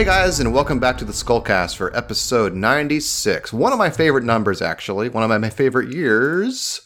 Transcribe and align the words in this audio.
Hey 0.00 0.06
guys, 0.06 0.40
and 0.40 0.54
welcome 0.54 0.78
back 0.78 0.96
to 0.96 1.04
the 1.04 1.12
Skullcast 1.12 1.76
for 1.76 1.94
episode 1.94 2.54
96. 2.54 3.52
One 3.52 3.70
of 3.70 3.78
my 3.78 3.90
favorite 3.90 4.24
numbers, 4.24 4.62
actually. 4.62 5.10
One 5.10 5.30
of 5.30 5.40
my 5.42 5.50
favorite 5.50 5.92
years. 5.92 6.80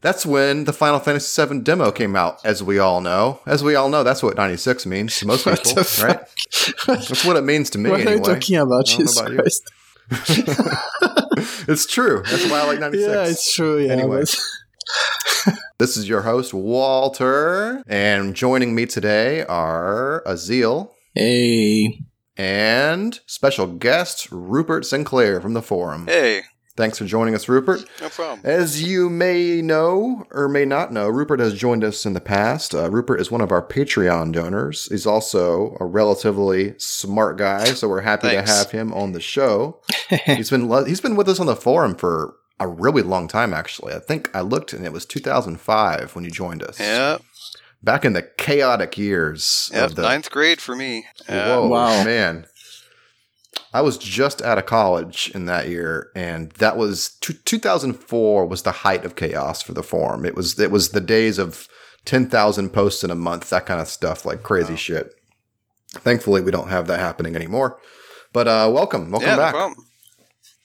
That's 0.00 0.26
when 0.26 0.64
the 0.64 0.72
Final 0.72 0.98
Fantasy 0.98 1.46
VII 1.46 1.60
demo 1.60 1.92
came 1.92 2.16
out, 2.16 2.44
as 2.44 2.64
we 2.64 2.80
all 2.80 3.00
know. 3.00 3.38
As 3.46 3.62
we 3.62 3.76
all 3.76 3.88
know, 3.88 4.02
that's 4.02 4.20
what 4.20 4.36
96 4.36 4.84
means 4.84 5.16
to 5.20 5.28
most 5.28 5.46
What 5.46 5.62
people, 5.62 5.84
right? 6.02 6.18
That's 6.88 7.24
what 7.24 7.36
it 7.36 7.44
means 7.44 7.70
to 7.70 7.78
me, 7.78 7.88
what 7.88 8.00
anyway. 8.00 8.14
are 8.14 8.16
you 8.16 8.24
talking 8.24 8.56
about? 8.56 8.88
I 8.88 8.96
don't 8.96 8.98
know 8.98 9.04
Jesus 9.04 9.20
about. 9.20 9.34
Christ. 9.36 9.62
it's 11.68 11.86
true. 11.86 12.24
That's 12.28 12.50
why 12.50 12.62
I 12.62 12.66
like 12.66 12.80
96. 12.80 13.08
Yeah, 13.08 13.30
it's 13.30 13.54
true. 13.54 13.78
Yeah, 13.78 13.92
Anyway. 13.92 14.24
This 15.78 15.96
is 15.96 16.08
your 16.08 16.22
host, 16.22 16.52
Walter, 16.52 17.84
and 17.86 18.34
joining 18.34 18.74
me 18.74 18.86
today 18.86 19.44
are 19.44 20.24
Azil 20.26 20.90
Hey, 21.14 22.05
and 22.36 23.20
special 23.26 23.66
guest, 23.66 24.28
Rupert 24.30 24.84
Sinclair 24.86 25.40
from 25.40 25.54
the 25.54 25.62
forum. 25.62 26.06
Hey, 26.06 26.42
Thanks 26.76 26.98
for 26.98 27.06
joining 27.06 27.34
us, 27.34 27.48
Rupert. 27.48 27.86
no 28.02 28.10
problem. 28.10 28.40
As 28.44 28.82
you 28.82 29.08
may 29.08 29.62
know 29.62 30.26
or 30.30 30.46
may 30.46 30.66
not 30.66 30.92
know, 30.92 31.08
Rupert 31.08 31.40
has 31.40 31.54
joined 31.54 31.82
us 31.82 32.04
in 32.04 32.12
the 32.12 32.20
past. 32.20 32.74
Uh, 32.74 32.90
Rupert 32.90 33.18
is 33.18 33.30
one 33.30 33.40
of 33.40 33.50
our 33.50 33.66
Patreon 33.66 34.32
donors. 34.32 34.86
He's 34.90 35.06
also 35.06 35.74
a 35.80 35.86
relatively 35.86 36.74
smart 36.76 37.38
guy, 37.38 37.64
so 37.64 37.88
we're 37.88 38.02
happy 38.02 38.28
Thanks. 38.28 38.50
to 38.50 38.56
have 38.58 38.70
him 38.72 38.92
on 38.92 39.12
the 39.12 39.22
show. 39.22 39.80
he's 40.26 40.50
been 40.50 40.68
lo- 40.68 40.84
he's 40.84 41.00
been 41.00 41.16
with 41.16 41.30
us 41.30 41.40
on 41.40 41.46
the 41.46 41.56
forum 41.56 41.94
for 41.94 42.34
a 42.60 42.68
really 42.68 43.00
long 43.02 43.26
time, 43.26 43.54
actually. 43.54 43.94
I 43.94 43.98
think 43.98 44.28
I 44.36 44.42
looked 44.42 44.74
and 44.74 44.84
it 44.84 44.92
was 44.92 45.06
2005 45.06 46.14
when 46.14 46.24
you 46.24 46.30
joined 46.30 46.62
us. 46.62 46.78
Yeah, 46.78 47.16
back 47.82 48.04
in 48.04 48.12
the 48.12 48.22
chaotic 48.22 48.96
years 48.98 49.70
yeah, 49.72 49.84
of 49.84 49.94
the 49.94 50.02
ninth 50.02 50.30
grade 50.30 50.60
for 50.60 50.74
me. 50.76 51.06
Yeah. 51.28 51.56
Whoa, 51.58 51.68
Wow. 51.68 52.04
man. 52.04 52.46
I 53.72 53.80
was 53.82 53.98
just 53.98 54.40
out 54.42 54.58
of 54.58 54.66
college 54.66 55.30
in 55.34 55.46
that 55.46 55.68
year, 55.68 56.10
and 56.14 56.50
that 56.52 56.76
was 56.76 57.10
two, 57.20 57.34
2004 57.34 58.46
was 58.46 58.62
the 58.62 58.72
height 58.72 59.04
of 59.04 59.16
chaos 59.16 59.62
for 59.62 59.72
the 59.74 59.82
forum. 59.82 60.24
It 60.24 60.34
was 60.34 60.58
it 60.58 60.70
was 60.70 60.90
the 60.90 61.00
days 61.00 61.38
of 61.38 61.68
10,000 62.06 62.70
posts 62.70 63.02
in 63.04 63.10
a 63.10 63.14
month, 63.16 63.50
that 63.50 63.66
kind 63.66 63.80
of 63.80 63.88
stuff, 63.88 64.24
like 64.24 64.42
crazy 64.42 64.72
Wow. 64.74 64.76
shit. 64.76 65.14
Thankfully, 65.92 66.40
we 66.40 66.50
don't 66.50 66.68
have 66.68 66.86
that 66.86 67.00
happening 67.00 67.34
anymore. 67.36 67.78
But 68.32 68.46
uh, 68.48 68.70
welcome, 68.72 69.10
welcome 69.10 69.30
yeah, 69.30 69.36
back. 69.36 69.52
no 69.54 69.58
problem. 69.58 69.86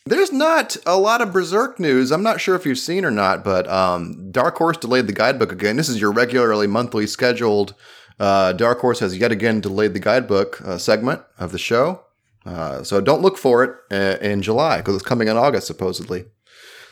There's 0.05 0.31
not 0.31 0.77
a 0.85 0.97
lot 0.97 1.21
of 1.21 1.31
Berserk 1.31 1.79
news. 1.79 2.11
I'm 2.11 2.23
not 2.23 2.41
sure 2.41 2.55
if 2.55 2.65
you've 2.65 2.79
seen 2.79 3.05
or 3.05 3.11
not, 3.11 3.43
but 3.43 3.69
um, 3.69 4.31
Dark 4.31 4.57
Horse 4.57 4.77
delayed 4.77 5.07
the 5.07 5.13
guidebook 5.13 5.51
again. 5.51 5.75
This 5.77 5.89
is 5.89 6.01
your 6.01 6.11
regularly 6.11 6.65
monthly 6.67 7.05
scheduled. 7.05 7.75
Uh, 8.19 8.51
Dark 8.53 8.79
Horse 8.79 8.99
has 8.99 9.17
yet 9.17 9.31
again 9.31 9.61
delayed 9.61 9.93
the 9.93 9.99
guidebook 9.99 10.59
uh, 10.65 10.77
segment 10.79 11.21
of 11.37 11.51
the 11.51 11.59
show. 11.59 12.01
Uh, 12.45 12.81
so 12.83 12.99
don't 12.99 13.21
look 13.21 13.37
for 13.37 13.63
it 13.63 13.75
uh, 13.91 14.17
in 14.25 14.41
July 14.41 14.77
because 14.77 14.95
it's 14.95 15.05
coming 15.05 15.27
in 15.27 15.37
August, 15.37 15.67
supposedly. 15.67 16.25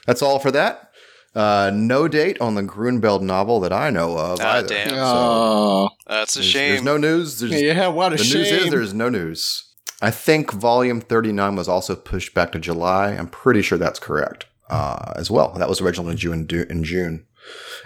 That's 0.06 0.22
all 0.22 0.38
for 0.38 0.52
that. 0.52 0.92
Uh, 1.36 1.72
no 1.73 2.08
date 2.08 2.40
on 2.42 2.56
the 2.56 2.64
Grunbeld 2.64 3.22
novel 3.22 3.60
that 3.62 3.73
I 3.73 3.90
know 3.90 4.18
of 4.18 4.40
Ah, 4.42 4.58
either. 4.58 4.68
damn. 4.68 4.90
So 4.90 4.96
oh, 4.98 5.90
That's 6.08 6.36
a 6.36 6.40
there's, 6.40 6.50
shame. 6.52 6.70
there's 6.72 6.84
no 6.84 6.98
news. 6.98 7.40
There's, 7.40 7.60
yeah, 7.62 7.88
what 7.88 8.14
a 8.14 8.18
the 8.18 8.23
shame. 8.23 8.38
news 8.42 8.52
is 8.52 8.70
there's 8.72 8.94
no 8.94 9.10
news. 9.10 9.69
I 10.02 10.11
think 10.11 10.52
volume 10.52 11.02
39 11.02 11.55
was 11.55 11.67
also 11.67 11.95
pushed 11.95 12.33
back 12.33 12.52
to 12.53 12.59
July. 12.59 13.11
I'm 13.11 13.28
pretty 13.28 13.61
sure 13.61 13.78
that's 13.78 14.00
correct 14.00 14.45
uh, 14.69 15.14
as 15.15 15.30
well. 15.30 15.54
That 15.58 15.70
was 15.70 15.82
originally 15.82 16.15
due 16.15 16.32
in, 16.32 16.48
in 16.70 16.83
June. 16.83 17.26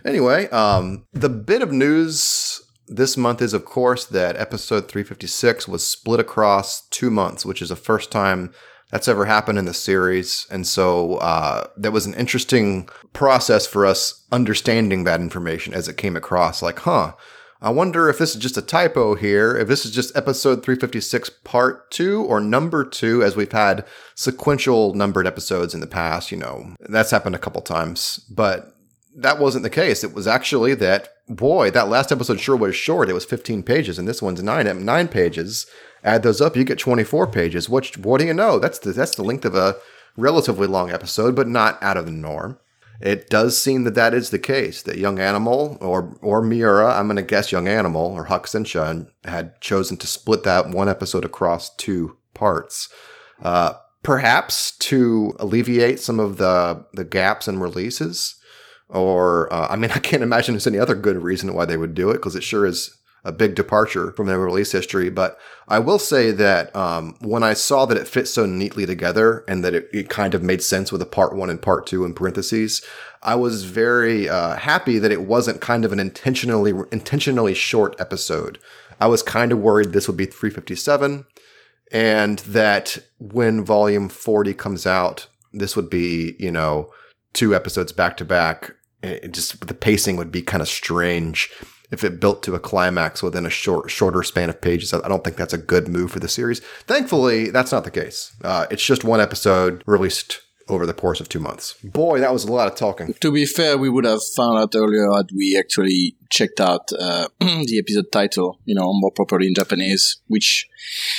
Anyway, 0.05 0.49
um, 0.49 1.05
the 1.13 1.29
bit 1.29 1.61
of 1.61 1.71
news 1.71 2.61
this 2.87 3.17
month 3.17 3.41
is, 3.41 3.53
of 3.53 3.65
course, 3.65 4.05
that 4.05 4.35
episode 4.35 4.89
356 4.89 5.67
was 5.67 5.85
split 5.85 6.19
across 6.19 6.87
two 6.89 7.09
months, 7.09 7.45
which 7.45 7.61
is 7.61 7.69
the 7.69 7.75
first 7.75 8.11
time 8.11 8.53
that's 8.91 9.07
ever 9.07 9.25
happened 9.25 9.57
in 9.57 9.65
the 9.65 9.73
series. 9.73 10.45
And 10.51 10.67
so 10.67 11.15
uh, 11.15 11.67
that 11.77 11.91
was 11.91 12.05
an 12.05 12.13
interesting 12.13 12.89
process 13.13 13.65
for 13.65 13.85
us 13.85 14.23
understanding 14.31 15.03
that 15.03 15.21
information 15.21 15.73
as 15.73 15.87
it 15.87 15.97
came 15.97 16.15
across. 16.15 16.61
Like, 16.61 16.79
huh, 16.79 17.13
I 17.63 17.69
wonder 17.69 18.09
if 18.09 18.17
this 18.17 18.35
is 18.35 18.41
just 18.41 18.57
a 18.57 18.61
typo 18.61 19.15
here, 19.15 19.55
if 19.55 19.69
this 19.69 19.85
is 19.85 19.91
just 19.91 20.17
episode 20.17 20.65
356 20.65 21.29
part 21.45 21.89
two 21.91 22.21
or 22.25 22.41
number 22.41 22.83
two, 22.83 23.23
as 23.23 23.37
we've 23.37 23.53
had 23.53 23.85
sequential 24.15 24.93
numbered 24.93 25.25
episodes 25.25 25.73
in 25.73 25.79
the 25.79 25.87
past. 25.87 26.29
You 26.29 26.39
know, 26.39 26.75
that's 26.81 27.11
happened 27.11 27.35
a 27.35 27.39
couple 27.39 27.61
times, 27.61 28.17
but 28.29 28.75
that 29.15 29.39
wasn't 29.39 29.63
the 29.63 29.69
case. 29.69 30.03
It 30.03 30.13
was 30.13 30.27
actually 30.27 30.75
that, 30.75 31.07
boy, 31.29 31.71
that 31.71 31.87
last 31.87 32.11
episode 32.11 32.41
sure 32.41 32.57
was 32.57 32.75
short. 32.75 33.09
It 33.09 33.13
was 33.13 33.23
15 33.23 33.63
pages, 33.63 33.97
and 33.97 34.09
this 34.09 34.21
one's 34.21 34.43
nine, 34.43 34.83
nine 34.83 35.07
pages. 35.07 35.65
Add 36.03 36.23
those 36.23 36.41
up, 36.41 36.57
you 36.57 36.65
get 36.65 36.79
24 36.79 37.27
pages. 37.27 37.69
What, 37.69 37.95
what 37.95 38.19
do 38.19 38.27
you 38.27 38.33
know? 38.33 38.59
That's 38.59 38.79
the, 38.79 38.91
that's 38.91 39.15
the 39.15 39.23
length 39.23 39.45
of 39.45 39.55
a 39.55 39.77
relatively 40.17 40.67
long 40.67 40.91
episode, 40.91 41.33
but 41.33 41.47
not 41.47 41.81
out 41.81 41.95
of 41.95 42.07
the 42.07 42.11
norm. 42.11 42.59
It 43.03 43.29
does 43.29 43.61
seem 43.61 43.83
that 43.83 43.95
that 43.95 44.13
is 44.13 44.29
the 44.29 44.39
case. 44.39 44.81
That 44.81 44.97
Young 44.97 45.19
Animal 45.19 45.77
or 45.81 46.15
or 46.21 46.41
Miura, 46.41 46.93
I'm 46.93 47.07
going 47.07 47.17
to 47.17 47.21
guess 47.21 47.51
Young 47.51 47.67
Animal 47.67 48.01
or 48.01 48.27
Hakusensha 48.27 49.07
had 49.25 49.59
chosen 49.59 49.97
to 49.97 50.07
split 50.07 50.43
that 50.43 50.69
one 50.69 50.87
episode 50.87 51.25
across 51.25 51.75
two 51.75 52.15
parts, 52.33 52.87
uh, 53.41 53.73
perhaps 54.03 54.71
to 54.77 55.35
alleviate 55.37 55.99
some 55.99 56.17
of 56.17 56.37
the 56.37 56.85
the 56.93 57.03
gaps 57.03 57.49
in 57.49 57.59
releases. 57.59 58.35
Or 58.87 59.51
uh, 59.53 59.67
I 59.69 59.75
mean, 59.75 59.91
I 59.95 59.99
can't 59.99 60.23
imagine 60.23 60.53
there's 60.53 60.65
any 60.65 60.79
other 60.79 60.95
good 60.95 61.21
reason 61.21 61.53
why 61.53 61.65
they 61.65 61.77
would 61.77 61.95
do 61.95 62.09
it 62.09 62.15
because 62.15 62.37
it 62.37 62.43
sure 62.43 62.65
is 62.65 62.97
a 63.23 63.31
big 63.31 63.55
departure 63.55 64.11
from 64.11 64.27
their 64.27 64.39
release 64.39 64.71
history. 64.71 65.09
But 65.09 65.37
I 65.67 65.79
will 65.79 65.99
say 65.99 66.31
that 66.31 66.75
um, 66.75 67.15
when 67.21 67.43
I 67.43 67.53
saw 67.53 67.85
that 67.85 67.97
it 67.97 68.07
fit 68.07 68.27
so 68.27 68.45
neatly 68.45 68.85
together 68.85 69.45
and 69.47 69.63
that 69.63 69.73
it, 69.73 69.89
it 69.93 70.09
kind 70.09 70.33
of 70.33 70.43
made 70.43 70.61
sense 70.61 70.91
with 70.91 71.01
a 71.01 71.05
part 71.05 71.35
one 71.35 71.49
and 71.49 71.61
part 71.61 71.87
two 71.87 72.03
in 72.03 72.13
parentheses, 72.13 72.81
I 73.21 73.35
was 73.35 73.63
very 73.63 74.27
uh, 74.27 74.57
happy 74.57 74.99
that 74.99 75.11
it 75.11 75.23
wasn't 75.23 75.61
kind 75.61 75.85
of 75.85 75.93
an 75.93 75.99
intentionally 75.99 76.73
intentionally 76.91 77.53
short 77.53 77.95
episode. 77.99 78.59
I 78.99 79.07
was 79.07 79.23
kind 79.23 79.51
of 79.51 79.59
worried 79.59 79.93
this 79.93 80.07
would 80.07 80.17
be 80.17 80.25
357 80.25 81.25
and 81.91 82.39
that 82.39 82.97
when 83.19 83.63
volume 83.63 84.09
40 84.09 84.53
comes 84.55 84.85
out, 84.85 85.27
this 85.53 85.75
would 85.75 85.89
be, 85.89 86.35
you 86.39 86.51
know, 86.51 86.91
two 87.33 87.55
episodes 87.55 87.91
back 87.91 88.17
to 88.17 88.25
back. 88.25 88.71
It 89.01 89.33
just 89.33 89.67
the 89.67 89.73
pacing 89.73 90.17
would 90.17 90.31
be 90.31 90.41
kind 90.41 90.61
of 90.61 90.67
strange 90.67 91.51
if 91.91 92.03
it 92.03 92.19
built 92.19 92.43
to 92.43 92.55
a 92.55 92.59
climax 92.59 93.21
within 93.21 93.45
a 93.45 93.49
short, 93.49 93.91
shorter 93.91 94.23
span 94.23 94.49
of 94.49 94.61
pages. 94.61 94.93
I 94.93 95.07
don't 95.07 95.23
think 95.23 95.37
that's 95.37 95.53
a 95.53 95.57
good 95.57 95.87
move 95.87 96.11
for 96.11 96.19
the 96.19 96.27
series. 96.27 96.59
Thankfully, 96.87 97.49
that's 97.49 97.71
not 97.71 97.83
the 97.83 97.91
case. 97.91 98.35
Uh, 98.43 98.65
it's 98.71 98.85
just 98.85 99.03
one 99.03 99.19
episode 99.21 99.83
released 99.85 100.41
over 100.69 100.85
the 100.85 100.93
course 100.93 101.19
of 101.19 101.29
two 101.29 101.39
months. 101.39 101.75
Boy, 101.83 102.19
that 102.19 102.31
was 102.31 102.45
a 102.45 102.51
lot 102.51 102.67
of 102.67 102.75
talking. 102.75 103.13
to 103.19 103.31
be 103.31 103.45
fair, 103.45 103.77
we 103.77 103.89
would 103.89 104.05
have 104.05 104.21
found 104.35 104.57
out 104.57 104.73
earlier 104.75 105.11
had 105.11 105.29
we 105.35 105.57
actually 105.57 106.15
checked 106.29 106.59
out 106.59 106.89
uh, 106.99 107.27
the 107.39 107.79
episode 107.79 108.11
title, 108.11 108.59
you 108.65 108.75
know, 108.75 108.91
more 108.93 109.11
properly 109.11 109.47
in 109.47 109.53
Japanese, 109.53 110.21
which 110.27 110.67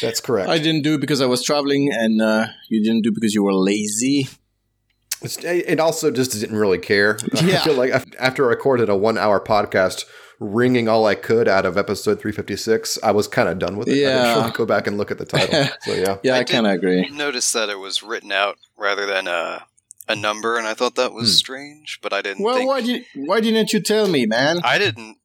That's 0.00 0.20
correct. 0.20 0.48
I 0.48 0.58
didn't 0.58 0.82
do 0.82 0.98
because 0.98 1.20
I 1.20 1.26
was 1.26 1.42
traveling, 1.42 1.90
and 1.92 2.20
uh, 2.20 2.46
you 2.68 2.82
didn't 2.82 3.02
do 3.02 3.12
because 3.12 3.34
you 3.34 3.44
were 3.44 3.54
lazy. 3.54 4.28
It 5.22 5.80
also 5.80 6.10
just 6.10 6.32
didn't 6.32 6.56
really 6.56 6.78
care. 6.78 7.18
I 7.34 7.56
feel 7.58 7.74
like 7.74 7.92
after 8.18 8.44
I 8.44 8.48
recorded 8.48 8.88
a 8.88 8.96
one 8.96 9.16
hour 9.16 9.40
podcast, 9.40 10.04
wringing 10.40 10.88
all 10.88 11.06
I 11.06 11.14
could 11.14 11.48
out 11.48 11.64
of 11.66 11.76
episode 11.78 12.20
356, 12.20 12.98
I 13.02 13.10
was 13.12 13.28
kind 13.28 13.48
of 13.48 13.58
done 13.58 13.76
with 13.76 13.88
it. 13.88 13.92
I 13.92 13.94
Yeah. 13.96 14.22
didn't 14.24 14.38
really 14.40 14.50
go 14.52 14.66
back 14.66 14.86
and 14.86 14.98
look 14.98 15.10
at 15.10 15.18
the 15.18 15.24
title. 15.24 15.68
so, 15.82 15.92
yeah. 15.94 16.16
Yeah, 16.22 16.34
I, 16.36 16.38
I 16.40 16.44
kind 16.44 16.66
of 16.66 16.72
agree. 16.72 17.08
Noticed 17.10 17.52
that 17.54 17.68
it 17.68 17.78
was 17.78 18.02
written 18.02 18.32
out 18.32 18.56
rather 18.76 19.06
than 19.06 19.26
a 19.28 19.66
a 20.06 20.14
number, 20.14 20.58
and 20.58 20.66
I 20.66 20.74
thought 20.74 20.96
that 20.96 21.14
was 21.14 21.30
Hmm. 21.30 21.34
strange. 21.36 21.98
But 22.02 22.12
I 22.12 22.20
didn't. 22.20 22.44
Well, 22.44 22.56
think, 22.56 22.68
why 22.68 22.80
did 22.82 23.04
why 23.14 23.40
didn't 23.40 23.72
you 23.72 23.80
tell 23.80 24.06
me, 24.06 24.26
man? 24.26 24.60
I 24.62 24.76
didn't. 24.78 25.16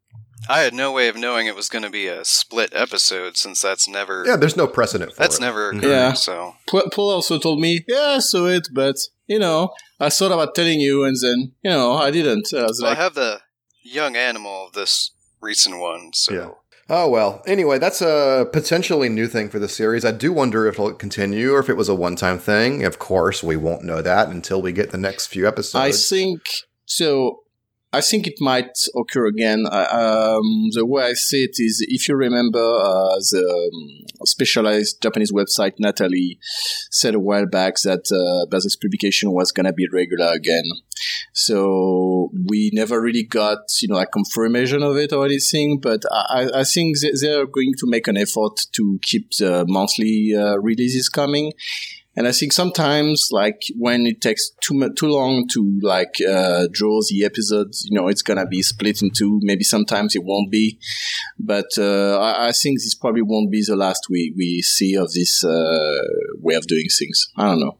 I 0.47 0.61
had 0.61 0.73
no 0.73 0.93
way 0.93 1.09
of 1.09 1.17
knowing 1.17 1.47
it 1.47 1.55
was 1.55 1.67
going 1.67 1.83
to 1.83 1.89
be 1.89 2.07
a 2.07 2.23
split 2.23 2.69
episode 2.73 3.35
since 3.35 3.61
that's 3.61 3.89
never. 3.89 4.23
Yeah, 4.25 4.37
there's 4.37 4.55
no 4.55 4.67
precedent 4.67 5.11
for 5.11 5.19
that's 5.19 5.37
it. 5.37 5.41
never 5.41 5.71
occurred. 5.71 5.83
Yeah. 5.83 6.13
So 6.13 6.55
Paul 6.69 6.83
Paul 6.93 7.09
also 7.09 7.37
told 7.37 7.59
me, 7.59 7.83
yeah, 7.89 8.15
I 8.15 8.19
saw 8.19 8.45
it, 8.45 8.69
but 8.73 8.95
you 9.27 9.37
know, 9.37 9.71
I 9.99 10.09
thought 10.09 10.31
about 10.31 10.55
telling 10.55 10.79
you, 10.79 11.03
and 11.03 11.17
then 11.21 11.51
you 11.61 11.69
know, 11.71 11.93
I 11.97 12.09
didn't. 12.09 12.47
I 12.53 12.63
was 12.63 12.79
well, 12.81 12.89
like, 12.91 12.97
I 12.97 13.01
have 13.03 13.15
the 13.15 13.41
young 13.81 14.15
animal 14.15 14.67
of 14.67 14.73
this 14.73 15.11
recent 15.41 15.79
one. 15.79 16.11
So 16.13 16.33
Yeah. 16.33 16.49
Oh 16.91 17.07
well. 17.07 17.43
Anyway, 17.45 17.77
that's 17.77 18.01
a 18.01 18.47
potentially 18.51 19.09
new 19.09 19.27
thing 19.27 19.49
for 19.49 19.59
the 19.59 19.69
series. 19.69 20.03
I 20.03 20.11
do 20.11 20.33
wonder 20.33 20.65
if 20.65 20.75
it'll 20.75 20.93
continue 20.93 21.53
or 21.53 21.59
if 21.59 21.69
it 21.69 21.77
was 21.77 21.87
a 21.87 21.93
one-time 21.93 22.39
thing. 22.39 22.83
Of 22.83 22.97
course, 22.97 23.43
we 23.43 23.55
won't 23.55 23.83
know 23.83 24.01
that 24.01 24.29
until 24.29 24.59
we 24.61 24.71
get 24.71 24.89
the 24.91 24.97
next 24.97 25.27
few 25.27 25.47
episodes. 25.47 25.75
I 25.75 25.91
think 25.91 26.41
so. 26.85 27.41
I 27.91 28.01
think 28.01 28.27
it 28.27 28.35
might 28.39 28.77
occur 28.95 29.25
again. 29.25 29.65
Um, 29.71 30.69
the 30.73 30.85
way 30.85 31.05
I 31.05 31.13
see 31.13 31.43
it 31.43 31.55
is, 31.57 31.83
if 31.87 32.07
you 32.07 32.15
remember, 32.15 32.59
uh, 32.59 33.15
the 33.31 33.69
um, 33.73 34.25
specialized 34.25 35.01
Japanese 35.01 35.31
website 35.31 35.73
Natalie 35.79 36.37
said 36.91 37.15
a 37.15 37.19
while 37.19 37.47
back 37.47 37.75
that 37.83 38.11
uh, 38.11 38.45
publication 38.81 39.31
was 39.31 39.51
gonna 39.51 39.73
be 39.73 39.87
regular 39.91 40.31
again. 40.33 40.65
So 41.33 42.29
we 42.47 42.69
never 42.73 43.01
really 43.01 43.23
got, 43.23 43.59
you 43.81 43.87
know, 43.87 43.97
a 43.97 44.05
confirmation 44.05 44.83
of 44.83 44.97
it 44.97 45.13
or 45.13 45.25
anything. 45.25 45.79
But 45.79 46.03
I, 46.11 46.49
I 46.53 46.63
think 46.63 46.97
they're 47.21 47.45
going 47.45 47.73
to 47.79 47.87
make 47.87 48.07
an 48.07 48.17
effort 48.17 48.61
to 48.73 48.99
keep 49.01 49.31
the 49.37 49.65
monthly 49.67 50.33
uh, 50.37 50.57
releases 50.57 51.09
coming. 51.09 51.53
And 52.19 52.27
I 52.27 52.33
think 52.33 52.51
sometimes, 52.51 53.29
like 53.31 53.61
when 53.77 54.05
it 54.05 54.19
takes 54.19 54.49
too 54.59 54.89
too 54.97 55.07
long 55.07 55.47
to 55.53 55.79
like 55.81 56.15
uh, 56.29 56.67
draw 56.69 56.99
the 57.09 57.23
episodes, 57.23 57.85
you 57.89 57.97
know, 57.97 58.09
it's 58.09 58.21
gonna 58.21 58.45
be 58.45 58.61
split 58.61 59.01
in 59.01 59.11
two. 59.11 59.39
Maybe 59.41 59.63
sometimes 59.63 60.17
it 60.17 60.25
won't 60.25 60.51
be, 60.51 60.79
but 61.39 61.69
uh, 61.77 62.19
I, 62.19 62.49
I, 62.49 62.51
think 62.51 62.79
this 62.79 62.93
probably 62.93 63.21
won't 63.21 63.49
be 63.49 63.63
the 63.65 63.77
last 63.77 64.07
we 64.09 64.33
we 64.35 64.61
see 64.61 64.97
of 64.97 65.13
this 65.13 65.45
uh, 65.45 66.03
way 66.41 66.55
of 66.55 66.67
doing 66.67 66.87
things. 66.89 67.29
I 67.37 67.51
don't 67.51 67.61
know. 67.61 67.77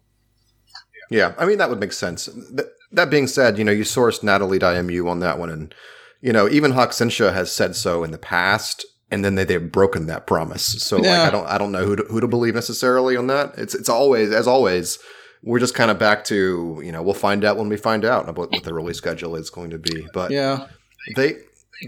Yeah, 1.12 1.34
I 1.38 1.46
mean 1.46 1.58
that 1.58 1.70
would 1.70 1.82
make 1.82 1.92
sense. 1.92 2.28
Th- 2.28 2.70
that 2.94 3.10
being 3.10 3.28
said, 3.28 3.58
you 3.58 3.66
know, 3.66 3.74
you 3.74 3.84
sourced 3.84 4.24
Natalie.mu 4.24 5.06
on 5.10 5.20
that 5.20 5.38
one, 5.38 5.50
and 5.50 5.76
you 6.22 6.32
know, 6.32 6.48
even 6.48 6.72
Hakusensha 6.72 7.34
has 7.34 7.52
said 7.52 7.76
so 7.76 8.06
in 8.06 8.12
the 8.12 8.18
past 8.18 8.86
and 9.12 9.26
then 9.26 9.36
they 9.36 9.44
they've 9.44 9.72
broken 9.72 10.08
that 10.08 10.28
promise. 10.28 10.66
So 10.84 10.98
yeah. 10.98 11.12
like 11.12 11.28
I 11.28 11.32
don't 11.32 11.48
I 11.48 11.58
don't 11.58 11.72
know 11.72 11.86
who 11.86 11.96
to, 11.98 12.04
who 12.04 12.20
to 12.20 12.28
believe 12.28 12.56
necessarily 12.56 13.18
on 13.18 13.28
that. 13.28 13.54
It's 13.58 13.76
it's 13.76 13.90
always 13.90 14.32
as 14.32 14.48
always 14.48 15.00
we're 15.44 15.60
just 15.60 15.76
kind 15.76 15.90
of 15.90 15.98
back 15.98 16.24
to 16.26 16.82
you 16.84 16.92
know 16.92 17.02
we'll 17.02 17.14
find 17.14 17.44
out 17.44 17.58
when 17.58 17.70
we 17.70 17.78
find 17.78 18.06
out 18.06 18.28
about 18.28 18.52
what 18.52 18.64
the 18.64 18.74
release 18.74 18.98
schedule 18.98 19.36
is 19.36 19.50
going 19.50 19.70
to 19.72 19.78
be. 19.78 20.08
But 20.14 20.32
yeah, 20.32 20.68
they 21.16 21.38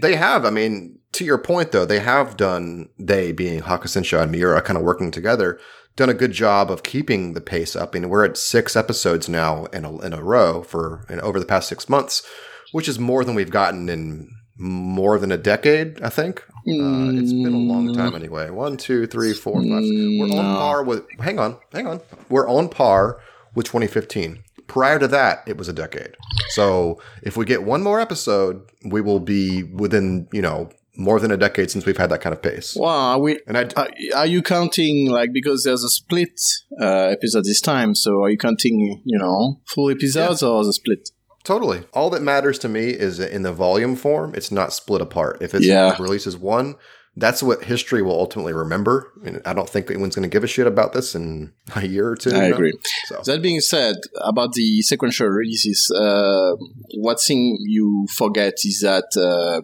they 0.00 0.16
have. 0.16 0.44
I 0.44 0.50
mean, 0.50 0.98
to 1.12 1.24
your 1.24 1.38
point 1.38 1.72
though, 1.72 1.84
they 1.84 2.00
have 2.00 2.36
done 2.36 2.88
they 2.98 3.32
being 3.32 3.60
Hakusensha 3.60 4.22
and 4.22 4.32
Miura 4.32 4.62
kind 4.62 4.78
of 4.78 4.84
working 4.84 5.10
together. 5.10 5.60
Done 5.94 6.08
a 6.08 6.14
good 6.14 6.32
job 6.32 6.70
of 6.70 6.82
keeping 6.82 7.34
the 7.34 7.42
pace 7.42 7.76
up. 7.76 7.90
I 7.94 7.98
mean, 7.98 8.08
we're 8.08 8.24
at 8.24 8.38
six 8.38 8.76
episodes 8.76 9.28
now 9.28 9.66
in 9.66 9.84
a, 9.84 9.98
in 10.00 10.14
a 10.14 10.22
row 10.22 10.62
for 10.62 11.04
in, 11.10 11.20
over 11.20 11.38
the 11.38 11.44
past 11.44 11.68
six 11.68 11.86
months, 11.86 12.26
which 12.72 12.88
is 12.88 12.98
more 12.98 13.24
than 13.26 13.34
we've 13.34 13.50
gotten 13.50 13.90
in 13.90 14.30
more 14.56 15.18
than 15.18 15.30
a 15.30 15.36
decade, 15.36 16.00
I 16.00 16.08
think. 16.08 16.42
Uh, 16.66 17.10
it's 17.18 17.32
been 17.32 17.52
a 17.52 17.56
long 17.56 17.88
mm. 17.88 17.96
time 17.96 18.14
anyway. 18.14 18.48
One, 18.50 18.76
two, 18.76 19.06
three, 19.06 19.32
four, 19.32 19.54
five. 19.54 19.68
We're 19.68 20.26
on 20.26 20.30
mm, 20.30 20.58
par 20.58 20.84
with. 20.84 21.04
Hang 21.18 21.38
on, 21.38 21.58
hang 21.72 21.86
on. 21.86 22.00
We're 22.28 22.48
on 22.48 22.68
par 22.68 23.20
with 23.54 23.66
2015. 23.66 24.42
Prior 24.68 24.98
to 24.98 25.08
that, 25.08 25.42
it 25.46 25.56
was 25.56 25.68
a 25.68 25.72
decade. 25.72 26.16
So 26.50 27.00
if 27.22 27.36
we 27.36 27.44
get 27.44 27.64
one 27.64 27.82
more 27.82 28.00
episode, 28.00 28.62
we 28.84 29.00
will 29.00 29.20
be 29.20 29.64
within 29.64 30.28
you 30.32 30.40
know 30.40 30.70
more 30.96 31.18
than 31.18 31.30
a 31.30 31.36
decade 31.36 31.70
since 31.70 31.86
we've 31.86 31.96
had 31.96 32.10
that 32.10 32.20
kind 32.20 32.34
of 32.34 32.42
pace. 32.42 32.76
Wow, 32.76 32.88
are 32.88 33.18
we? 33.18 33.40
And 33.46 33.56
I, 33.56 33.68
are, 33.76 33.88
are 34.16 34.26
you 34.26 34.42
counting 34.42 35.10
like 35.10 35.30
because 35.32 35.64
there's 35.64 35.82
a 35.82 35.88
split 35.88 36.40
uh, 36.80 37.08
episode 37.08 37.44
this 37.44 37.60
time? 37.60 37.94
So 37.94 38.22
are 38.22 38.30
you 38.30 38.38
counting 38.38 39.02
you 39.04 39.18
know 39.18 39.60
full 39.66 39.90
episodes 39.90 40.42
yeah. 40.42 40.48
or 40.48 40.64
the 40.64 40.72
split? 40.72 41.10
Totally. 41.44 41.84
All 41.92 42.10
that 42.10 42.22
matters 42.22 42.58
to 42.60 42.68
me 42.68 42.90
is 42.90 43.18
in 43.18 43.42
the 43.42 43.52
volume 43.52 43.96
form, 43.96 44.34
it's 44.34 44.52
not 44.52 44.72
split 44.72 45.00
apart. 45.00 45.42
If 45.42 45.54
it's 45.54 45.66
yeah. 45.66 45.96
releases 45.98 46.36
one, 46.36 46.76
that's 47.14 47.42
what 47.42 47.64
history 47.64 48.00
will 48.00 48.18
ultimately 48.18 48.54
remember. 48.54 49.12
I, 49.20 49.24
mean, 49.24 49.42
I 49.44 49.52
don't 49.52 49.68
think 49.68 49.90
anyone's 49.90 50.14
going 50.14 50.28
to 50.28 50.32
give 50.32 50.44
a 50.44 50.46
shit 50.46 50.66
about 50.66 50.94
this 50.94 51.14
in 51.14 51.52
a 51.76 51.86
year 51.86 52.08
or 52.08 52.16
two. 52.16 52.30
I 52.30 52.44
agree. 52.44 52.72
So. 53.06 53.20
That 53.26 53.42
being 53.42 53.60
said, 53.60 53.96
about 54.22 54.52
the 54.52 54.80
sequential 54.80 55.26
releases, 55.26 55.90
uh, 55.90 56.52
what 56.94 57.20
thing 57.20 57.58
you 57.60 58.06
forget 58.10 58.54
is 58.64 58.80
that 58.80 59.04
uh, 59.16 59.60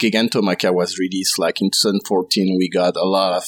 Gigantomachia 0.00 0.72
was 0.72 0.98
released 0.98 1.38
like 1.38 1.60
in 1.60 1.70
2014. 1.70 2.56
We 2.58 2.70
got 2.70 2.96
a 2.96 3.04
lot 3.04 3.34
of 3.34 3.44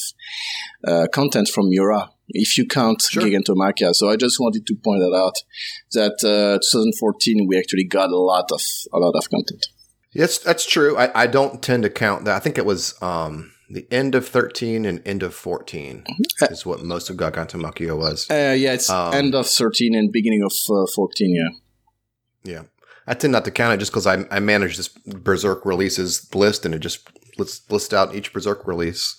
uh, 0.87 1.07
content 1.11 1.47
from 1.47 1.69
Miura 1.69 2.11
if 2.29 2.57
you 2.57 2.65
count 2.65 3.01
sure. 3.01 3.23
Gigantomachia. 3.23 3.93
So 3.93 4.09
I 4.09 4.15
just 4.15 4.39
wanted 4.39 4.65
to 4.67 4.75
point 4.75 5.01
that 5.01 5.15
out 5.15 5.35
that 5.93 6.23
uh, 6.23 6.59
2014 6.59 7.47
we 7.47 7.57
actually 7.57 7.85
got 7.85 8.09
a 8.09 8.17
lot 8.17 8.51
of 8.51 8.61
a 8.93 8.99
lot 8.99 9.15
of 9.15 9.29
content. 9.29 9.67
Yes, 10.11 10.39
that's 10.39 10.65
true. 10.65 10.97
I, 10.97 11.23
I 11.23 11.27
don't 11.27 11.61
tend 11.61 11.83
to 11.83 11.89
count 11.89 12.25
that. 12.25 12.35
I 12.35 12.39
think 12.39 12.57
it 12.57 12.65
was 12.65 12.99
um, 13.01 13.51
the 13.69 13.85
end 13.91 14.15
of 14.15 14.27
13 14.27 14.85
and 14.85 15.05
end 15.07 15.21
of 15.21 15.35
14 15.35 16.03
mm-hmm. 16.03 16.51
is 16.51 16.65
what 16.65 16.83
most 16.83 17.09
of 17.09 17.17
Gigantomachia 17.17 17.95
was. 17.95 18.29
Uh, 18.29 18.55
yeah, 18.57 18.73
it's 18.73 18.89
um, 18.89 19.13
end 19.13 19.35
of 19.35 19.47
13 19.47 19.93
and 19.93 20.11
beginning 20.11 20.43
of 20.43 20.53
uh, 20.71 20.87
14, 20.95 21.35
yeah. 21.35 22.51
Yeah. 22.51 22.63
I 23.05 23.13
tend 23.13 23.31
not 23.31 23.45
to 23.45 23.51
count 23.51 23.73
it 23.73 23.77
just 23.77 23.91
because 23.91 24.07
I, 24.07 24.25
I 24.31 24.39
manage 24.39 24.77
this 24.77 24.87
Berserk 24.87 25.65
releases 25.65 26.33
list 26.33 26.65
and 26.65 26.73
it 26.73 26.79
just 26.79 27.07
lists, 27.37 27.69
lists 27.71 27.93
out 27.93 28.15
each 28.15 28.33
Berserk 28.33 28.67
release. 28.67 29.15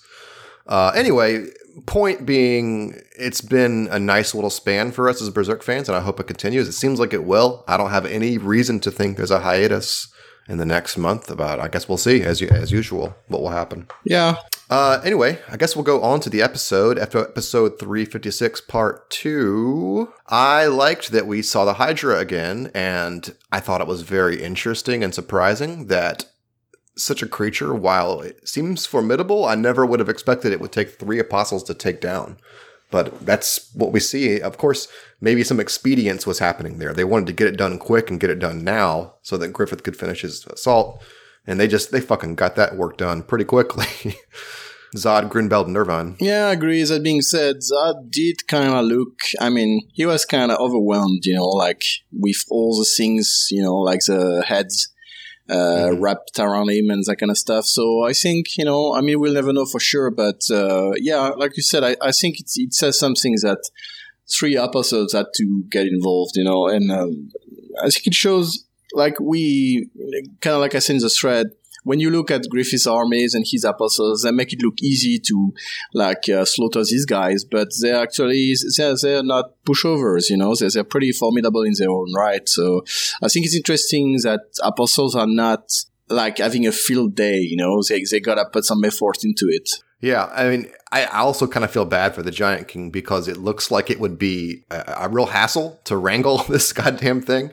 Uh, 0.71 0.93
anyway, 0.95 1.45
point 1.85 2.25
being, 2.25 2.97
it's 3.19 3.41
been 3.41 3.89
a 3.91 3.99
nice 3.99 4.33
little 4.33 4.49
span 4.49 4.93
for 4.93 5.09
us 5.09 5.21
as 5.21 5.29
Berserk 5.29 5.63
fans, 5.63 5.89
and 5.89 5.97
I 5.97 5.99
hope 5.99 6.17
it 6.21 6.27
continues. 6.27 6.69
It 6.69 6.71
seems 6.71 6.97
like 6.97 7.13
it 7.13 7.25
will. 7.25 7.65
I 7.67 7.75
don't 7.75 7.89
have 7.89 8.05
any 8.05 8.37
reason 8.37 8.79
to 8.79 8.89
think 8.89 9.17
there's 9.17 9.31
a 9.31 9.41
hiatus 9.41 10.07
in 10.47 10.59
the 10.59 10.65
next 10.65 10.97
month. 10.97 11.29
About, 11.29 11.59
I 11.59 11.67
guess 11.67 11.89
we'll 11.89 11.97
see 11.97 12.23
as 12.23 12.41
as 12.41 12.71
usual 12.71 13.13
what 13.27 13.41
will 13.41 13.49
happen. 13.49 13.89
Yeah. 14.05 14.37
Uh, 14.69 15.01
anyway, 15.03 15.39
I 15.49 15.57
guess 15.57 15.75
we'll 15.75 15.83
go 15.83 16.01
on 16.01 16.21
to 16.21 16.29
the 16.29 16.41
episode. 16.41 16.97
After 16.97 17.19
episode 17.19 17.77
356, 17.77 18.61
part 18.61 19.09
two, 19.09 20.13
I 20.27 20.67
liked 20.67 21.11
that 21.11 21.27
we 21.27 21.41
saw 21.41 21.65
the 21.65 21.73
Hydra 21.73 22.17
again, 22.19 22.71
and 22.73 23.35
I 23.51 23.59
thought 23.59 23.81
it 23.81 23.87
was 23.87 24.03
very 24.03 24.41
interesting 24.41 25.03
and 25.03 25.13
surprising 25.13 25.87
that 25.87 26.31
such 26.95 27.23
a 27.23 27.27
creature, 27.27 27.73
while 27.73 28.21
it 28.21 28.47
seems 28.47 28.85
formidable, 28.85 29.45
I 29.45 29.55
never 29.55 29.85
would 29.85 29.99
have 29.99 30.09
expected 30.09 30.51
it 30.51 30.61
would 30.61 30.71
take 30.71 30.91
three 30.91 31.19
apostles 31.19 31.63
to 31.63 31.73
take 31.73 32.01
down. 32.01 32.37
But 32.89 33.25
that's 33.25 33.73
what 33.73 33.93
we 33.93 34.01
see. 34.01 34.41
Of 34.41 34.57
course, 34.57 34.89
maybe 35.21 35.43
some 35.43 35.61
expedience 35.61 36.27
was 36.27 36.39
happening 36.39 36.77
there. 36.77 36.93
They 36.93 37.05
wanted 37.05 37.27
to 37.27 37.33
get 37.33 37.47
it 37.47 37.57
done 37.57 37.79
quick 37.79 38.11
and 38.11 38.19
get 38.19 38.29
it 38.29 38.39
done 38.39 38.63
now 38.63 39.15
so 39.21 39.37
that 39.37 39.53
Griffith 39.53 39.83
could 39.83 39.95
finish 39.95 40.21
his 40.21 40.45
assault. 40.45 41.01
And 41.47 41.59
they 41.59 41.67
just, 41.67 41.91
they 41.91 42.01
fucking 42.01 42.35
got 42.35 42.55
that 42.57 42.75
work 42.75 42.97
done 42.97 43.23
pretty 43.23 43.45
quickly. 43.45 43.85
Zod, 44.95 45.29
Grunbeld, 45.29 45.67
and 45.67 45.75
Nirvan. 45.75 46.17
Yeah, 46.19 46.47
I 46.47 46.51
agree. 46.51 46.83
That 46.83 47.01
being 47.01 47.21
said, 47.21 47.57
Zod 47.59 48.11
did 48.11 48.45
kind 48.47 48.73
of 48.73 48.83
look, 48.83 49.19
I 49.39 49.49
mean, 49.49 49.87
he 49.93 50.05
was 50.05 50.25
kind 50.25 50.51
of 50.51 50.59
overwhelmed, 50.59 51.25
you 51.25 51.33
know, 51.33 51.47
like 51.47 51.81
with 52.11 52.43
all 52.49 52.77
the 52.77 52.85
things, 52.85 53.47
you 53.51 53.61
know, 53.63 53.75
like 53.75 54.01
the 54.05 54.43
heads 54.45 54.89
uh, 55.49 55.55
mm-hmm. 55.55 56.01
wrapped 56.01 56.39
around 56.39 56.69
him 56.69 56.89
and 56.89 57.03
that 57.05 57.17
kind 57.17 57.31
of 57.31 57.37
stuff. 57.37 57.65
So 57.65 58.03
I 58.03 58.13
think, 58.13 58.57
you 58.57 58.65
know, 58.65 58.95
I 58.95 59.01
mean, 59.01 59.19
we'll 59.19 59.33
never 59.33 59.53
know 59.53 59.65
for 59.65 59.79
sure, 59.79 60.11
but 60.11 60.41
uh, 60.51 60.91
yeah, 60.97 61.29
like 61.29 61.57
you 61.57 61.63
said, 61.63 61.83
I, 61.83 61.95
I 62.01 62.11
think 62.11 62.39
it, 62.39 62.51
it 62.55 62.73
says 62.73 62.97
something 62.97 63.33
that 63.41 63.69
three 64.31 64.57
episodes 64.57 65.13
had 65.13 65.27
to 65.35 65.63
get 65.69 65.87
involved, 65.87 66.35
you 66.35 66.43
know, 66.43 66.67
and 66.67 66.91
um, 66.91 67.31
I 67.79 67.89
think 67.89 68.07
it 68.07 68.13
shows 68.13 68.65
like 68.93 69.19
we 69.19 69.89
kind 70.41 70.55
of 70.55 70.61
like 70.61 70.75
I 70.75 70.79
said 70.79 70.97
in 70.97 71.01
the 71.01 71.09
thread, 71.09 71.51
when 71.83 71.99
you 71.99 72.09
look 72.09 72.29
at 72.29 72.47
Griffith's 72.49 72.87
armies 72.87 73.33
and 73.33 73.45
his 73.47 73.63
apostles, 73.63 74.21
they 74.21 74.31
make 74.31 74.53
it 74.53 74.61
look 74.61 74.81
easy 74.81 75.19
to 75.19 75.53
like 75.93 76.29
uh, 76.29 76.45
slaughter 76.45 76.83
these 76.83 77.05
guys, 77.05 77.43
but 77.43 77.69
they're 77.81 78.01
actually 78.01 78.53
they're, 78.77 78.95
they're 79.01 79.23
not 79.23 79.51
pushovers. 79.65 80.29
You 80.29 80.37
know, 80.37 80.53
they're, 80.55 80.69
they're 80.69 80.83
pretty 80.83 81.11
formidable 81.11 81.63
in 81.63 81.73
their 81.77 81.89
own 81.89 82.13
right. 82.15 82.47
So 82.47 82.83
I 83.21 83.27
think 83.27 83.45
it's 83.45 83.55
interesting 83.55 84.17
that 84.23 84.41
apostles 84.63 85.15
are 85.15 85.27
not 85.27 85.71
like 86.07 86.37
having 86.37 86.67
a 86.67 86.71
field 86.71 87.15
day. 87.15 87.39
You 87.39 87.57
know, 87.57 87.81
they 87.87 88.03
they 88.09 88.19
gotta 88.19 88.45
put 88.45 88.65
some 88.65 88.83
effort 88.83 89.23
into 89.23 89.47
it. 89.49 89.69
Yeah, 90.01 90.25
I 90.33 90.49
mean, 90.49 90.71
I 90.91 91.05
also 91.05 91.45
kind 91.45 91.63
of 91.63 91.69
feel 91.69 91.85
bad 91.85 92.15
for 92.15 92.23
the 92.23 92.31
Giant 92.31 92.67
King 92.67 92.89
because 92.89 93.27
it 93.27 93.37
looks 93.37 93.69
like 93.69 93.91
it 93.91 93.99
would 93.99 94.17
be 94.17 94.63
a, 94.71 94.95
a 95.01 95.09
real 95.09 95.27
hassle 95.27 95.79
to 95.85 95.95
wrangle 95.95 96.37
this 96.49 96.73
goddamn 96.73 97.21
thing. 97.21 97.51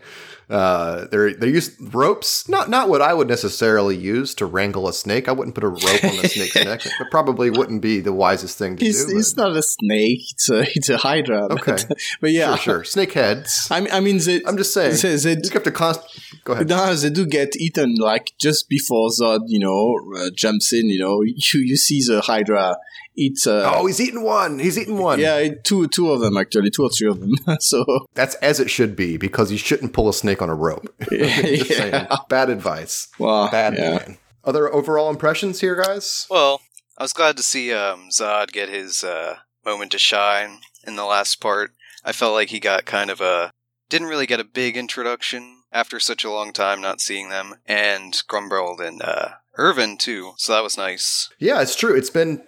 Uh, 0.51 1.07
they're 1.11 1.35
they 1.35 1.49
use 1.49 1.77
ropes, 1.79 2.49
not 2.49 2.71
not 2.71 2.89
what 2.89 3.03
I 3.03 3.13
would 3.13 3.29
necessarily 3.29 3.97
use 3.97 4.35
to 4.37 4.47
wrangle 4.47 4.89
a 4.89 4.95
snake. 4.95 5.29
I 5.29 5.33
wouldn't 5.33 5.55
put 5.55 5.63
a 5.63 5.69
rope 5.69 6.05
on 6.05 6.25
a 6.25 6.29
snake's 6.29 6.55
neck. 6.65 6.87
It 6.87 6.93
probably 7.11 7.51
wouldn't 7.51 7.83
be 7.83 8.01
the 8.01 8.15
wisest 8.15 8.57
thing 8.57 8.77
to 8.77 8.85
it's, 8.87 9.05
do. 9.05 9.19
It's 9.19 9.37
not 9.37 9.55
a 9.55 9.63
snake. 9.63 10.21
It's 10.33 10.49
a 10.49 10.61
it's 10.75 10.89
a 10.89 10.97
hydra. 10.97 11.49
Okay, 11.53 11.77
but, 11.87 11.99
but 12.23 12.31
yeah, 12.31 12.57
sure, 12.57 12.77
sure. 12.77 12.85
Snake 12.85 13.13
heads. 13.13 13.69
I 13.71 13.81
mean, 13.81 13.93
I 13.93 14.01
mean, 14.01 14.19
they, 14.19 14.43
I'm 14.47 14.57
just 14.57 14.73
saying. 14.73 14.97
They, 15.03 15.17
they, 15.17 15.41
you 15.43 15.51
have 15.53 15.65
to 15.65 15.71
const- 15.71 16.21
Go 16.45 16.55
ahead. 16.55 16.69
No, 16.69 16.95
they 16.95 17.11
do 17.11 17.27
get 17.27 17.55
eaten 17.57 17.97
like 17.97 18.33
just 18.39 18.71
before 18.71 19.11
Zod, 19.11 19.41
you 19.49 19.61
know, 19.61 19.99
uh, 20.19 20.31
jumps 20.35 20.73
in. 20.73 20.89
You 20.89 20.99
know, 20.99 21.23
you 21.25 21.61
you 21.61 21.77
see 21.77 22.01
the 22.07 22.23
hydra 22.23 22.79
eat. 23.19 23.47
Uh, 23.47 23.73
oh, 23.75 23.87
he's 23.87 24.01
eating 24.01 24.23
one. 24.23 24.59
He's 24.59 24.79
eating 24.79 24.99
one. 24.99 25.19
Yeah, 25.19 25.49
two 25.65 25.89
two 25.89 26.11
of 26.11 26.21
them 26.21 26.37
actually, 26.37 26.71
two 26.71 26.85
or 26.85 26.91
three 26.91 27.09
of 27.09 27.21
them. 27.21 27.33
so 27.61 27.85
that's 28.15 28.35
as 28.37 28.61
it 28.61 28.71
should 28.71 28.97
be 28.97 29.17
because 29.17 29.51
you 29.51 29.59
shouldn't 29.59 29.93
pull 29.93 30.09
a 30.09 30.15
snake 30.15 30.41
on 30.41 30.49
a 30.49 30.55
rope. 30.55 30.95
yeah. 31.11 32.17
Bad 32.29 32.51
advice. 32.51 33.09
Well, 33.19 33.51
bad 33.51 33.75
yeah. 33.75 33.91
man. 33.91 34.19
Other 34.45 34.73
overall 34.73 35.11
impressions 35.11 35.61
here, 35.61 35.75
guys? 35.75 36.27
Well, 36.31 36.63
I 36.97 37.03
was 37.03 37.13
glad 37.13 37.37
to 37.37 37.43
see 37.43 37.73
um, 37.73 38.09
Zod 38.11 38.53
get 38.53 38.69
his 38.69 39.05
uh, 39.05 39.37
moment 39.65 39.93
to 39.93 39.99
shine 39.99 40.61
in 40.87 40.97
the 40.97 41.05
last 41.05 41.41
part. 41.41 41.73
I 42.05 42.13
felt 42.13 42.35
like 42.35 42.49
he 42.49 42.61
got 42.61 42.87
kind 42.87 43.11
of 43.11 43.21
a 43.21 43.53
didn't 43.91 44.09
really 44.09 44.27
get 44.27 44.41
a 44.41 44.45
big 44.45 44.77
introduction 44.77 45.63
after 45.73 46.01
such 46.01 46.25
a 46.25 46.31
long 46.31 46.53
time 46.53 46.81
not 46.81 47.01
seeing 47.01 47.29
them, 47.29 47.57
and 47.67 48.15
Grunbeld 48.29 48.81
and 48.81 49.03
uh, 49.03 49.31
Irvine 49.59 49.99
too. 49.99 50.33
So 50.37 50.53
that 50.53 50.63
was 50.63 50.79
nice. 50.79 51.29
Yeah, 51.39 51.61
it's 51.61 51.75
true. 51.75 51.97
It's 51.97 52.11
been 52.11 52.43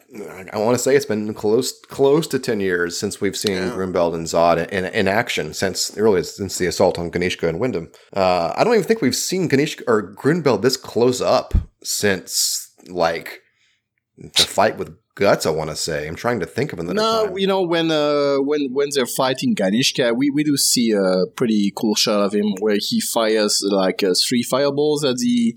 I 0.53 0.59
want 0.59 0.77
to 0.77 0.83
say 0.83 0.95
it's 0.97 1.05
been 1.05 1.35
close 1.35 1.79
close 1.87 2.27
to 2.29 2.39
ten 2.39 2.61
years 2.61 2.97
since 2.97 3.21
we've 3.21 3.37
seen 3.37 3.57
Yeah. 3.57 3.75
And 3.75 4.27
Zod 4.27 4.69
in, 4.69 4.85
in 4.87 5.09
action 5.09 5.53
since 5.53 5.97
really 5.97 6.23
since 6.23 6.59
the 6.59 6.67
assault 6.67 6.99
on 6.99 7.11
Ganishka 7.11 7.49
and 7.49 7.59
Windham. 7.59 7.91
Uh, 8.13 8.53
I 8.57 8.65
don't 8.65 8.75
even 8.75 8.87
think 8.87 9.03
we've 9.03 9.17
seen 9.17 9.49
Ganishka 9.49 9.83
or 9.87 10.15
Grunbeld 10.15 10.63
this 10.63 10.77
close 10.77 11.21
up 11.21 11.55
since 11.83 12.73
like 12.89 13.41
the 14.17 14.45
fight 14.45 14.79
with 14.79 14.97
Guts. 15.17 15.45
I 15.45 15.51
want 15.51 15.71
to 15.71 15.77
say. 15.77 16.07
I'm 16.09 16.15
trying 16.15 16.41
to 16.41 16.47
think 16.47 16.73
of 16.73 16.79
another 16.79 16.95
No, 16.95 17.27
time. 17.27 17.39
you 17.39 17.47
know 17.47 17.63
when 17.63 17.91
uh, 17.91 18.37
when 18.37 18.69
when 18.73 18.89
they're 18.95 19.07
fighting 19.07 19.55
Ganishka, 19.55 20.17
we, 20.17 20.31
we 20.31 20.45
do 20.45 20.57
see 20.57 20.93
a 20.93 21.27
pretty 21.37 21.73
cool 21.77 21.95
shot 21.95 22.21
of 22.25 22.33
him 22.33 22.47
where 22.61 22.77
he 22.79 23.01
fires 23.01 23.63
like 23.71 24.03
uh, 24.03 24.15
three 24.29 24.43
fireballs 24.43 25.05
at 25.05 25.17
the 25.17 25.55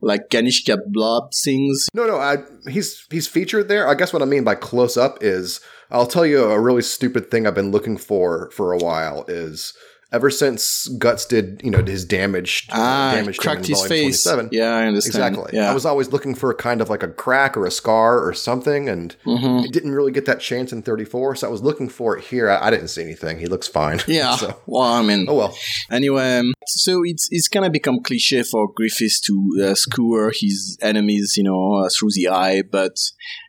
like 0.00 0.28
Ganishka 0.30 0.78
blob 0.88 1.32
things. 1.32 1.86
No, 1.94 2.06
no, 2.06 2.18
I, 2.18 2.38
he's 2.68 3.06
he's 3.10 3.28
featured 3.28 3.68
there. 3.68 3.88
I 3.88 3.94
guess 3.94 4.12
what 4.12 4.22
I 4.22 4.26
mean 4.26 4.44
by 4.44 4.54
close 4.56 4.96
up 4.96 5.18
is 5.22 5.60
I'll 5.90 6.06
tell 6.06 6.26
you 6.26 6.44
a 6.44 6.60
really 6.60 6.82
stupid 6.82 7.30
thing 7.30 7.46
I've 7.46 7.54
been 7.54 7.70
looking 7.70 7.96
for 7.96 8.50
for 8.50 8.72
a 8.72 8.78
while 8.78 9.24
is 9.28 9.72
ever 10.12 10.30
since 10.30 10.86
Guts 10.98 11.26
did 11.26 11.60
you 11.64 11.70
know 11.70 11.82
his 11.82 12.04
damage 12.04 12.68
Ah, 12.70 13.12
damage 13.14 13.38
cracked 13.38 13.66
his 13.66 13.80
face. 13.86 14.22
27, 14.24 14.50
Yeah, 14.52 14.74
I 14.76 14.86
understand. 14.86 15.14
Exactly. 15.34 15.50
Yeah. 15.58 15.70
I 15.70 15.74
was 15.74 15.84
always 15.84 16.12
looking 16.12 16.34
for 16.34 16.50
a 16.50 16.54
kind 16.54 16.80
of 16.80 16.88
like 16.88 17.02
a 17.02 17.08
crack 17.08 17.56
or 17.56 17.66
a 17.66 17.70
scar 17.70 18.20
or 18.26 18.32
something, 18.32 18.88
and 18.88 19.14
Mhm. 19.26 19.64
it 19.64 19.72
didn't 19.72 19.92
really 19.92 20.12
get 20.12 20.24
that 20.26 20.40
chance 20.40 20.72
in 20.72 20.82
34. 20.82 21.36
So 21.36 21.48
I 21.48 21.50
was 21.50 21.62
looking 21.62 21.88
for 21.88 22.16
it 22.16 22.24
here. 22.24 22.48
I, 22.50 22.66
I 22.68 22.70
didn't 22.70 22.88
see 22.88 23.02
anything. 23.02 23.38
He 23.38 23.46
looks 23.46 23.66
fine. 23.68 24.00
Yeah. 24.06 24.36
so, 24.36 24.56
Well, 24.66 24.82
I 24.82 25.02
mean, 25.02 25.26
oh 25.28 25.34
well. 25.34 25.56
Anyway, 25.90 26.38
um, 26.38 26.54
so 26.68 27.02
it's 27.04 27.28
it's 27.30 27.48
kind 27.48 27.66
of 27.66 27.72
become 27.72 28.00
cliche 28.02 28.42
for 28.42 28.68
Griffiths 28.74 29.20
to 29.22 29.34
uh, 29.64 29.74
skewer 29.74 30.32
his 30.34 30.78
enemies, 30.82 31.34
you 31.36 31.42
know, 31.44 31.74
uh, 31.84 31.88
through 31.88 32.10
the 32.12 32.28
eye. 32.28 32.62
But 32.62 32.92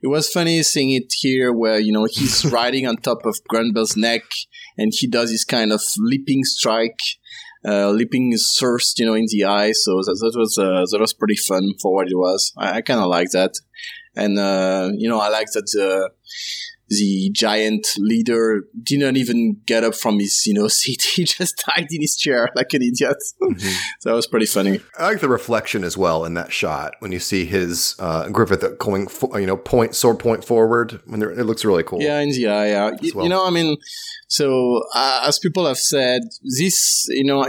it 0.02 0.08
was 0.08 0.30
funny 0.30 0.62
seeing 0.64 0.92
it 0.92 1.14
here, 1.20 1.54
where 1.54 1.80
you 1.80 1.92
know 1.92 2.06
he's 2.06 2.46
riding 2.52 2.88
on 2.88 2.98
top 2.98 3.26
of 3.26 3.40
Grunbeld's 3.50 3.96
neck, 3.96 4.24
and 4.78 4.92
he 4.96 5.08
does 5.08 5.30
this 5.32 5.44
kind 5.46 5.72
of 5.72 5.82
leaping 5.98 6.44
strike, 6.44 7.00
uh, 7.66 7.90
leaping 7.90 8.36
first, 8.60 9.00
you 9.00 9.06
know, 9.06 9.14
in 9.16 9.26
the 9.30 9.44
eye. 9.46 9.72
So 9.72 10.02
that, 10.04 10.18
that 10.22 10.38
was 10.40 10.58
uh, 10.58 10.86
that 10.92 11.00
was 11.02 11.14
pretty 11.14 11.36
fun 11.36 11.74
for 11.82 11.94
what 11.94 12.08
it 12.08 12.16
was. 12.16 12.54
I, 12.58 12.78
I 12.78 12.82
kind 12.82 13.00
of 13.00 13.08
like 13.08 13.32
that, 13.32 13.54
and 14.16 14.38
uh, 14.40 14.90
you 14.96 15.10
know, 15.10 15.20
I 15.20 15.30
like 15.30 15.48
that 15.54 15.66
the 15.74 16.10
the 16.90 17.30
giant 17.34 17.86
leader 17.98 18.64
didn't 18.82 19.18
even 19.18 19.58
get 19.66 19.84
up 19.84 19.94
from 19.94 20.20
his 20.20 20.46
you 20.48 20.54
know 20.54 20.68
seat 20.80 21.02
he 21.02 21.26
just 21.26 21.62
died 21.68 21.88
in 21.92 22.00
his 22.00 22.16
chair 22.16 22.50
like 22.56 22.74
an 22.74 22.82
idiot 22.82 23.18
Mhm. 23.42 23.60
so 24.00 24.10
that 24.10 24.16
was 24.16 24.26
pretty 24.26 24.46
funny 24.46 24.80
I 24.98 25.04
like 25.10 25.20
the 25.20 25.28
reflection 25.28 25.84
as 25.84 25.98
well 25.98 26.24
in 26.24 26.34
that 26.36 26.54
shot 26.54 26.94
when 27.00 27.12
you 27.12 27.20
see 27.20 27.44
his 27.44 27.94
uh, 28.00 28.30
Griffith 28.30 28.64
going, 28.80 29.08
fo- 29.10 29.36
you 29.38 29.46
know, 29.46 29.58
point 29.58 29.96
sword 29.96 30.20
point 30.20 30.46
forward. 30.46 31.02
When 31.06 31.22
it 31.22 31.46
looks 31.46 31.66
really 31.66 31.84
cool. 31.84 32.02
yeah 32.02 32.20
in 32.20 32.30
the 32.30 32.48
eye 32.48 32.68
yeah 32.70 32.92
well. 33.14 33.24
you 33.26 33.30
know 33.30 33.46
i 33.46 33.50
mean 33.50 33.76
so 34.28 34.82
uh, 34.94 35.24
as 35.26 35.40
people 35.40 35.66
have 35.66 35.78
said 35.78 36.22
this 36.44 37.06
you 37.10 37.24
know 37.24 37.46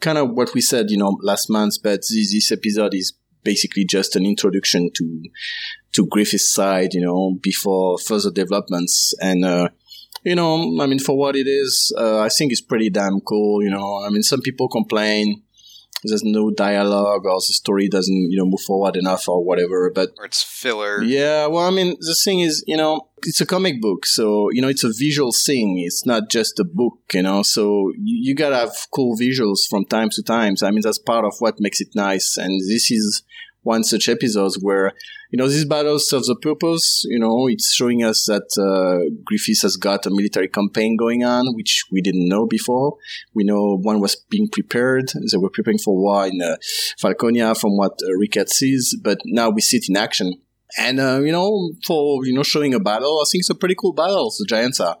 kind 0.00 0.18
of 0.18 0.30
what 0.30 0.52
we 0.54 0.60
said 0.60 0.90
you 0.90 0.96
know 0.96 1.18
last 1.22 1.48
month 1.50 1.74
but 1.82 2.00
this, 2.00 2.32
this 2.32 2.52
episode 2.52 2.94
is 2.94 3.14
basically 3.42 3.84
just 3.84 4.16
an 4.16 4.26
introduction 4.26 4.90
to 4.92 5.22
to 5.92 6.06
griffith's 6.06 6.52
side 6.52 6.92
you 6.92 7.00
know 7.00 7.38
before 7.42 7.98
further 7.98 8.30
developments 8.30 9.14
and 9.20 9.44
uh 9.44 9.68
you 10.26 10.34
know, 10.34 10.76
I 10.80 10.86
mean, 10.86 10.98
for 10.98 11.16
what 11.16 11.36
it 11.36 11.46
is, 11.46 11.94
uh, 11.96 12.18
I 12.18 12.28
think 12.28 12.50
it's 12.50 12.60
pretty 12.60 12.90
damn 12.90 13.20
cool. 13.20 13.62
You 13.62 13.70
know, 13.70 14.02
I 14.04 14.10
mean, 14.10 14.24
some 14.24 14.40
people 14.40 14.68
complain 14.68 15.44
there's 16.04 16.22
no 16.24 16.50
dialogue 16.50 17.24
or 17.26 17.36
the 17.36 17.52
story 17.54 17.88
doesn't, 17.88 18.30
you 18.30 18.36
know, 18.38 18.44
move 18.44 18.60
forward 18.60 18.96
enough 18.96 19.28
or 19.28 19.44
whatever. 19.44 19.90
But 19.94 20.10
Or 20.18 20.24
it's 20.26 20.42
filler. 20.42 21.02
yeah, 21.02 21.46
well, 21.46 21.66
I 21.66 21.70
mean, 21.70 21.96
the 22.00 22.14
thing 22.14 22.40
is, 22.40 22.62
you 22.66 22.76
know, 22.76 23.08
it's 23.22 23.40
a 23.40 23.46
comic 23.46 23.80
book, 23.80 24.06
so 24.06 24.50
you 24.50 24.60
know, 24.60 24.68
it's 24.68 24.84
a 24.84 24.92
visual 24.92 25.32
thing. 25.32 25.78
It's 25.78 26.04
not 26.06 26.28
just 26.30 26.60
a 26.60 26.64
book, 26.64 26.98
you 27.14 27.22
know. 27.22 27.42
So 27.42 27.92
you, 27.96 28.28
you 28.30 28.34
gotta 28.34 28.56
have 28.56 28.76
cool 28.92 29.16
visuals 29.16 29.60
from 29.68 29.84
time 29.86 30.10
to 30.10 30.22
time. 30.22 30.56
so, 30.56 30.66
I 30.66 30.70
mean, 30.70 30.82
that's 30.82 30.98
part 30.98 31.24
of 31.24 31.34
what 31.38 31.60
makes 31.60 31.80
it 31.80 31.88
nice. 31.94 32.36
And 32.36 32.60
this 32.60 32.90
is 32.90 33.22
one 33.66 33.82
such 33.82 34.08
episode 34.08 34.52
where 34.60 34.92
you 35.30 35.36
know 35.36 35.48
this 35.48 35.64
battle 35.64 35.98
serves 35.98 36.28
a 36.28 36.36
purpose. 36.36 37.02
You 37.04 37.18
know, 37.18 37.48
it's 37.48 37.74
showing 37.74 38.04
us 38.04 38.24
that 38.26 38.48
uh, 38.56 39.10
Griffiths 39.24 39.62
has 39.62 39.76
got 39.76 40.06
a 40.06 40.10
military 40.10 40.48
campaign 40.48 40.96
going 40.96 41.24
on, 41.24 41.54
which 41.54 41.84
we 41.90 42.00
didn't 42.00 42.28
know 42.28 42.46
before. 42.46 42.96
We 43.34 43.42
know 43.44 43.76
one 43.76 44.00
was 44.00 44.16
being 44.30 44.48
prepared; 44.48 45.08
they 45.08 45.36
were 45.36 45.50
preparing 45.50 45.78
for 45.78 45.96
war 45.96 46.26
in 46.26 46.40
uh, 46.40 46.56
Falconia, 47.02 47.58
from 47.60 47.76
what 47.76 47.98
uh, 48.02 48.14
Rickert 48.16 48.48
sees. 48.48 48.96
But 49.02 49.18
now 49.24 49.50
we 49.50 49.60
see 49.60 49.78
it 49.78 49.88
in 49.88 49.96
action. 49.96 50.40
And 50.78 51.00
uh, 51.00 51.20
you 51.24 51.32
know, 51.32 51.72
for 51.84 52.24
you 52.24 52.32
know, 52.32 52.44
showing 52.44 52.74
a 52.74 52.80
battle, 52.80 53.20
I 53.20 53.26
think 53.30 53.42
it's 53.42 53.50
a 53.50 53.54
pretty 53.54 53.76
cool 53.78 53.94
battle. 53.94 54.32
The 54.38 54.46
Giants 54.48 54.78
are 54.78 54.96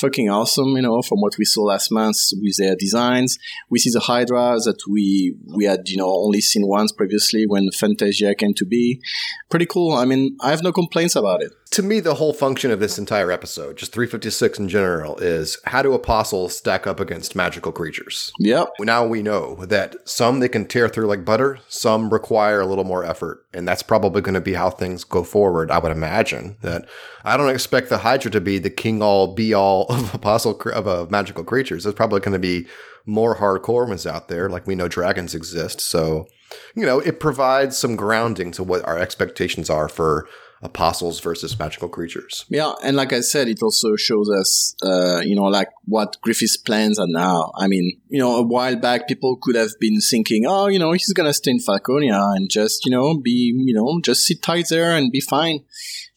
fucking 0.00 0.28
awesome. 0.28 0.76
You 0.76 0.82
know, 0.82 1.02
from 1.02 1.20
what 1.20 1.36
we 1.38 1.44
saw 1.44 1.62
last 1.62 1.90
month 1.90 2.16
with 2.40 2.56
their 2.56 2.76
designs, 2.76 3.38
we 3.68 3.78
see 3.78 3.90
the 3.90 4.00
Hydra 4.00 4.56
that 4.64 4.82
we 4.88 5.34
we 5.46 5.64
had 5.64 5.88
you 5.88 5.96
know 5.96 6.10
only 6.10 6.40
seen 6.40 6.66
once 6.66 6.92
previously 6.92 7.46
when 7.46 7.70
Fantasia 7.70 8.34
came 8.34 8.54
to 8.54 8.64
be. 8.64 9.00
Pretty 9.48 9.66
cool. 9.66 9.92
I 9.92 10.04
mean, 10.04 10.36
I 10.40 10.50
have 10.50 10.62
no 10.62 10.72
complaints 10.72 11.16
about 11.16 11.42
it. 11.42 11.52
To 11.72 11.82
me, 11.84 12.00
the 12.00 12.14
whole 12.14 12.32
function 12.32 12.72
of 12.72 12.80
this 12.80 12.98
entire 12.98 13.30
episode, 13.30 13.76
just 13.76 13.92
356 13.92 14.58
in 14.58 14.68
general, 14.68 15.16
is 15.18 15.56
how 15.66 15.82
do 15.82 15.92
apostles 15.92 16.56
stack 16.56 16.84
up 16.84 16.98
against 16.98 17.36
magical 17.36 17.70
creatures? 17.70 18.32
Yep. 18.40 18.70
Now 18.80 19.06
we 19.06 19.22
know 19.22 19.54
that 19.66 19.96
some 20.08 20.40
they 20.40 20.48
can 20.48 20.66
tear 20.66 20.88
through 20.88 21.06
like 21.06 21.24
butter, 21.24 21.60
some 21.68 22.10
require 22.10 22.60
a 22.60 22.66
little 22.66 22.82
more 22.82 23.04
effort. 23.04 23.46
And 23.54 23.68
that's 23.68 23.84
probably 23.84 24.20
going 24.20 24.34
to 24.34 24.40
be 24.40 24.54
how 24.54 24.70
things 24.70 25.04
go 25.04 25.22
forward, 25.22 25.70
I 25.70 25.78
would 25.78 25.92
imagine. 25.92 26.56
That 26.62 26.88
I 27.24 27.36
don't 27.36 27.50
expect 27.50 27.88
the 27.88 27.98
Hydra 27.98 28.30
to 28.32 28.40
be 28.40 28.58
the 28.58 28.70
king 28.70 29.02
all 29.02 29.34
be 29.34 29.54
all 29.54 29.86
of 29.86 30.14
apostle 30.14 30.60
of 30.72 30.86
uh, 30.86 31.06
magical 31.10 31.44
creatures. 31.44 31.84
There's 31.84 31.94
probably 31.94 32.20
going 32.20 32.32
to 32.32 32.38
be 32.38 32.66
more 33.06 33.36
hardcore 33.36 33.88
ones 33.88 34.06
out 34.06 34.28
there, 34.28 34.48
like 34.48 34.66
we 34.66 34.74
know 34.74 34.88
dragons 34.88 35.34
exist. 35.34 35.80
So, 35.80 36.26
you 36.74 36.84
know, 36.84 37.00
it 37.00 37.20
provides 37.20 37.76
some 37.76 37.96
grounding 37.96 38.52
to 38.52 38.62
what 38.62 38.86
our 38.86 38.98
expectations 38.98 39.70
are 39.70 39.88
for 39.88 40.28
apostles 40.62 41.20
versus 41.20 41.58
magical 41.58 41.88
creatures. 41.88 42.44
Yeah, 42.48 42.72
and 42.82 42.94
like 42.94 43.12
I 43.12 43.20
said, 43.20 43.48
it 43.48 43.62
also 43.62 43.96
shows 43.96 44.28
us, 44.30 44.74
uh, 44.82 45.20
you 45.20 45.34
know, 45.34 45.44
like 45.44 45.68
what 45.86 46.20
Griffith's 46.20 46.58
plans 46.58 46.98
are 46.98 47.06
now. 47.08 47.52
I 47.56 47.66
mean, 47.66 47.98
you 48.08 48.18
know, 48.18 48.36
a 48.36 48.42
while 48.42 48.76
back, 48.76 49.08
people 49.08 49.38
could 49.40 49.56
have 49.56 49.70
been 49.80 50.00
thinking, 50.00 50.44
oh, 50.46 50.66
you 50.66 50.78
know, 50.78 50.92
he's 50.92 51.12
gonna 51.14 51.32
stay 51.32 51.52
in 51.52 51.60
Falconia 51.60 52.36
and 52.36 52.50
just, 52.50 52.84
you 52.84 52.90
know, 52.90 53.18
be, 53.18 53.54
you 53.56 53.74
know, 53.74 54.00
just 54.04 54.26
sit 54.26 54.42
tight 54.42 54.66
there 54.68 54.92
and 54.92 55.10
be 55.10 55.20
fine. 55.20 55.60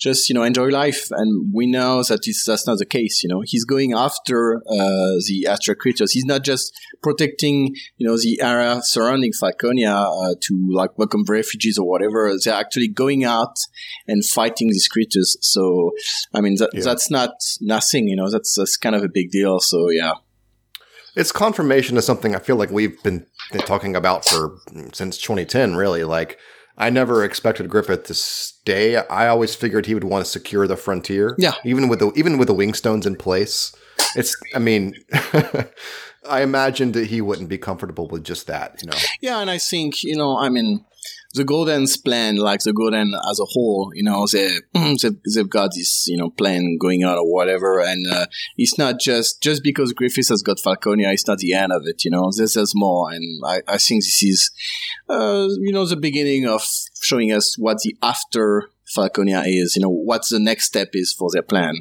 Just, 0.04 0.28
you 0.28 0.36
know, 0.36 0.44
enjoy 0.44 0.68
life. 0.68 1.08
And 1.12 1.54
we 1.54 1.66
know 1.66 2.04
that 2.04 2.22
that's 2.46 2.68
not 2.68 2.78
the 2.78 2.86
case, 2.86 3.24
you 3.24 3.30
know. 3.30 3.42
He's 3.46 3.64
going 3.64 3.94
after, 3.94 4.58
uh, 4.68 5.16
the 5.30 5.48
Astra 5.50 5.76
creatures. 5.76 6.12
He's 6.12 6.26
not 6.26 6.44
just 6.44 6.74
protecting, 7.02 7.74
you 7.96 8.06
know, 8.08 8.18
the 8.18 8.42
area 8.42 8.82
surrounding 8.84 9.32
Falconia, 9.32 9.96
uh, 9.96 10.36
to 10.42 10.70
like 10.74 10.98
welcome 10.98 11.24
refugees 11.28 11.78
or 11.78 11.88
whatever. 11.88 12.34
They're 12.44 12.54
actually 12.54 12.90
going 12.90 13.24
out 13.24 13.56
and 14.06 14.26
fighting 14.26 14.68
these 14.72 14.90
creatures. 14.90 15.38
So, 15.40 15.92
I 16.34 16.42
mean, 16.42 16.56
that, 16.58 16.72
Yeah. 16.74 16.82
that's 16.84 17.10
not 17.10 17.32
nothing, 17.62 18.10
you 18.10 18.18
know, 18.18 18.30
that's, 18.30 18.56
that's 18.56 18.76
kind 18.76 18.96
of 18.96 19.04
a 19.04 19.10
big 19.10 19.32
deal. 19.32 19.62
So, 19.62 19.90
yeah. 19.90 20.16
It's 21.16 21.32
confirmation 21.32 21.96
of 21.98 22.04
something 22.04 22.36
I 22.36 22.40
feel 22.40 22.56
like 22.58 22.72
we've 22.72 23.02
been 23.04 23.26
been 23.52 23.62
talking 23.62 23.96
about 23.96 24.26
for 24.26 24.58
since 24.94 25.18
2010. 25.20 25.76
Really, 25.76 26.04
like 26.04 26.40
I 26.78 26.90
never 26.90 27.24
expected 27.24 27.70
Griffith 27.70 28.04
to 28.06 28.14
stay. 28.14 28.96
I 28.98 29.28
always 29.28 29.54
figured 29.56 29.86
he 29.86 29.94
would 29.94 30.04
want 30.04 30.26
to 30.26 30.32
secure 30.32 30.68
the 30.68 30.76
frontier. 30.76 31.36
Yeah. 31.38 31.54
even 31.64 31.88
with 31.88 32.00
the 32.00 32.12
even 32.16 32.38
with 32.38 32.48
the 32.48 32.56
wingstones 32.56 33.06
in 33.06 33.16
place. 33.16 33.76
It's. 34.16 34.36
I 34.56 34.60
mean, 34.60 34.94
I 36.28 36.42
imagined 36.42 36.94
that 36.94 37.08
he 37.08 37.22
wouldn't 37.22 37.50
be 37.50 37.58
comfortable 37.58 38.08
with 38.08 38.24
just 38.24 38.48
that. 38.48 38.80
You 38.82 38.90
know. 38.90 38.98
Yeah, 39.22 39.40
and 39.40 39.50
I 39.50 39.58
think, 39.58 40.04
you 40.04 40.16
know, 40.16 40.38
I 40.38 40.50
mean, 40.50 40.86
the 41.34 41.44
Golden's 41.44 41.98
plan, 41.98 42.36
like 42.36 42.62
the 42.62 42.74
Golden 42.74 43.14
as 43.30 43.40
a 43.40 43.46
whole, 43.46 43.92
you 43.96 44.04
know, 44.04 44.28
they, 44.32 44.60
they've, 44.74 45.18
they've 45.34 45.50
got 45.50 45.72
this, 45.76 46.06
you 46.08 46.18
know, 46.18 46.30
plan 46.30 46.78
going 46.80 47.04
on 47.04 47.18
or 47.18 47.32
whatever. 47.32 47.80
And 47.80 48.06
uh, 48.12 48.28
it's 48.58 48.78
not 48.78 49.00
just, 49.00 49.42
just 49.42 49.64
because 49.64 49.94
Griffiths 49.94 50.30
has 50.30 50.44
got 50.44 50.58
Falconia, 50.58 51.12
it's 51.12 51.28
not 51.28 51.40
the 51.40 51.54
end 51.54 51.72
of 51.72 51.84
it, 51.86 52.06
you 52.06 52.12
know, 52.12 52.32
there's, 52.36 52.54
there's 52.54 52.74
more. 52.76 53.12
And 53.12 53.42
I, 53.46 53.62
I 53.68 53.78
think 53.78 54.04
this 54.04 54.22
is, 54.22 54.52
uh, 55.10 55.48
you 55.60 55.72
know, 55.72 55.86
the 55.86 55.96
beginning 55.96 56.48
of 56.48 56.64
showing 57.02 57.32
us 57.32 57.58
what 57.58 57.80
the 57.80 57.98
after 58.02 58.70
Falconia 58.96 59.44
is, 59.46 59.76
you 59.76 59.82
know, 59.82 59.90
what 59.90 60.24
the 60.30 60.40
next 60.40 60.66
step 60.66 60.90
is 60.94 61.14
for 61.14 61.30
their 61.32 61.42
plan. 61.42 61.76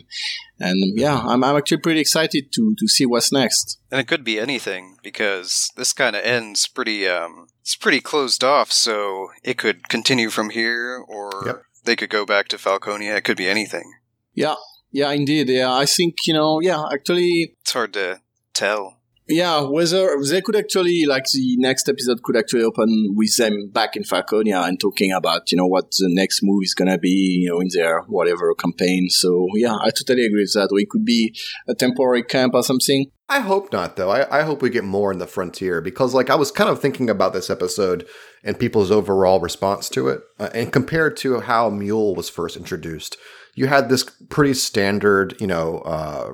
And 0.59 0.99
yeah, 0.99 1.19
I'm, 1.19 1.42
I'm 1.42 1.57
actually 1.57 1.78
pretty 1.78 2.00
excited 2.00 2.52
to, 2.52 2.75
to 2.78 2.88
see 2.88 3.04
what's 3.07 3.33
next. 3.33 3.78
And 3.90 4.00
it 4.00 4.07
could 4.09 4.25
be 4.25 4.38
anything 4.38 4.97
because 5.02 5.71
this 5.76 5.92
kind 5.92 6.14
of 6.16 6.25
ends 6.25 6.69
pretty 6.69 7.07
um 7.09 7.47
it's 7.61 7.76
pretty 7.76 8.00
closed 8.00 8.42
off, 8.42 8.73
so 8.73 9.28
it 9.45 9.57
could 9.59 9.88
continue 9.88 10.31
from 10.31 10.50
here 10.50 10.99
or 11.09 11.31
Yep. 11.47 11.62
they 11.85 11.97
could 11.97 12.11
go 12.11 12.26
back 12.26 12.49
to 12.49 12.57
Falconia. 12.57 13.16
It 13.16 13.25
could 13.25 13.37
be 13.37 13.49
anything. 13.49 13.92
Yeah, 14.35 14.54
yeah, 14.90 15.11
indeed. 15.12 15.49
Yeah, 15.49 15.73
I 15.73 15.87
think, 15.87 16.16
you 16.26 16.35
know, 16.35 16.61
yeah, 16.61 16.83
actually, 16.92 17.54
It's 17.61 17.73
hard 17.73 17.92
to 17.95 18.21
tell. 18.54 18.99
Yeah, 19.29 19.62
whether 19.62 20.17
they 20.29 20.41
could 20.41 20.57
actually, 20.57 21.05
like, 21.07 21.25
the 21.33 21.57
next 21.59 21.88
episode 21.88 22.23
could 22.23 22.37
actually 22.37 22.64
open 22.64 23.14
with 23.17 23.37
them 23.37 23.71
back 23.73 23.97
in 23.97 24.02
Falconia 24.02 24.67
and 24.67 24.81
talking 24.81 25.12
about, 25.12 25.50
you 25.52 25.57
know, 25.57 25.67
what 25.67 25.93
the 25.93 26.09
next 26.09 26.41
move 26.43 26.62
is 26.64 26.75
gonna 26.75 26.99
be, 26.99 27.38
you 27.41 27.49
know, 27.49 27.61
in 27.61 27.69
their 27.73 28.02
whatever 28.02 28.52
campaign. 28.55 29.09
So, 29.11 29.47
yeah, 29.55 29.76
I 29.76 29.91
totally 29.91 30.26
agree 30.26 30.43
with 30.43 30.52
that. 30.55 30.71
Or 30.73 30.81
it 30.81 30.91
could 30.91 31.05
be 31.05 31.35
a 31.69 31.75
temporary 31.75 32.25
camp 32.25 32.55
or 32.55 32.64
something. 32.64 33.07
I 33.29 33.41
hope 33.41 33.73
not, 33.73 33.97
though. 33.97 34.11
I, 34.11 34.41
I 34.41 34.43
hope 34.43 34.61
we 34.61 34.69
get 34.71 34.85
more 34.85 35.12
in 35.12 35.19
the 35.19 35.26
frontier 35.26 35.81
because, 35.81 36.14
like, 36.14 36.29
I 36.29 36.35
was 36.35 36.50
kind 36.50 36.69
of 36.69 36.81
thinking 36.81 37.09
about 37.09 37.33
this 37.33 37.49
episode 37.49 38.07
and 38.43 38.59
people's 38.59 38.91
overall 38.91 39.41
response 39.41 39.88
to 39.91 40.09
it, 40.09 40.21
uh, 40.41 40.50
and 40.52 40.73
compared 40.73 41.17
to 41.19 41.41
how 41.41 41.71
Mule 41.71 42.17
was 42.17 42.29
first 42.29 42.57
introduced 42.57 43.17
you 43.54 43.66
had 43.66 43.90
this 43.90 44.04
pretty 44.30 44.54
standard, 44.54 45.38
you 45.38 45.47
know, 45.47 45.78
uh, 45.80 46.32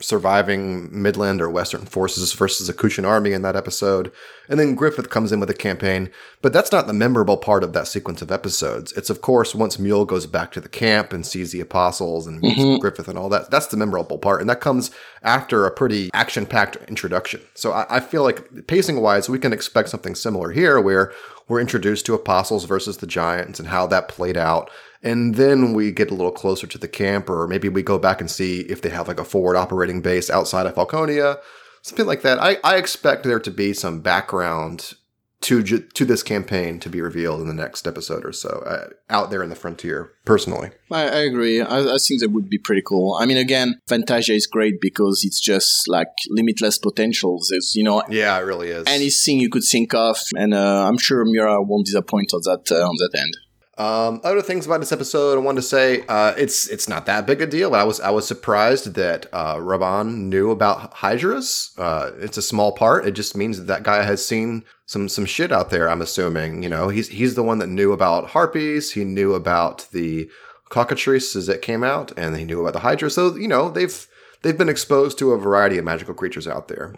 surviving 0.00 0.90
Midland 1.02 1.40
or 1.40 1.48
Western 1.48 1.86
forces 1.86 2.34
versus 2.34 2.66
the 2.66 2.74
Kushan 2.74 3.06
army 3.06 3.32
in 3.32 3.40
that 3.40 3.56
episode. 3.56 4.12
And 4.50 4.60
then 4.60 4.74
Griffith 4.74 5.08
comes 5.08 5.32
in 5.32 5.40
with 5.40 5.48
a 5.48 5.54
campaign, 5.54 6.10
but 6.42 6.52
that's 6.52 6.70
not 6.70 6.86
the 6.86 6.92
memorable 6.92 7.38
part 7.38 7.64
of 7.64 7.72
that 7.72 7.88
sequence 7.88 8.20
of 8.20 8.30
episodes. 8.30 8.92
It's, 8.92 9.08
of 9.08 9.22
course, 9.22 9.54
once 9.54 9.78
Mule 9.78 10.04
goes 10.04 10.26
back 10.26 10.52
to 10.52 10.60
the 10.60 10.68
camp 10.68 11.14
and 11.14 11.24
sees 11.24 11.52
the 11.52 11.60
apostles 11.60 12.26
and 12.26 12.42
mm-hmm. 12.42 12.80
Griffith 12.80 13.08
and 13.08 13.18
all 13.18 13.30
that. 13.30 13.50
That's 13.50 13.68
the 13.68 13.78
memorable 13.78 14.18
part. 14.18 14.42
And 14.42 14.50
that 14.50 14.60
comes 14.60 14.90
after 15.22 15.64
a 15.64 15.70
pretty 15.70 16.10
action 16.12 16.44
packed 16.44 16.76
introduction. 16.86 17.40
So 17.54 17.72
I, 17.72 17.96
I 17.96 18.00
feel 18.00 18.24
like 18.24 18.66
pacing 18.66 19.00
wise, 19.00 19.30
we 19.30 19.38
can 19.38 19.54
expect 19.54 19.88
something 19.88 20.14
similar 20.14 20.50
here 20.50 20.78
where 20.80 21.12
we're 21.48 21.60
introduced 21.60 22.04
to 22.06 22.14
apostles 22.14 22.66
versus 22.66 22.98
the 22.98 23.06
giants 23.06 23.58
and 23.58 23.68
how 23.68 23.86
that 23.86 24.08
played 24.08 24.36
out 24.36 24.70
and 25.02 25.34
then 25.36 25.72
we 25.72 25.92
get 25.92 26.10
a 26.10 26.14
little 26.14 26.32
closer 26.32 26.66
to 26.66 26.78
the 26.78 26.88
camp, 26.88 27.30
or 27.30 27.46
maybe 27.46 27.68
we 27.68 27.82
go 27.82 27.98
back 27.98 28.20
and 28.20 28.30
see 28.30 28.60
if 28.60 28.82
they 28.82 28.90
have 28.90 29.08
like 29.08 29.20
a 29.20 29.24
forward 29.24 29.56
operating 29.56 30.00
base 30.00 30.30
outside 30.30 30.66
of 30.66 30.74
Falconia, 30.74 31.38
something 31.82 32.06
like 32.06 32.22
that. 32.22 32.40
I, 32.40 32.58
I 32.64 32.76
expect 32.76 33.24
there 33.24 33.40
to 33.40 33.50
be 33.50 33.72
some 33.72 34.00
background 34.00 34.94
to 35.40 35.62
to 35.62 36.04
this 36.04 36.22
campaign 36.24 36.80
to 36.80 36.90
be 36.90 37.00
revealed 37.00 37.40
in 37.40 37.46
the 37.46 37.54
next 37.54 37.86
episode 37.86 38.24
or 38.24 38.32
so 38.32 38.62
uh, 38.66 38.88
out 39.08 39.30
there 39.30 39.42
in 39.42 39.50
the 39.50 39.54
frontier 39.54 40.12
personally. 40.24 40.70
I, 40.90 41.02
I 41.02 41.18
agree. 41.20 41.60
I, 41.60 41.94
I, 41.94 41.98
think 41.98 42.20
that 42.20 42.30
would 42.32 42.50
be 42.50 42.58
pretty 42.58 42.82
cool. 42.84 43.16
I 43.20 43.24
mean 43.24 43.36
again 43.36 43.78
fantasia 43.88 44.32
is 44.32 44.48
great 44.48 44.80
because 44.80 45.22
it's 45.24 45.40
just 45.40 45.86
like 45.86 46.08
limitless 46.28 46.78
potentials 46.78 47.48
there's 47.50 47.74
you 47.76 47.84
know 47.84 48.02
yeah 48.10 48.36
it 48.36 48.42
really 48.42 48.70
is. 48.70 48.84
anything 48.88 49.38
you 49.38 49.48
could 49.48 49.62
think 49.62 49.94
of 49.94 50.18
and 50.36 50.54
uh, 50.54 50.86
i'm 50.88 50.98
sure 50.98 51.24
Miura 51.24 51.62
won't 51.62 51.86
disappoint 51.86 52.32
on 52.34 52.40
that 52.44 52.72
uh, 52.72 52.88
on 52.88 52.96
that 52.98 53.16
end 53.16 53.36
um, 53.78 54.20
other 54.24 54.42
things 54.42 54.66
about 54.66 54.80
this 54.80 54.90
episode, 54.90 55.38
I 55.38 55.40
wanted 55.40 55.60
to 55.60 55.66
say 55.68 56.04
uh, 56.08 56.34
it's 56.36 56.68
it's 56.68 56.88
not 56.88 57.06
that 57.06 57.26
big 57.26 57.40
a 57.40 57.46
deal. 57.46 57.76
I 57.76 57.84
was 57.84 58.00
I 58.00 58.10
was 58.10 58.26
surprised 58.26 58.94
that 58.94 59.26
uh, 59.32 59.54
Raban 59.56 60.28
knew 60.28 60.50
about 60.50 60.94
Hydras. 60.94 61.70
Uh, 61.78 62.10
it's 62.18 62.36
a 62.36 62.42
small 62.42 62.72
part. 62.72 63.06
It 63.06 63.12
just 63.12 63.36
means 63.36 63.56
that 63.56 63.68
that 63.68 63.84
guy 63.84 64.02
has 64.02 64.26
seen 64.26 64.64
some 64.86 65.08
some 65.08 65.26
shit 65.26 65.52
out 65.52 65.70
there. 65.70 65.88
I'm 65.88 66.02
assuming. 66.02 66.64
You 66.64 66.68
know, 66.68 66.88
he's 66.88 67.08
he's 67.08 67.36
the 67.36 67.44
one 67.44 67.58
that 67.58 67.68
knew 67.68 67.92
about 67.92 68.30
harpies. 68.30 68.92
He 68.92 69.04
knew 69.04 69.34
about 69.34 69.86
the 69.92 70.28
cockatrices 70.70 71.46
that 71.46 71.62
came 71.62 71.84
out, 71.84 72.10
and 72.18 72.36
he 72.36 72.44
knew 72.44 72.60
about 72.60 72.72
the 72.72 72.80
Hydra. 72.80 73.10
So 73.10 73.36
you 73.36 73.48
know, 73.48 73.70
they've 73.70 74.08
they've 74.42 74.58
been 74.58 74.68
exposed 74.68 75.18
to 75.18 75.30
a 75.30 75.38
variety 75.38 75.78
of 75.78 75.84
magical 75.84 76.14
creatures 76.14 76.48
out 76.48 76.66
there. 76.66 76.96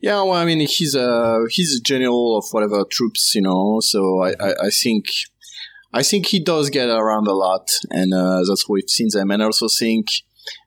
Yeah, 0.00 0.22
well, 0.22 0.34
I 0.34 0.44
mean, 0.44 0.60
he's 0.60 0.94
a 0.94 1.40
he's 1.50 1.76
a 1.76 1.82
general 1.82 2.38
of 2.38 2.44
whatever 2.52 2.84
troops, 2.88 3.34
you 3.34 3.42
know. 3.42 3.80
So 3.80 4.22
I, 4.22 4.30
I, 4.40 4.54
I 4.66 4.70
think 4.70 5.06
I 5.92 6.02
think 6.02 6.26
he 6.26 6.40
does 6.40 6.70
get 6.70 6.88
around 6.88 7.26
a 7.26 7.32
lot, 7.32 7.70
and 7.90 8.14
uh, 8.14 8.42
that's 8.46 8.68
what 8.68 8.74
we've 8.74 8.90
seen 8.90 9.08
them. 9.12 9.30
And 9.30 9.42
I 9.42 9.46
also 9.46 9.66
think, 9.68 10.08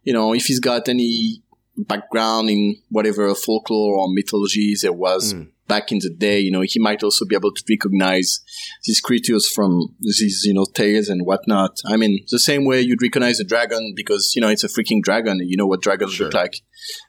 you 0.03 0.13
know, 0.13 0.33
if 0.33 0.45
he's 0.45 0.59
got 0.59 0.89
any 0.89 1.41
background 1.77 2.49
in 2.49 2.75
whatever 2.89 3.33
folklore 3.33 3.97
or 3.97 4.13
mythology 4.13 4.75
there 4.79 4.93
was 4.93 5.33
mm. 5.33 5.49
back 5.67 5.91
in 5.91 5.99
the 5.99 6.09
day, 6.09 6.39
you 6.39 6.51
know, 6.51 6.61
he 6.61 6.79
might 6.79 7.03
also 7.03 7.25
be 7.25 7.35
able 7.35 7.51
to 7.51 7.63
recognize 7.69 8.41
these 8.85 8.99
creatures 8.99 9.49
from 9.49 9.95
these, 9.99 10.43
you 10.45 10.53
know, 10.53 10.65
tales 10.65 11.07
and 11.07 11.25
whatnot. 11.25 11.79
I 11.85 11.97
mean, 11.97 12.25
the 12.29 12.39
same 12.39 12.65
way 12.65 12.81
you'd 12.81 13.01
recognize 13.01 13.39
a 13.39 13.43
dragon 13.43 13.93
because, 13.95 14.33
you 14.35 14.41
know, 14.41 14.49
it's 14.49 14.63
a 14.63 14.67
freaking 14.67 15.01
dragon. 15.01 15.39
You 15.39 15.57
know 15.57 15.67
what 15.67 15.81
dragons 15.81 16.13
sure. 16.13 16.27
look 16.27 16.35
like. 16.35 16.61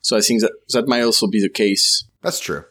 So 0.03 0.17
I 0.17 0.21
think 0.21 0.41
that 0.41 0.53
that 0.73 0.89
might 0.89 1.03
also 1.03 1.27
be 1.27 1.43
the 1.43 1.51
case. 1.51 2.05
That's 2.23 2.41
true. 2.41 2.65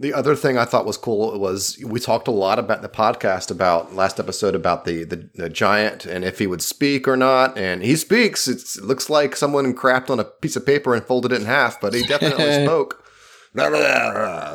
The 0.00 0.14
other 0.14 0.34
thing 0.34 0.56
I 0.56 0.64
thought 0.64 0.86
was 0.86 0.96
cool 0.96 1.38
was 1.38 1.78
we 1.84 2.00
talked 2.00 2.26
a 2.26 2.30
lot 2.30 2.58
about 2.58 2.80
the 2.80 2.88
podcast 2.88 3.50
about 3.50 3.94
last 3.94 4.18
episode 4.18 4.54
about 4.54 4.86
the, 4.86 5.04
the, 5.04 5.28
the 5.34 5.48
giant 5.50 6.06
and 6.06 6.24
if 6.24 6.38
he 6.38 6.46
would 6.46 6.62
speak 6.62 7.06
or 7.06 7.18
not, 7.18 7.58
and 7.58 7.82
he 7.82 7.94
speaks. 7.96 8.48
It's, 8.48 8.78
it 8.78 8.84
looks 8.84 9.10
like 9.10 9.36
someone 9.36 9.74
crapped 9.74 10.08
on 10.08 10.18
a 10.18 10.24
piece 10.24 10.56
of 10.56 10.64
paper 10.64 10.94
and 10.94 11.04
folded 11.04 11.32
it 11.32 11.42
in 11.42 11.46
half, 11.46 11.78
but 11.82 11.92
he 11.92 12.02
definitely 12.02 12.64
spoke. 12.64 13.04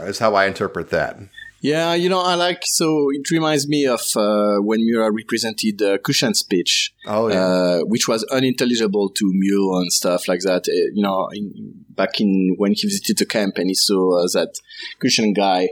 Is 0.07 0.17
how 0.17 0.33
I 0.33 0.47
interpret 0.47 0.89
that. 0.89 1.19
Yeah, 1.65 1.95
you 1.95 2.09
know, 2.09 2.19
I 2.19 2.35
like 2.35 2.61
so 2.63 3.09
it 3.11 3.31
reminds 3.31 3.67
me 3.67 3.87
of 3.87 4.01
uh, 4.15 4.57
when 4.57 4.85
Miura 4.85 5.09
represented 5.11 5.81
uh, 5.81 5.97
Kushan's 5.97 6.37
speech, 6.37 6.93
oh, 7.07 7.27
yeah. 7.27 7.43
uh, 7.43 7.79
which 7.85 8.07
was 8.07 8.23
unintelligible 8.25 9.09
to 9.09 9.31
Mule 9.33 9.79
and 9.79 9.91
stuff 9.91 10.27
like 10.27 10.41
that. 10.41 10.67
Uh, 10.69 10.93
you 10.93 11.01
know, 11.01 11.27
in, 11.33 11.73
back 11.89 12.21
in 12.21 12.53
when 12.59 12.73
he 12.75 12.87
visited 12.87 13.17
the 13.17 13.25
camp 13.25 13.57
and 13.57 13.71
he 13.71 13.73
saw 13.73 14.23
uh, 14.23 14.27
that 14.33 14.53
Kushan 15.03 15.35
guy. 15.35 15.69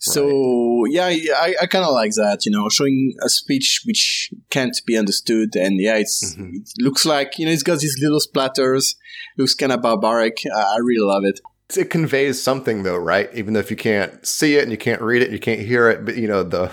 So 0.00 0.82
right. 0.82 0.90
yeah, 0.90 1.34
I, 1.36 1.54
I 1.62 1.66
kind 1.66 1.84
of 1.84 1.92
like 1.92 2.14
that. 2.16 2.44
You 2.44 2.50
know, 2.50 2.68
showing 2.68 3.14
a 3.24 3.28
speech 3.28 3.82
which 3.86 4.32
can't 4.50 4.76
be 4.84 4.98
understood, 4.98 5.54
and 5.54 5.80
yeah, 5.80 6.00
mm-hmm. 6.00 6.56
it 6.56 6.68
looks 6.80 7.06
like 7.06 7.38
you 7.38 7.46
know 7.46 7.52
it's 7.52 7.62
got 7.62 7.78
these 7.78 8.00
little 8.02 8.20
splatters. 8.20 8.96
Looks 9.38 9.54
kind 9.54 9.70
of 9.70 9.80
barbaric. 9.80 10.38
I 10.52 10.78
really 10.82 11.06
love 11.06 11.22
it 11.24 11.38
it 11.74 11.90
conveys 11.90 12.40
something 12.40 12.84
though, 12.84 12.96
right? 12.96 13.28
Even 13.34 13.54
though 13.54 13.60
if 13.60 13.70
you 13.70 13.76
can't 13.76 14.24
see 14.24 14.56
it 14.56 14.62
and 14.62 14.70
you 14.70 14.78
can't 14.78 15.02
read 15.02 15.22
it 15.22 15.26
and 15.26 15.32
you 15.32 15.40
can't 15.40 15.60
hear 15.60 15.88
it, 15.88 16.04
but 16.04 16.16
you 16.16 16.28
know, 16.28 16.42
the 16.42 16.70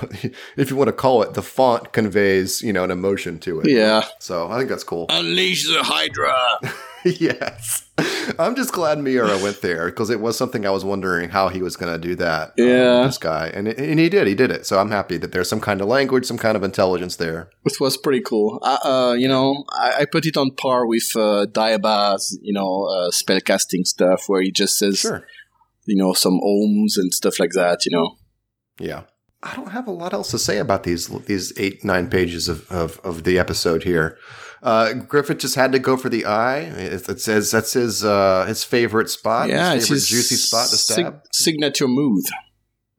if 0.58 0.70
you 0.70 0.76
want 0.76 0.90
to 0.90 0.94
call 0.94 1.24
it, 1.24 1.34
the 1.34 1.42
font 1.42 1.94
conveys, 1.94 2.62
you 2.62 2.74
know, 2.74 2.84
an 2.84 2.92
emotion 2.92 3.40
to 3.40 3.62
it. 3.62 3.70
Yeah. 3.70 4.06
So 4.20 4.52
I 4.52 4.58
think 4.58 4.70
that's 4.70 4.84
cool. 4.84 5.08
Unleash 5.10 5.68
the 5.68 5.82
Hydra. 5.82 6.34
yes. 7.20 7.90
I'm 8.40 8.56
just 8.56 8.72
glad 8.72 9.00
Miura 9.00 9.38
went 9.40 9.62
there 9.62 9.88
because 9.88 10.10
it 10.10 10.22
was 10.22 10.38
something 10.38 10.66
I 10.66 10.70
was 10.70 10.86
wondering 10.86 11.30
how 11.30 11.50
he 11.50 11.62
was 11.62 11.76
going 11.76 11.92
to 11.92 12.00
do 12.00 12.16
that. 12.16 12.50
Um, 12.50 12.68
yeah. 12.68 13.00
Um, 13.00 13.08
this 13.08 13.18
guy. 13.18 13.48
And, 13.54 13.68
and 13.68 14.00
he 14.00 14.10
did. 14.10 14.28
He 14.28 14.36
did 14.36 14.52
it. 14.52 14.66
So 14.66 14.80
I'm 14.80 14.90
happy 14.90 15.18
that 15.18 15.34
there's 15.34 15.50
some 15.50 15.60
kind 15.60 15.82
of 15.82 15.88
language, 15.88 16.26
some 16.26 16.38
kind 16.38 16.56
of 16.56 16.64
intelligence 16.64 17.18
there. 17.18 17.50
Which 17.64 17.80
was 17.80 17.98
pretty 17.98 18.22
cool. 18.22 18.60
Uh, 18.62 18.78
uh, 18.84 19.14
you 19.14 19.28
know, 19.28 19.66
I, 19.74 20.02
I, 20.02 20.06
put 20.06 20.26
it 20.26 20.38
on 20.38 20.52
par 20.52 20.88
with 20.88 21.12
uh, 21.16 21.46
Daiba's, 21.52 22.40
you 22.42 22.54
know, 22.54 22.86
uh, 22.86 23.12
spellcasting 23.12 23.86
stuff 23.86 24.24
where 24.28 24.42
he 24.42 24.52
just 24.52 24.78
says, 24.78 25.00
sure. 25.00 25.28
you 25.86 25.98
know, 25.98 26.14
some 26.14 26.40
ohms 26.40 26.94
and 26.98 27.14
stuff 27.14 27.40
like 27.40 27.52
that, 27.52 27.86
you 27.86 27.92
know. 27.92 28.18
Yeah. 28.80 29.04
I 29.44 29.56
don't 29.58 29.72
have 29.72 29.88
a 29.88 29.92
lot 29.92 30.14
else 30.14 30.32
to 30.32 30.40
say 30.40 30.58
about 30.58 30.84
these 30.84 31.08
these 31.26 31.52
eight 31.58 31.84
nine 31.84 32.10
pages 32.10 32.48
of, 32.48 32.72
of, 32.72 33.00
of 33.04 33.26
the 33.26 33.38
episode 33.38 33.84
here. 33.84 34.18
Uh, 34.64 34.94
Griffith 34.94 35.40
just 35.40 35.56
had 35.56 35.74
to 35.74 35.80
go 35.80 35.98
for 35.98 36.08
the 36.08 36.26
eye. 36.26 36.60
It, 36.60 37.10
it 37.10 37.20
says 37.20 37.52
that's 37.52 37.74
his 37.74 38.04
uh, 38.04 38.46
his 38.48 38.64
favorite 38.64 39.10
spot. 39.10 39.50
Yeah, 39.50 39.74
his 39.74 39.84
favorite 39.84 39.96
his 39.96 40.08
juicy 40.08 40.36
spot 40.36 40.70
to 40.70 40.78
stab. 40.78 40.96
Sig- 40.96 41.22
signature 41.34 41.88
move. 41.88 42.24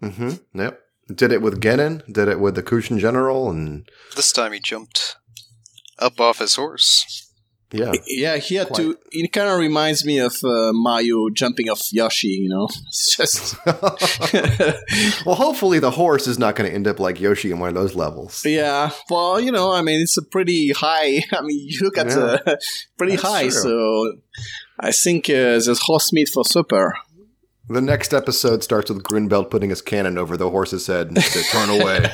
Mm-hmm. 0.02 0.60
Yep. 0.60 0.80
Did 1.14 1.32
it 1.32 1.40
with 1.42 1.60
Gennon. 1.62 2.02
Did 2.10 2.28
it 2.28 2.38
with 2.38 2.54
the 2.54 2.62
Kushan 2.62 2.98
General, 2.98 3.48
and 3.50 3.88
this 4.14 4.30
time 4.30 4.52
he 4.52 4.60
jumped 4.60 5.16
up 5.98 6.20
off 6.20 6.38
his 6.38 6.56
horse. 6.56 7.23
Yeah, 7.74 7.92
yeah, 8.06 8.36
he 8.36 8.54
had 8.54 8.68
Quite. 8.68 8.76
to. 8.76 8.98
It 9.10 9.32
kind 9.32 9.48
of 9.48 9.58
reminds 9.58 10.04
me 10.04 10.18
of 10.18 10.36
uh, 10.44 10.70
Mario 10.72 11.28
jumping 11.30 11.68
off 11.68 11.80
Yoshi. 11.92 12.28
You 12.28 12.48
know, 12.48 12.68
it's 12.86 13.16
just. 13.16 13.56
well, 15.26 15.34
hopefully 15.34 15.80
the 15.80 15.90
horse 15.90 16.28
is 16.28 16.38
not 16.38 16.54
going 16.54 16.70
to 16.70 16.74
end 16.74 16.86
up 16.86 17.00
like 17.00 17.20
Yoshi 17.20 17.50
in 17.50 17.58
one 17.58 17.68
of 17.68 17.74
those 17.74 17.96
levels. 17.96 18.44
Yeah, 18.44 18.90
well, 19.10 19.40
you 19.40 19.50
know, 19.50 19.72
I 19.72 19.82
mean, 19.82 20.00
it's 20.00 20.16
a 20.16 20.22
pretty 20.22 20.70
high. 20.70 21.22
I 21.32 21.42
mean, 21.42 21.66
you 21.68 21.80
look 21.82 21.98
at 21.98 22.06
yeah. 22.06 22.14
the 22.14 22.60
pretty 22.96 23.16
That's 23.16 23.28
high, 23.28 23.48
true. 23.48 23.50
so 23.50 24.12
I 24.78 24.92
think 24.92 25.28
uh, 25.28 25.58
there's 25.58 25.80
horse 25.80 26.12
meat 26.12 26.28
for 26.28 26.44
supper. 26.44 26.94
The 27.68 27.80
next 27.80 28.14
episode 28.14 28.62
starts 28.62 28.90
with 28.90 29.02
Grunbeld 29.02 29.50
putting 29.50 29.70
his 29.70 29.82
cannon 29.82 30.18
over 30.18 30.36
the 30.36 30.50
horse's 30.50 30.86
head 30.86 31.08
and 31.08 31.16
"Turn 31.50 31.70
away." 31.70 32.06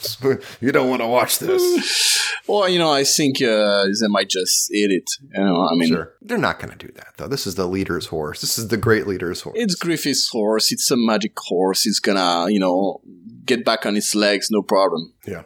you 0.60 0.72
don't 0.72 0.88
want 0.88 1.02
to 1.02 1.08
watch 1.08 1.38
this. 1.38 2.22
Well, 2.48 2.68
you 2.68 2.78
know, 2.78 2.92
I 2.92 3.02
think 3.02 3.42
uh, 3.42 3.86
they 3.86 4.06
might 4.08 4.28
just 4.28 4.72
eat 4.72 4.92
it. 4.92 5.10
You 5.36 5.44
know, 5.44 5.66
I 5.66 5.74
mean, 5.74 5.88
sure. 5.88 6.14
they're 6.22 6.38
not 6.38 6.60
going 6.60 6.70
to 6.70 6.86
do 6.86 6.92
that 6.94 7.14
though. 7.16 7.26
This 7.26 7.44
is 7.44 7.56
the 7.56 7.66
leader's 7.66 8.06
horse. 8.06 8.40
This 8.40 8.56
is 8.56 8.68
the 8.68 8.76
great 8.76 9.08
leader's 9.08 9.40
horse. 9.40 9.56
It's 9.58 9.74
Griffith's 9.74 10.28
horse. 10.30 10.70
It's 10.70 10.88
a 10.92 10.96
magic 10.96 11.32
horse. 11.36 11.86
It's 11.86 11.98
gonna, 11.98 12.48
you 12.48 12.60
know, 12.60 13.00
get 13.44 13.64
back 13.64 13.84
on 13.84 13.96
its 13.96 14.14
legs, 14.14 14.46
no 14.48 14.62
problem. 14.62 15.14
Yeah. 15.26 15.42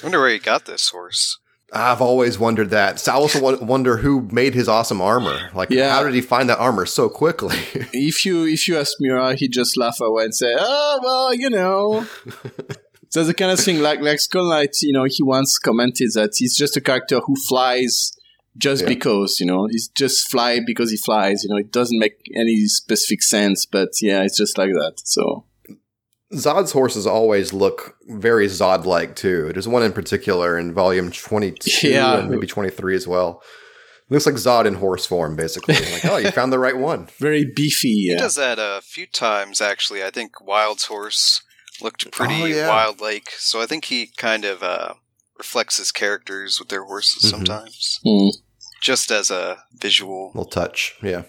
I 0.00 0.04
wonder 0.04 0.20
where 0.20 0.30
he 0.30 0.38
got 0.38 0.64
this 0.64 0.88
horse. 0.88 1.38
I've 1.72 2.00
always 2.00 2.38
wondered 2.38 2.70
that. 2.70 2.98
So 2.98 3.12
I 3.12 3.14
also 3.14 3.64
wonder 3.64 3.98
who 3.98 4.22
made 4.32 4.54
his 4.54 4.68
awesome 4.68 5.00
armor. 5.00 5.50
Like, 5.54 5.70
yeah. 5.70 5.90
how 5.90 6.02
did 6.02 6.14
he 6.14 6.20
find 6.20 6.48
that 6.48 6.58
armor 6.58 6.86
so 6.86 7.08
quickly? 7.08 7.56
if 7.92 8.24
you 8.26 8.44
if 8.44 8.66
you 8.66 8.78
ask 8.78 8.94
Miura, 8.98 9.34
he 9.36 9.48
just 9.48 9.76
laugh 9.76 10.00
away 10.00 10.24
and 10.24 10.34
say, 10.34 10.54
"Oh 10.58 11.00
well, 11.02 11.34
you 11.34 11.50
know." 11.50 12.06
so 13.10 13.22
the 13.24 13.34
kind 13.34 13.50
of 13.52 13.60
thing 13.60 13.80
like 13.80 14.00
like 14.00 14.20
Skull 14.20 14.48
Knight. 14.48 14.76
You 14.82 14.92
know, 14.92 15.04
he 15.04 15.22
once 15.22 15.58
commented 15.58 16.10
that 16.14 16.32
he's 16.36 16.56
just 16.56 16.76
a 16.76 16.80
character 16.80 17.20
who 17.20 17.36
flies 17.36 18.12
just 18.56 18.82
Yeah. 18.82 18.88
because 18.88 19.38
you 19.40 19.46
know 19.46 19.66
he's 19.70 19.88
just 19.88 20.28
fly 20.30 20.60
because 20.66 20.90
he 20.90 20.96
flies. 20.96 21.44
You 21.44 21.50
know, 21.50 21.56
it 21.58 21.70
doesn't 21.72 21.98
make 21.98 22.16
any 22.34 22.66
specific 22.66 23.22
sense, 23.22 23.66
but 23.66 23.90
yeah, 24.00 24.22
it's 24.22 24.36
just 24.36 24.56
like 24.58 24.70
that. 24.72 24.94
So 25.04 25.44
Zod's 26.32 26.72
horses 26.72 27.06
always 27.06 27.52
look 27.52 27.96
very 28.08 28.46
Zod 28.46 28.84
like 28.84 29.16
too. 29.16 29.50
There's 29.52 29.66
one 29.66 29.82
in 29.82 29.92
particular 29.92 30.58
in 30.58 30.72
volume 30.72 31.10
22 31.10 31.88
Yeah. 31.90 32.18
and 32.20 32.30
maybe 32.30 32.46
23 32.46 32.94
as 32.94 33.06
well. 33.08 33.42
Looks 34.08 34.26
like 34.26 34.34
Zod 34.36 34.64
in 34.66 34.74
horse 34.74 35.06
form, 35.06 35.36
basically. 35.36 35.74
like, 35.92 36.04
oh, 36.04 36.16
you 36.18 36.30
found 36.32 36.52
the 36.52 36.58
right 36.58 36.76
one. 36.76 37.06
very 37.18 37.44
beefy. 37.44 38.08
He 38.08 38.16
does 38.16 38.34
that 38.36 38.58
a 38.58 38.80
few 38.82 39.06
times, 39.06 39.60
actually. 39.60 40.02
I 40.04 40.10
think 40.10 40.40
Wyald's 40.44 40.84
horse 40.86 41.42
looked 41.82 42.10
pretty 42.12 42.42
Oh, 42.42 42.46
yeah. 42.46 42.68
wild-like, 42.68 43.30
so 43.38 43.60
I 43.60 43.66
think 43.66 43.86
he 43.86 44.06
kind 44.16 44.44
of 44.44 44.62
uh, 44.62 44.94
reflects 45.38 45.76
his 45.78 45.90
characters 45.92 46.58
with 46.58 46.68
their 46.68 46.84
horses 46.84 47.24
Mhm. 47.24 47.30
sometimes, 47.30 48.00
Hmm. 48.04 48.28
just 48.82 49.10
as 49.10 49.30
a 49.30 49.64
visual. 49.74 50.28
Little 50.34 50.44
touch, 50.50 50.94
yeah. 51.02 51.22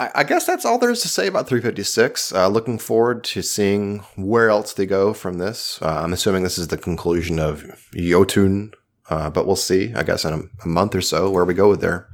I, 0.00 0.10
I 0.16 0.24
guess 0.24 0.46
that's 0.46 0.64
all 0.64 0.78
there 0.78 0.90
is 0.90 1.00
to 1.02 1.08
say 1.08 1.26
about 1.26 1.48
356. 1.48 2.32
Uh, 2.32 2.46
looking 2.48 2.78
forward 2.78 3.24
to 3.24 3.42
seeing 3.42 3.98
where 4.16 4.48
else 4.50 4.72
they 4.72 4.86
go 4.86 5.12
from 5.12 5.38
this. 5.38 5.78
Uh, 5.82 6.02
I'm 6.04 6.12
assuming 6.12 6.42
this 6.44 6.58
is 6.58 6.68
the 6.68 6.78
conclusion 6.78 7.38
of 7.40 7.64
Yotun, 7.94 8.72
uh, 9.10 9.30
but 9.30 9.46
we'll 9.46 9.56
see, 9.56 9.92
I 9.94 10.02
guess, 10.04 10.24
in 10.24 10.32
a, 10.34 10.40
a 10.64 10.68
month 10.68 10.94
or 10.94 11.00
so 11.00 11.30
where 11.30 11.44
we 11.44 11.54
go 11.54 11.68
with 11.68 11.80
there. 11.80 12.08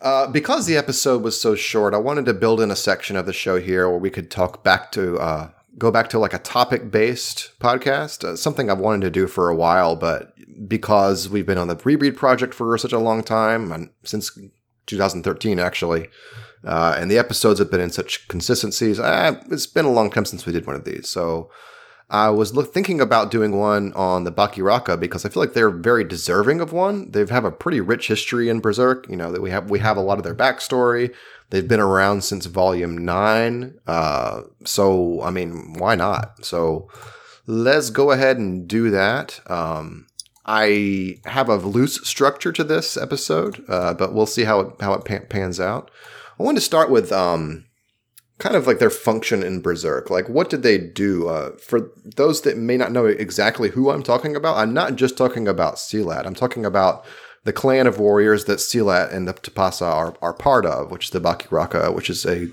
Uh, 0.00 0.26
because 0.28 0.64
the 0.66 0.76
episode 0.78 1.22
was 1.22 1.38
so 1.38 1.54
short, 1.54 1.92
I 1.92 1.98
wanted 1.98 2.24
to 2.26 2.32
build 2.34 2.60
in 2.60 2.70
a 2.70 2.76
section 2.76 3.16
of 3.16 3.26
the 3.26 3.32
show 3.34 3.60
here 3.60 3.88
where 3.88 3.98
we 3.98 4.08
could 4.08 4.30
talk 4.30 4.64
back 4.64 4.92
to, 4.92 5.18
uh, 5.18 5.50
go 5.80 5.90
back 5.90 6.08
to 6.10 6.18
like 6.18 6.34
a 6.34 6.38
topic 6.38 6.90
based 6.90 7.52
podcast, 7.58 8.22
uh, 8.22 8.36
something 8.36 8.70
I've 8.70 8.78
wanted 8.78 9.00
to 9.00 9.10
do 9.10 9.26
for 9.26 9.48
a 9.48 9.56
while, 9.56 9.96
but 9.96 10.34
because 10.68 11.28
we've 11.28 11.46
been 11.46 11.58
on 11.58 11.68
the 11.68 11.76
Rebreed 11.76 12.16
project 12.16 12.54
for 12.54 12.76
such 12.78 12.92
a 12.92 12.98
long 12.98 13.24
time, 13.24 13.72
and 13.72 13.90
since 14.04 14.38
2013 14.86 15.58
actually, 15.58 16.08
uh, 16.64 16.96
and 16.98 17.10
the 17.10 17.18
episodes 17.18 17.58
have 17.58 17.70
been 17.70 17.80
in 17.80 17.90
such 17.90 18.28
consistencies, 18.28 19.00
uh, 19.00 19.40
it's 19.50 19.66
been 19.66 19.86
a 19.86 19.90
long 19.90 20.10
time 20.10 20.26
since 20.26 20.44
we 20.44 20.52
did 20.52 20.66
one 20.66 20.76
of 20.76 20.84
these. 20.84 21.08
So 21.08 21.50
I 22.10 22.28
was 22.28 22.54
look, 22.54 22.74
thinking 22.74 23.00
about 23.00 23.30
doing 23.30 23.56
one 23.56 23.94
on 23.94 24.24
the 24.24 24.32
Bakiraka 24.32 25.00
because 25.00 25.24
I 25.24 25.30
feel 25.30 25.42
like 25.42 25.54
they're 25.54 25.70
very 25.70 26.04
deserving 26.04 26.60
of 26.60 26.72
one. 26.72 27.10
They 27.12 27.24
have 27.24 27.44
a 27.44 27.52
pretty 27.52 27.80
rich 27.80 28.08
history 28.08 28.48
in 28.50 28.60
Berserk. 28.60 29.08
You 29.08 29.16
know 29.16 29.32
that 29.32 29.40
we 29.40 29.50
have 29.50 29.70
we 29.70 29.78
have 29.78 29.96
a 29.96 30.02
lot 30.02 30.18
of 30.18 30.24
their 30.24 30.34
backstory. 30.34 31.14
They've 31.50 31.66
been 31.66 31.80
around 31.80 32.22
since 32.22 32.46
Volume 32.46 32.96
Nine. 32.98 33.78
Uh, 33.86 34.42
so 34.64 35.22
I 35.22 35.30
mean, 35.30 35.74
why 35.74 35.94
not? 35.94 36.44
So 36.44 36.88
let's 37.46 37.90
go 37.90 38.12
ahead 38.12 38.38
and 38.38 38.66
do 38.66 38.90
that. 38.90 39.40
Um, 39.50 40.06
I 40.46 41.18
have 41.26 41.48
a 41.48 41.56
loose 41.56 42.06
structure 42.08 42.52
to 42.52 42.64
this 42.64 42.96
episode, 42.96 43.64
uh, 43.68 43.94
but 43.94 44.14
we'll 44.14 44.26
see 44.26 44.44
how 44.44 44.60
it 44.60 44.80
how 44.80 44.94
it 44.94 45.04
pan- 45.04 45.26
pans 45.28 45.60
out. 45.60 45.90
I 46.38 46.42
wanted 46.42 46.60
to 46.60 46.64
start 46.64 46.90
with 46.90 47.12
um, 47.12 47.66
kind 48.38 48.56
of 48.56 48.66
like 48.66 48.78
their 48.78 48.90
function 48.90 49.42
in 49.42 49.60
Berserk. 49.60 50.10
Like, 50.10 50.28
what 50.28 50.50
did 50.50 50.62
they 50.62 50.78
do? 50.78 51.28
Uh, 51.28 51.56
for 51.58 51.92
those 52.16 52.40
that 52.42 52.56
may 52.56 52.76
not 52.76 52.90
know 52.90 53.06
exactly 53.06 53.68
who 53.68 53.90
I'm 53.90 54.02
talking 54.02 54.34
about, 54.34 54.56
I'm 54.56 54.72
not 54.72 54.96
just 54.96 55.16
talking 55.16 55.46
about 55.46 55.76
Silat. 55.76 56.26
I'm 56.26 56.34
talking 56.34 56.64
about 56.64 57.04
the 57.44 57.52
clan 57.52 57.86
of 57.86 57.98
warriors 57.98 58.44
that 58.44 58.58
Silat 58.58 59.12
and 59.12 59.26
the 59.26 59.32
Tapasa 59.32 59.86
are, 59.86 60.14
are 60.20 60.34
part 60.34 60.66
of, 60.66 60.90
which 60.90 61.06
is 61.06 61.10
the 61.10 61.20
Bakiraka, 61.20 61.94
which 61.94 62.10
is 62.10 62.26
a 62.26 62.48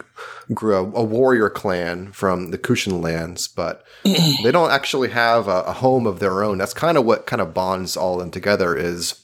a 0.50 1.04
warrior 1.04 1.50
clan 1.50 2.12
from 2.14 2.52
the 2.52 2.58
Kushan 2.58 3.02
lands, 3.02 3.48
but 3.50 3.84
they 4.04 4.52
don't 4.52 4.72
actually 4.72 5.10
have 5.10 5.48
a, 5.48 5.64
a 5.64 5.74
home 5.74 6.08
of 6.08 6.20
their 6.20 6.42
own. 6.42 6.58
That's 6.58 6.74
kind 6.74 6.98
of 6.98 7.06
what 7.06 7.26
kind 7.26 7.42
of 7.42 7.54
bonds 7.54 7.98
all 7.98 8.16
of 8.16 8.20
them 8.22 8.32
together 8.32 8.76
is 8.76 9.24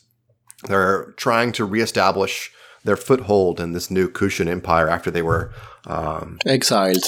they're 0.65 1.13
trying 1.17 1.53
to 1.53 1.65
reestablish 1.65 2.51
their 2.83 2.97
foothold 2.97 3.61
in 3.61 3.71
this 3.71 3.89
new 3.89 4.09
Kushan 4.09 4.47
empire 4.47 4.89
after 4.89 5.09
they 5.09 5.21
were 5.21 5.53
um, 5.87 6.39
Exiled. 6.45 7.03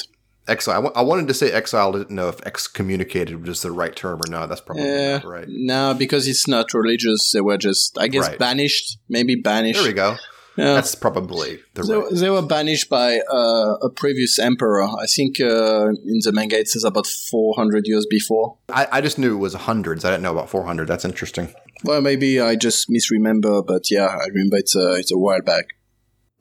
Exiled. 0.48 0.92
I 0.96 1.02
wanted 1.02 1.28
to 1.28 1.34
say 1.34 1.52
exiled. 1.52 1.96
I 1.96 2.00
didn't 2.00 2.16
know 2.16 2.30
if 2.30 2.42
excommunicated 2.46 3.48
was 3.48 3.62
the 3.62 3.72
right 3.72 3.96
term 3.96 4.20
or 4.26 4.30
not. 4.30 4.48
That's 4.50 4.62
probably 4.62 4.84
Yeah. 4.84 5.14
not 5.18 5.26
right. 5.26 5.46
No, 5.48 5.94
because 5.94 6.28
it's 6.28 6.48
not 6.48 6.74
religious. 6.74 7.32
They 7.32 7.42
were 7.42 7.58
just, 7.58 7.98
I 7.98 8.08
guess, 8.08 8.28
Right. 8.28 8.40
banished. 8.40 8.98
Maybe 9.10 9.36
banished. 9.36 9.80
There 9.80 9.88
we 9.90 9.94
go. 9.94 10.16
Yeah. 10.58 10.74
That's 10.74 10.96
probably 10.96 11.60
the 11.74 11.84
They, 11.84 11.94
right. 11.96 12.08
they 12.14 12.30
were 12.30 12.42
banished 12.42 12.90
by 12.90 13.20
uh, 13.30 13.74
a 13.82 13.90
previous 13.90 14.40
emperor. 14.40 14.84
I 14.84 15.06
think 15.06 15.42
uh, 15.42 15.88
in 15.90 16.20
the 16.24 16.32
manga 16.34 16.58
it 16.58 16.70
says 16.70 16.86
about 16.86 17.08
400 17.08 17.84
years 17.88 18.06
before. 18.10 18.58
I, 18.70 18.88
I 18.90 19.02
just 19.02 19.20
knew 19.20 19.34
it 19.36 19.40
was 19.40 19.54
hundreds. 19.54 20.06
I 20.06 20.12
didn't 20.12 20.24
know 20.24 20.32
about 20.32 20.50
400. 20.50 20.88
That's 20.88 21.04
interesting. 21.04 21.54
Well, 21.84 22.00
maybe 22.00 22.40
I 22.40 22.56
just 22.56 22.90
misremember, 22.90 23.62
but 23.64 23.92
yeah, 23.92 24.06
I 24.08 24.28
remember 24.28 24.56
it's 24.58 24.78
a, 24.78 24.94
it's 24.94 25.12
a 25.12 25.18
while 25.18 25.42
back. 25.42 25.66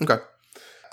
Okay. 0.01 0.19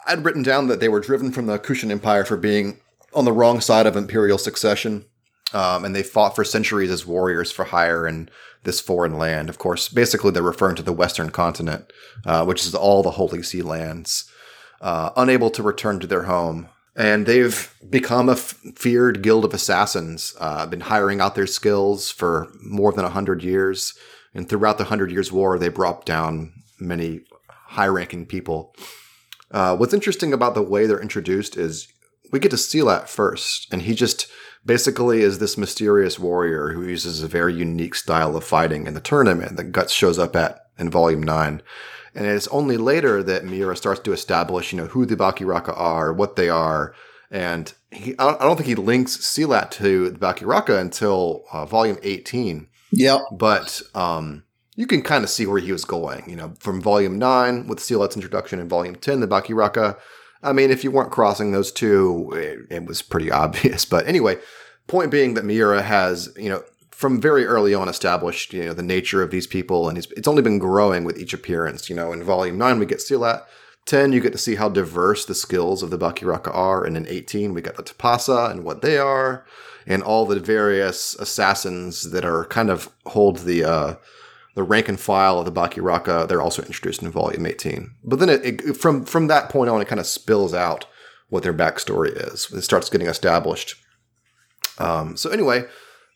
I'd 0.07 0.25
written 0.25 0.41
down 0.41 0.67
that 0.67 0.79
they 0.79 0.89
were 0.89 0.99
driven 0.99 1.31
from 1.31 1.45
the 1.45 1.59
Kushan 1.59 1.91
Empire 1.91 2.25
for 2.25 2.37
being 2.37 2.79
on 3.13 3.25
the 3.25 3.33
wrong 3.33 3.61
side 3.61 3.85
of 3.85 3.95
imperial 3.95 4.37
succession, 4.37 5.05
um, 5.53 5.83
and 5.83 5.95
they 5.95 6.03
fought 6.03 6.35
for 6.35 6.43
centuries 6.43 6.91
as 6.91 7.05
warriors 7.05 7.51
for 7.51 7.65
hire 7.65 8.07
in 8.07 8.29
this 8.63 8.79
foreign 8.79 9.17
land. 9.17 9.49
Of 9.49 9.57
course, 9.57 9.89
basically 9.89 10.31
they're 10.31 10.43
referring 10.43 10.75
to 10.77 10.83
the 10.83 10.93
Western 10.93 11.29
continent, 11.29 11.91
uh, 12.25 12.45
which 12.45 12.65
is 12.65 12.75
all 12.75 13.03
the 13.03 13.11
Holy 13.11 13.43
See 13.43 13.61
lands, 13.61 14.29
uh, 14.79 15.11
unable 15.17 15.49
to 15.51 15.63
return 15.63 15.99
to 15.99 16.07
their 16.07 16.23
home. 16.23 16.69
And 16.95 17.25
they've 17.25 17.73
become 17.89 18.27
a 18.27 18.33
f- 18.33 18.59
feared 18.75 19.21
guild 19.21 19.45
of 19.45 19.53
assassins, 19.53 20.35
uh, 20.39 20.65
been 20.67 20.81
hiring 20.81 21.21
out 21.21 21.35
their 21.35 21.47
skills 21.47 22.11
for 22.11 22.51
more 22.61 22.91
than 22.91 23.03
100 23.03 23.43
years. 23.43 23.93
And 24.33 24.47
throughout 24.47 24.77
the 24.77 24.85
Hundred 24.85 25.11
Years' 25.11 25.31
War, 25.31 25.57
they 25.57 25.69
brought 25.69 26.05
down 26.05 26.51
many 26.79 27.21
high 27.47 27.87
ranking 27.87 28.25
people. 28.25 28.75
Uh, 29.51 29.75
what's 29.75 29.93
interesting 29.93 30.33
about 30.33 30.53
the 30.53 30.61
way 30.61 30.85
they're 30.85 31.01
introduced 31.01 31.57
is 31.57 31.87
we 32.31 32.39
get 32.39 32.51
to 32.51 32.57
Silat 32.57 33.07
first, 33.07 33.67
and 33.71 33.81
he 33.83 33.93
just 33.93 34.27
basically 34.65 35.21
is 35.21 35.39
this 35.39 35.57
mysterious 35.57 36.19
warrior 36.19 36.69
who 36.73 36.83
uses 36.83 37.21
a 37.23 37.27
very 37.27 37.53
unique 37.53 37.95
style 37.95 38.35
of 38.35 38.43
fighting 38.43 38.85
in 38.87 38.93
the 38.93 39.01
tournament 39.01 39.57
that 39.57 39.71
Guts 39.71 39.91
shows 39.93 40.19
up 40.19 40.35
at 40.35 40.59
in 40.77 40.89
Volume 40.89 41.23
9. 41.23 41.61
And 42.13 42.25
it's 42.25 42.47
only 42.49 42.77
later 42.77 43.23
that 43.23 43.45
Miura 43.45 43.75
starts 43.75 44.01
to 44.01 44.11
establish, 44.13 44.71
you 44.71 44.77
know, 44.77 44.87
who 44.87 45.05
the 45.05 45.15
Bakiraka 45.15 45.73
are, 45.77 46.11
what 46.13 46.35
they 46.35 46.49
are, 46.49 46.93
and 47.29 47.73
he, 47.91 48.13
I 48.19 48.37
don't 48.39 48.57
think 48.57 48.67
he 48.67 48.75
links 48.75 49.15
Silat 49.17 49.71
to 49.71 50.09
the 50.09 50.19
Bakiraka 50.19 50.79
until 50.79 51.45
uh, 51.53 51.65
Volume 51.65 51.97
18 52.03 52.67
Yeah. 52.91 53.19
but 53.31 53.81
um, 53.95 54.43
you 54.75 54.85
can 54.85 55.01
kind 55.01 55.23
of 55.23 55.29
see 55.29 55.45
where 55.45 55.59
he 55.61 55.71
was 55.71 55.85
going. 55.85 56.29
You 56.29 56.35
know, 56.35 56.53
from 56.59 56.81
Volume 56.81 57.17
Nine 57.17 57.67
with 57.67 57.79
Silat's 57.79 58.15
introduction, 58.15 58.59
and 58.59 58.69
Volume 58.69 58.95
Ten, 58.95 59.21
the 59.21 59.27
Bakiraka. 59.27 59.97
I 60.43 60.53
mean, 60.53 60.71
if 60.71 60.83
you 60.83 60.91
weren't 60.91 61.11
crossing 61.11 61.51
those 61.51 61.71
two, 61.71 62.31
it, 62.33 62.75
it 62.75 62.85
was 62.85 63.01
pretty 63.01 63.31
obvious. 63.43 63.85
But 63.85 64.07
anyway, 64.07 64.37
point 64.87 65.11
being 65.11 65.33
that 65.35 65.45
Miura 65.45 65.81
has, 65.81 66.33
you 66.37 66.49
know, 66.49 66.63
from 66.91 67.19
very 67.19 67.45
early 67.45 67.73
on 67.73 67.89
established, 67.89 68.53
you 68.53 68.65
know, 68.65 68.73
the 68.73 68.83
nature 68.83 69.23
of 69.23 69.31
these 69.31 69.47
people, 69.47 69.89
and 69.89 69.97
it's, 69.97 70.07
it's 70.11 70.27
only 70.27 70.43
been 70.43 70.59
growing 70.59 71.03
with 71.03 71.17
each 71.17 71.33
appearance. 71.33 71.89
You 71.89 71.95
know, 71.95 72.13
in 72.13 72.23
Volume 72.23 72.57
Nine 72.57 72.79
we 72.79 72.85
get 72.85 72.99
Silat. 72.99 73.43
10, 73.85 74.13
you 74.13 74.19
get 74.19 74.31
to 74.31 74.37
see 74.37 74.55
how 74.55 74.69
diverse 74.69 75.25
the 75.25 75.33
skills 75.33 75.81
of 75.81 75.89
the 75.89 75.97
Bakiraka 75.97 76.53
are. 76.53 76.85
And 76.85 76.95
in 76.95 77.07
18, 77.07 77.53
we 77.53 77.61
got 77.61 77.77
the 77.77 77.83
Tapasa 77.83 78.51
and 78.51 78.63
what 78.63 78.83
they 78.83 78.99
are, 78.99 79.43
and 79.87 80.03
all 80.03 80.27
the 80.27 80.39
various 80.39 81.15
assassins 81.15 82.11
that 82.11 82.23
are 82.23 82.45
kind 82.45 82.69
of 82.69 82.91
hold 83.07 83.39
the 83.39 83.63
uh, 83.63 83.95
the 84.55 84.63
rank 84.63 84.89
and 84.89 84.99
file 84.99 85.39
of 85.39 85.45
the 85.45 85.51
Bakiraka. 85.51 86.27
They're 86.27 86.41
also 86.41 86.63
introduced 86.63 87.01
in 87.01 87.11
Volume 87.11 87.45
18. 87.45 87.95
But 88.03 88.19
then 88.19 88.29
it, 88.29 88.43
it, 88.43 88.77
from, 88.77 89.05
from 89.05 89.27
that 89.27 89.49
point 89.49 89.69
on, 89.69 89.81
it 89.81 89.87
kind 89.87 89.99
of 89.99 90.07
spills 90.07 90.53
out 90.53 90.85
what 91.29 91.43
their 91.43 91.53
backstory 91.53 92.11
is. 92.31 92.51
It 92.51 92.61
starts 92.61 92.89
getting 92.89 93.07
established. 93.07 93.75
Um, 94.77 95.15
so, 95.15 95.29
anyway, 95.29 95.65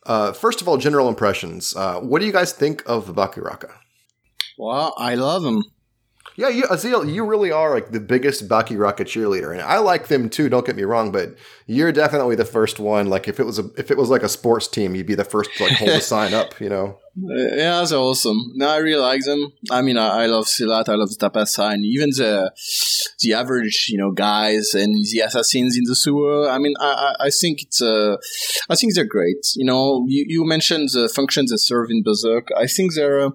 uh, 0.05 0.33
first 0.33 0.61
of 0.61 0.67
all, 0.67 0.77
general 0.77 1.07
impressions. 1.07 1.75
Uh, 1.75 1.99
what 1.99 2.19
do 2.19 2.25
you 2.25 2.33
guys 2.33 2.51
think 2.51 2.83
of 2.85 3.07
the 3.07 3.13
Bakiraka? 3.13 3.71
Well, 4.57 4.93
I 4.97 5.15
love 5.15 5.43
them. 5.43 5.63
Yeah, 6.37 6.49
you, 6.49 6.63
Azil, 6.63 7.11
you 7.11 7.25
really 7.25 7.51
are 7.51 7.73
like 7.73 7.91
the 7.91 7.99
biggest 7.99 8.49
Bakiraka 8.49 9.01
cheerleader, 9.01 9.53
and 9.53 9.61
I 9.61 9.77
like 9.77 10.07
them 10.07 10.29
too. 10.29 10.49
Don't 10.49 10.65
get 10.65 10.75
me 10.75 10.83
wrong, 10.83 11.11
but 11.11 11.35
you're 11.65 11.93
definitely 11.93 12.35
the 12.35 12.45
first 12.45 12.77
one. 12.77 13.07
Like 13.07 13.27
if 13.29 13.39
it 13.39 13.45
was 13.45 13.57
a 13.57 13.69
if 13.77 13.89
it 13.89 13.97
was 13.97 14.09
like 14.09 14.21
a 14.21 14.29
sports 14.29 14.67
team, 14.67 14.95
you'd 14.95 15.07
be 15.07 15.15
the 15.15 15.23
first 15.23 15.55
to 15.55 15.63
like 15.63 15.73
hold 15.73 15.91
a 15.91 16.01
sign 16.01 16.33
up. 16.33 16.59
You 16.59 16.69
know? 16.69 16.99
Yeah, 17.17 17.85
they're 17.85 17.97
awesome. 17.97 18.51
No, 18.55 18.67
I 18.67 18.77
really 18.79 19.01
like 19.01 19.23
them. 19.23 19.53
I 19.71 19.81
mean, 19.81 19.97
I, 19.97 20.23
I 20.23 20.25
love 20.25 20.47
Silat, 20.47 20.89
I 20.89 20.95
love 20.95 21.09
the 21.09 21.15
Tapasa, 21.15 21.73
and 21.73 21.85
even 21.85 22.09
the 22.09 22.51
the 23.21 23.33
average, 23.33 23.87
you 23.89 23.97
know, 23.97 24.11
guys 24.11 24.73
and 24.73 24.93
the 24.93 25.21
assassins 25.21 25.77
in 25.77 25.85
the 25.85 25.95
sewer. 25.95 26.49
I 26.49 26.57
mean, 26.57 26.73
I, 26.77 27.15
I 27.21 27.25
I 27.27 27.29
think 27.29 27.61
it's 27.61 27.81
uh, 27.81 28.17
I 28.69 28.75
think 28.75 28.95
they're 28.95 29.05
great. 29.05 29.47
You 29.55 29.63
know, 29.63 30.05
you, 30.09 30.25
you 30.27 30.45
mentioned 30.45 30.89
the 30.91 31.07
functions 31.07 31.51
they 31.51 31.57
serve 31.57 31.89
in 31.89 32.03
Berserk. 32.03 32.49
I 32.57 32.67
think 32.67 32.95
they're 32.95 33.21
uh, 33.21 33.29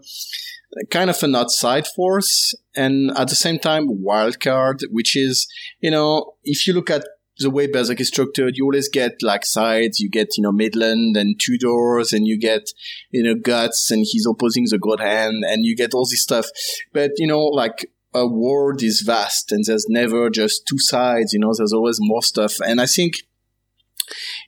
kind 0.90 1.10
of 1.10 1.22
an 1.22 1.34
outside 1.34 1.86
force 1.86 2.54
and 2.74 3.10
at 3.16 3.28
the 3.28 3.34
same 3.34 3.58
time 3.58 4.02
wild 4.02 4.40
card, 4.40 4.82
which 4.90 5.16
is, 5.16 5.48
you 5.80 5.90
know, 5.90 6.34
if 6.44 6.66
you 6.66 6.72
look 6.72 6.90
at 6.90 7.04
the 7.40 7.50
way 7.50 7.66
Berserk 7.66 8.00
is 8.00 8.08
structured, 8.08 8.56
you 8.56 8.64
always 8.64 8.88
get 8.88 9.22
like 9.22 9.44
sides. 9.44 9.98
You 9.98 10.10
get 10.10 10.36
you 10.36 10.42
know 10.42 10.52
Midland 10.52 11.16
and 11.16 11.40
Tudors, 11.40 12.12
and 12.12 12.26
you 12.26 12.38
get 12.38 12.70
you 13.10 13.22
know 13.22 13.34
Guts, 13.34 13.90
and 13.90 14.04
he's 14.08 14.26
opposing 14.26 14.66
the 14.68 14.78
God 14.78 15.00
Hand, 15.00 15.42
and 15.46 15.64
you 15.64 15.74
get 15.74 15.94
all 15.94 16.04
this 16.04 16.22
stuff. 16.22 16.46
But 16.92 17.12
you 17.16 17.26
know, 17.26 17.40
like 17.40 17.90
a 18.12 18.26
world 18.26 18.82
is 18.82 19.00
vast, 19.00 19.52
and 19.52 19.64
there's 19.64 19.86
never 19.88 20.28
just 20.28 20.66
two 20.66 20.78
sides. 20.78 21.32
You 21.32 21.40
know, 21.40 21.52
there's 21.56 21.72
always 21.72 21.98
more 22.00 22.22
stuff, 22.22 22.60
and 22.60 22.80
I 22.80 22.86
think 22.86 23.14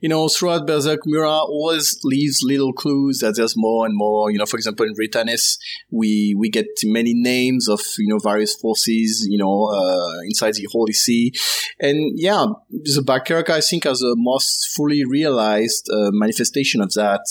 you 0.03 0.09
know, 0.09 0.27
throughout 0.27 0.67
Berserk, 0.67 1.01
Miura 1.07 1.31
always 1.31 2.01
leaves 2.03 2.41
little 2.43 2.73
clues 2.73 3.21
that 3.21 3.35
there's 3.37 3.55
more 3.57 3.87
and 3.87 3.95
more. 3.97 4.33
You 4.33 4.38
know, 4.38 4.47
for 4.47 4.57
example, 4.57 4.85
in 4.85 4.95
Vritannis, 4.95 5.59
we 5.91 6.35
we 6.37 6.51
get 6.51 6.67
many 6.85 7.15
names 7.15 7.69
of 7.69 7.81
you 7.99 8.09
know 8.09 8.19
various 8.19 8.57
forces. 8.57 9.25
You 9.31 9.38
know, 9.38 9.67
uh, 9.67 10.21
inside 10.25 10.55
the 10.55 10.67
Holy 10.73 10.93
See, 10.93 11.33
and 11.79 12.19
yeah, 12.19 12.45
the 12.69 13.05
Bakiraka 13.07 13.51
I 13.51 13.61
think 13.61 13.85
has 13.85 14.01
the 14.01 14.17
most 14.19 14.73
fully 14.75 15.05
realized 15.05 15.88
uh, 15.88 16.11
manifestation 16.11 16.81
of 16.81 16.93
that, 16.95 17.25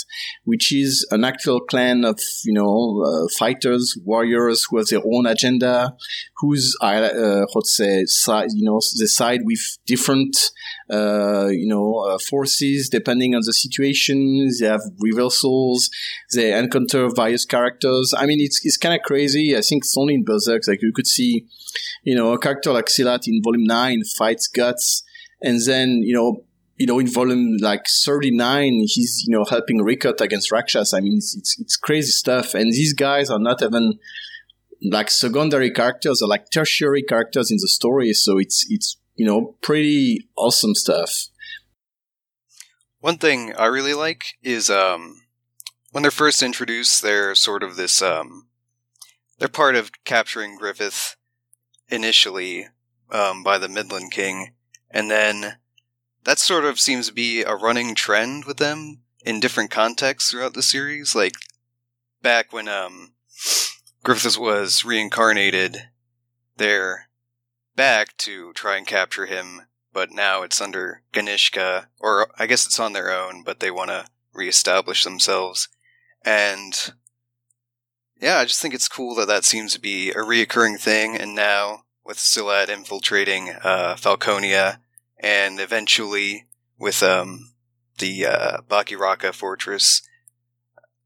which 0.45 0.71
is 0.71 1.05
an 1.11 1.25
actual 1.25 1.59
clan 1.59 2.05
of 2.05 2.21
you 2.45 2.53
know 2.53 3.03
uh, 3.05 3.27
fighters, 3.37 3.97
warriors 4.05 4.65
who 4.69 4.77
have 4.77 4.87
their 4.87 5.01
own 5.05 5.25
agenda, 5.25 5.93
who's 6.37 6.73
uh, 6.81 7.45
how 7.53 7.61
say 7.63 8.05
side, 8.05 8.47
you 8.53 8.63
know 8.63 8.79
they 8.97 9.07
side 9.07 9.41
with 9.43 9.77
different 9.85 10.51
uh, 10.89 11.47
you 11.49 11.67
know 11.67 11.95
uh, 12.09 12.17
depending 12.89 13.35
on 13.35 13.41
the 13.45 13.53
situation. 13.53 14.49
They 14.59 14.67
have 14.67 14.81
reversals. 14.99 15.89
They 16.33 16.57
encounter 16.57 17.09
various 17.09 17.45
characters. 17.45 18.13
I 18.17 18.25
mean, 18.25 18.39
it's 18.39 18.65
it's 18.65 18.77
kind 18.77 18.95
of 18.95 19.01
crazy. 19.01 19.55
I 19.55 19.61
think 19.61 19.83
it's 19.83 19.97
only 19.97 20.15
in 20.15 20.23
Berserk 20.23 20.63
like 20.67 20.81
you 20.81 20.91
could 20.93 21.07
see, 21.07 21.45
you 22.03 22.15
know, 22.15 22.33
a 22.33 22.39
character 22.39 22.71
like 22.71 22.85
Silat 22.85 23.27
in 23.27 23.41
Volume 23.43 23.65
Nine 23.65 24.03
fights 24.17 24.47
Guts, 24.47 25.03
and 25.41 25.59
then 25.65 26.01
you 26.03 26.13
know 26.13 26.43
you 26.81 26.87
know, 26.87 26.97
in 26.97 27.07
volume 27.07 27.57
like 27.61 27.85
39, 28.05 28.85
he's, 28.87 29.23
you 29.27 29.37
know, 29.37 29.45
helping 29.47 29.83
Rickert 29.83 30.19
against 30.19 30.51
Rakshas. 30.51 30.95
I 30.95 30.99
mean, 30.99 31.17
it's, 31.17 31.37
it's, 31.37 31.59
it's, 31.59 31.77
crazy 31.77 32.09
stuff. 32.09 32.55
And 32.55 32.73
these 32.73 32.93
guys 32.93 33.29
are 33.29 33.37
not 33.37 33.61
even 33.61 33.99
like 34.91 35.11
secondary 35.11 35.69
characters 35.69 36.23
or 36.23 36.27
like 36.27 36.49
tertiary 36.49 37.03
characters 37.03 37.51
in 37.51 37.57
the 37.61 37.67
story. 37.67 38.13
So 38.13 38.39
it's, 38.39 38.65
it's, 38.67 38.97
you 39.15 39.27
know, 39.27 39.55
pretty 39.61 40.27
awesome 40.35 40.73
stuff. 40.73 41.27
One 43.01 43.17
thing 43.17 43.53
I 43.57 43.65
really 43.65 43.95
like 43.95 44.37
is, 44.43 44.69
um, 44.69 45.23
when 45.91 46.03
they're 46.03 46.11
first 46.11 46.41
introduced, 46.41 47.01
they're 47.01 47.35
sort 47.35 47.63
of 47.63 47.75
this, 47.75 48.01
um, 48.01 48.47
they're 49.39 49.47
part 49.47 49.75
of 49.75 49.91
capturing 50.05 50.55
Griffith 50.55 51.15
initially, 51.89 52.67
um, 53.11 53.43
by 53.43 53.57
the 53.57 53.67
Midland 53.67 54.11
King. 54.11 54.53
And 54.91 55.09
then 55.09 55.57
that 56.23 56.37
sort 56.37 56.63
of 56.63 56.79
seems 56.79 57.07
to 57.07 57.13
be 57.13 57.41
a 57.41 57.55
running 57.55 57.95
trend 57.95 58.45
with 58.45 58.57
them 58.57 59.01
in 59.25 59.39
different 59.39 59.71
contexts 59.71 60.29
throughout 60.29 60.53
the 60.53 60.61
series. 60.61 61.15
Like 61.15 61.33
back 62.21 62.53
when 62.53 62.67
um, 62.67 63.13
Griffith 64.03 64.37
was 64.37 64.85
reincarnated, 64.85 65.89
they're 66.57 67.07
back 67.75 68.15
to 68.17 68.53
try 68.53 68.77
and 68.77 68.85
capture 68.85 69.25
him, 69.25 69.61
but 69.93 70.11
now 70.11 70.43
it's 70.43 70.61
under 70.61 71.01
Ganishka, 71.13 71.87
or 71.99 72.27
I 72.37 72.47
guess 72.47 72.65
it's 72.65 72.79
on 72.79 72.93
their 72.93 73.11
own, 73.11 73.43
but 73.43 73.59
they 73.59 73.71
want 73.71 73.89
to 73.89 74.05
reestablish 74.33 75.03
themselves. 75.03 75.67
And 76.23 76.73
yeah, 78.19 78.37
I 78.37 78.45
just 78.45 78.61
think 78.61 78.73
it's 78.73 78.87
cool 78.87 79.15
that 79.15 79.27
that 79.27 79.45
seems 79.45 79.73
to 79.73 79.79
be 79.79 80.11
a 80.11 80.15
reoccurring 80.15 80.79
thing. 80.79 81.17
And 81.17 81.35
now 81.35 81.83
with 82.03 82.17
Silat 82.17 82.69
infiltrating 82.69 83.49
uh, 83.63 83.95
Falconia 83.95 84.77
and 85.19 85.59
eventually 85.59 86.45
with 86.77 87.03
um, 87.03 87.53
the 87.99 88.25
uh, 88.25 88.57
Bakiraka 88.69 89.33
fortress. 89.33 90.01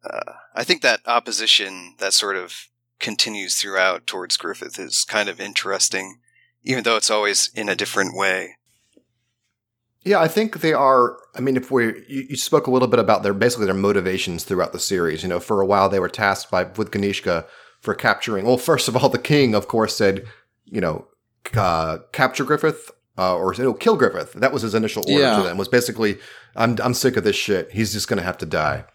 Uh, 0.04 0.34
I 0.56 0.64
think 0.64 0.82
that 0.82 1.02
opposition 1.06 1.96
that 2.00 2.14
sort 2.14 2.38
of 2.38 2.70
continues 3.00 3.56
throughout 3.56 4.08
towards 4.08 4.38
Griffith 4.38 4.80
is 4.80 5.04
kind 5.04 5.28
of 5.28 5.42
interesting, 5.42 6.20
even 6.64 6.84
though 6.84 6.96
it's 6.96 7.12
always 7.12 7.50
in 7.54 7.70
a 7.70 7.76
different 7.76 8.16
way. 8.16 8.58
Yeah, 10.06 10.20
I 10.20 10.28
think 10.28 10.62
they 10.62 10.72
are. 10.72 11.18
I 11.36 11.42
mean, 11.42 11.58
if 11.58 11.72
we 11.72 11.86
you, 12.08 12.28
you, 12.30 12.38
spoke 12.38 12.68
a 12.68 12.72
little 12.72 12.88
bit 12.88 13.00
about 13.00 13.24
their 13.24 13.34
basically 13.34 13.66
their 13.66 13.74
motivations 13.74 14.44
throughout 14.44 14.72
the 14.72 14.80
series. 14.80 15.24
You 15.24 15.30
know, 15.30 15.40
for 15.40 15.62
a 15.62 15.66
while 15.66 15.90
they 15.90 16.00
were 16.00 16.10
tasked 16.10 16.52
by 16.52 16.64
with 16.64 16.92
Ganishka 16.92 17.46
for 17.82 17.96
capturing. 17.96 18.46
Well, 18.46 18.58
first 18.72 18.88
of 18.88 18.96
all, 18.96 19.10
the 19.10 19.18
king, 19.18 19.56
of 19.56 19.68
course, 19.68 19.96
said, 19.96 20.26
you 20.66 20.80
know, 20.80 21.08
uh, 21.56 21.98
capture 22.12 22.44
Griffith 22.44 22.92
uh, 23.18 23.36
or 23.36 23.54
no, 23.58 23.74
kill 23.74 23.96
Griffith. 23.96 24.34
That 24.34 24.52
was 24.52 24.62
his 24.62 24.76
initial 24.76 25.04
order 25.10 25.22
yeah. 25.24 25.38
to 25.38 25.44
them. 25.44 25.58
Was 25.58 25.68
basically, 25.68 26.20
I'm 26.56 26.78
I'm 26.84 26.94
sick 26.94 27.18
of 27.18 27.24
this 27.24 27.36
shit. 27.36 27.72
He's 27.72 27.94
just 27.94 28.08
going 28.08 28.18
to 28.18 28.24
have 28.24 28.38
to 28.40 28.46
die. 28.46 28.86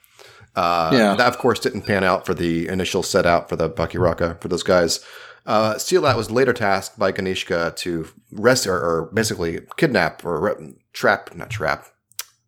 Uh, 0.55 0.90
yeah. 0.92 1.14
That 1.14 1.29
of 1.29 1.38
course 1.38 1.61
didn't 1.61 1.83
pan 1.83 2.05
out 2.05 2.27
for 2.27 2.35
the 2.35 2.68
initial 2.68 3.03
set 3.03 3.25
out 3.25 3.49
for 3.49 3.57
the 3.57 3.70
Bakiraka 3.70 4.40
for 4.40 4.49
those 4.49 4.62
guys. 4.62 5.05
Uh, 5.46 5.75
Silat 5.75 6.16
was 6.16 6.31
later 6.31 6.53
tasked 6.53 6.99
by 6.99 7.12
Ganishka 7.12 7.75
to 7.77 8.07
rest 8.31 8.66
or, 8.66 8.77
or 8.77 9.11
basically 9.12 9.61
kidnap 9.77 10.25
or 10.25 10.77
trap, 10.92 11.35
not 11.35 11.50
trap, 11.50 11.87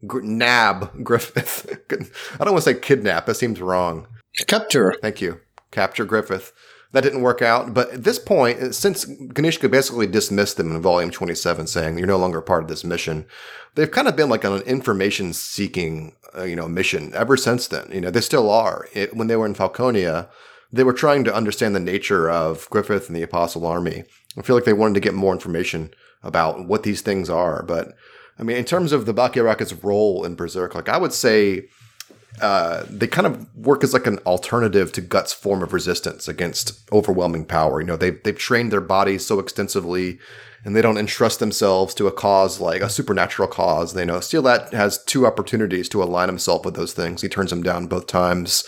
gr- 0.07 0.21
nab 0.23 1.05
Griffith. 1.05 1.67
I 2.41 2.45
don't 2.45 2.55
want 2.55 2.65
to 2.65 2.75
say 2.75 2.79
kidnap. 2.79 3.27
That 3.27 3.35
seems 3.35 3.61
wrong. 3.61 4.07
Capture. 4.47 4.95
Thank 5.01 5.21
you. 5.21 5.41
Capture 5.71 6.05
Griffith. 6.05 6.53
That 6.93 7.03
didn't 7.03 7.23
work 7.23 7.41
out. 7.41 7.73
But 7.73 7.91
at 7.91 8.05
this 8.05 8.19
point, 8.19 8.75
since 8.75 9.07
Ganishka 9.07 9.71
basically 9.71 10.07
dismissed 10.07 10.59
them 10.59 10.75
in 10.75 10.83
volume 10.83 11.11
27, 11.11 11.67
saying 11.67 11.97
you're 11.97 12.07
no 12.07 12.19
longer 12.19 12.43
part 12.43 12.63
of 12.63 12.69
this 12.69 12.85
mission, 12.85 13.27
they've 13.75 13.91
kind 13.91 14.09
of 14.09 14.17
been 14.17 14.29
like 14.29 14.45
on 14.45 14.53
an 14.53 14.63
information 14.63 15.33
seeking, 15.33 16.15
uh, 16.37 16.45
you 16.45 16.55
know, 16.55 16.69
mission 16.69 17.13
ever 17.15 17.37
since 17.37 17.67
then. 17.67 17.89
You 17.91 18.03
know, 18.03 18.11
they 18.11 18.21
still 18.21 18.51
are. 18.51 18.89
It, 18.93 19.17
when 19.17 19.27
they 19.27 19.37
were 19.37 19.47
in 19.47 19.55
Falconia, 19.55 20.29
they 20.71 20.85
were 20.85 20.93
trying 20.93 21.25
to 21.25 21.35
understand 21.35 21.75
the 21.75 21.81
nature 21.81 22.31
of 22.31 22.69
Griffith 22.69 23.07
and 23.07 23.17
the 23.17 23.23
Apostle 23.23 23.67
Army. 23.67 24.05
I 24.39 24.43
feel 24.43 24.57
like 24.57 24.65
they 24.65 24.73
wanted 24.73 24.95
to 24.95 25.01
get 25.01 25.15
more 25.15 25.33
information 25.33 25.93
about 26.23 26.67
what 26.67 26.83
these 26.83 27.01
things 27.01 27.29
are. 27.31 27.63
But 27.63 27.95
I 28.39 28.43
mean, 28.43 28.57
in 28.57 28.65
terms 28.65 28.93
of 28.93 29.07
the 29.07 29.15
Bakiraka's 29.15 29.85
role 29.85 30.25
in 30.25 30.35
Berserk, 30.35 30.75
like 30.75 30.89
I 30.89 30.99
would 30.99 31.13
say 31.13 31.69
uh, 32.41 32.85
they 32.89 33.07
kind 33.07 33.27
of 33.27 33.55
work 33.57 33.85
as 33.85 33.93
like 33.93 34.07
an 34.07 34.19
alternative 34.21 34.93
to 34.93 35.01
Guts' 35.01 35.33
form 35.33 35.63
of 35.63 35.73
resistance 35.73 36.29
against 36.29 36.81
overwhelming 36.93 37.45
power. 37.45 37.81
You 37.81 37.87
know, 37.87 37.97
they've, 37.97 38.21
they've 38.23 38.39
trained 38.39 38.73
their 38.73 38.81
bodies 38.81 39.27
so 39.27 39.39
extensively 39.39 40.19
and 40.65 40.77
they 40.77 40.83
don't 40.83 40.99
entrust 40.99 41.41
themselves 41.41 41.95
to 41.95 42.07
a 42.07 42.13
cause 42.13 42.61
like 42.61 42.83
a 42.83 42.89
supernatural 42.89 43.49
cause. 43.49 43.95
They 43.95 44.05
know 44.05 44.19
Silat 44.19 44.73
has 44.73 45.03
two 45.05 45.27
opportunities 45.27 45.89
to 45.91 46.03
align 46.03 46.29
himself 46.29 46.65
with 46.65 46.75
those 46.75 46.93
things. 46.93 47.23
He 47.23 47.29
turns 47.29 47.51
them 47.51 47.63
down 47.63 47.87
both 47.87 48.07
times, 48.07 48.65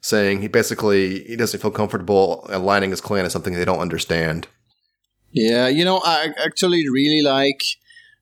saying 0.00 0.42
he 0.42 0.48
basically 0.48 1.24
he 1.24 1.36
doesn't 1.36 1.60
feel 1.60 1.70
comfortable 1.70 2.46
aligning 2.48 2.90
his 2.90 3.00
clan 3.00 3.24
as 3.24 3.32
something 3.32 3.54
they 3.54 3.64
don't 3.64 3.78
understand. 3.78 4.48
Yeah, 5.32 5.68
you 5.68 5.84
know, 5.84 6.00
I 6.04 6.30
actually 6.44 6.88
really 6.88 7.22
like 7.22 7.62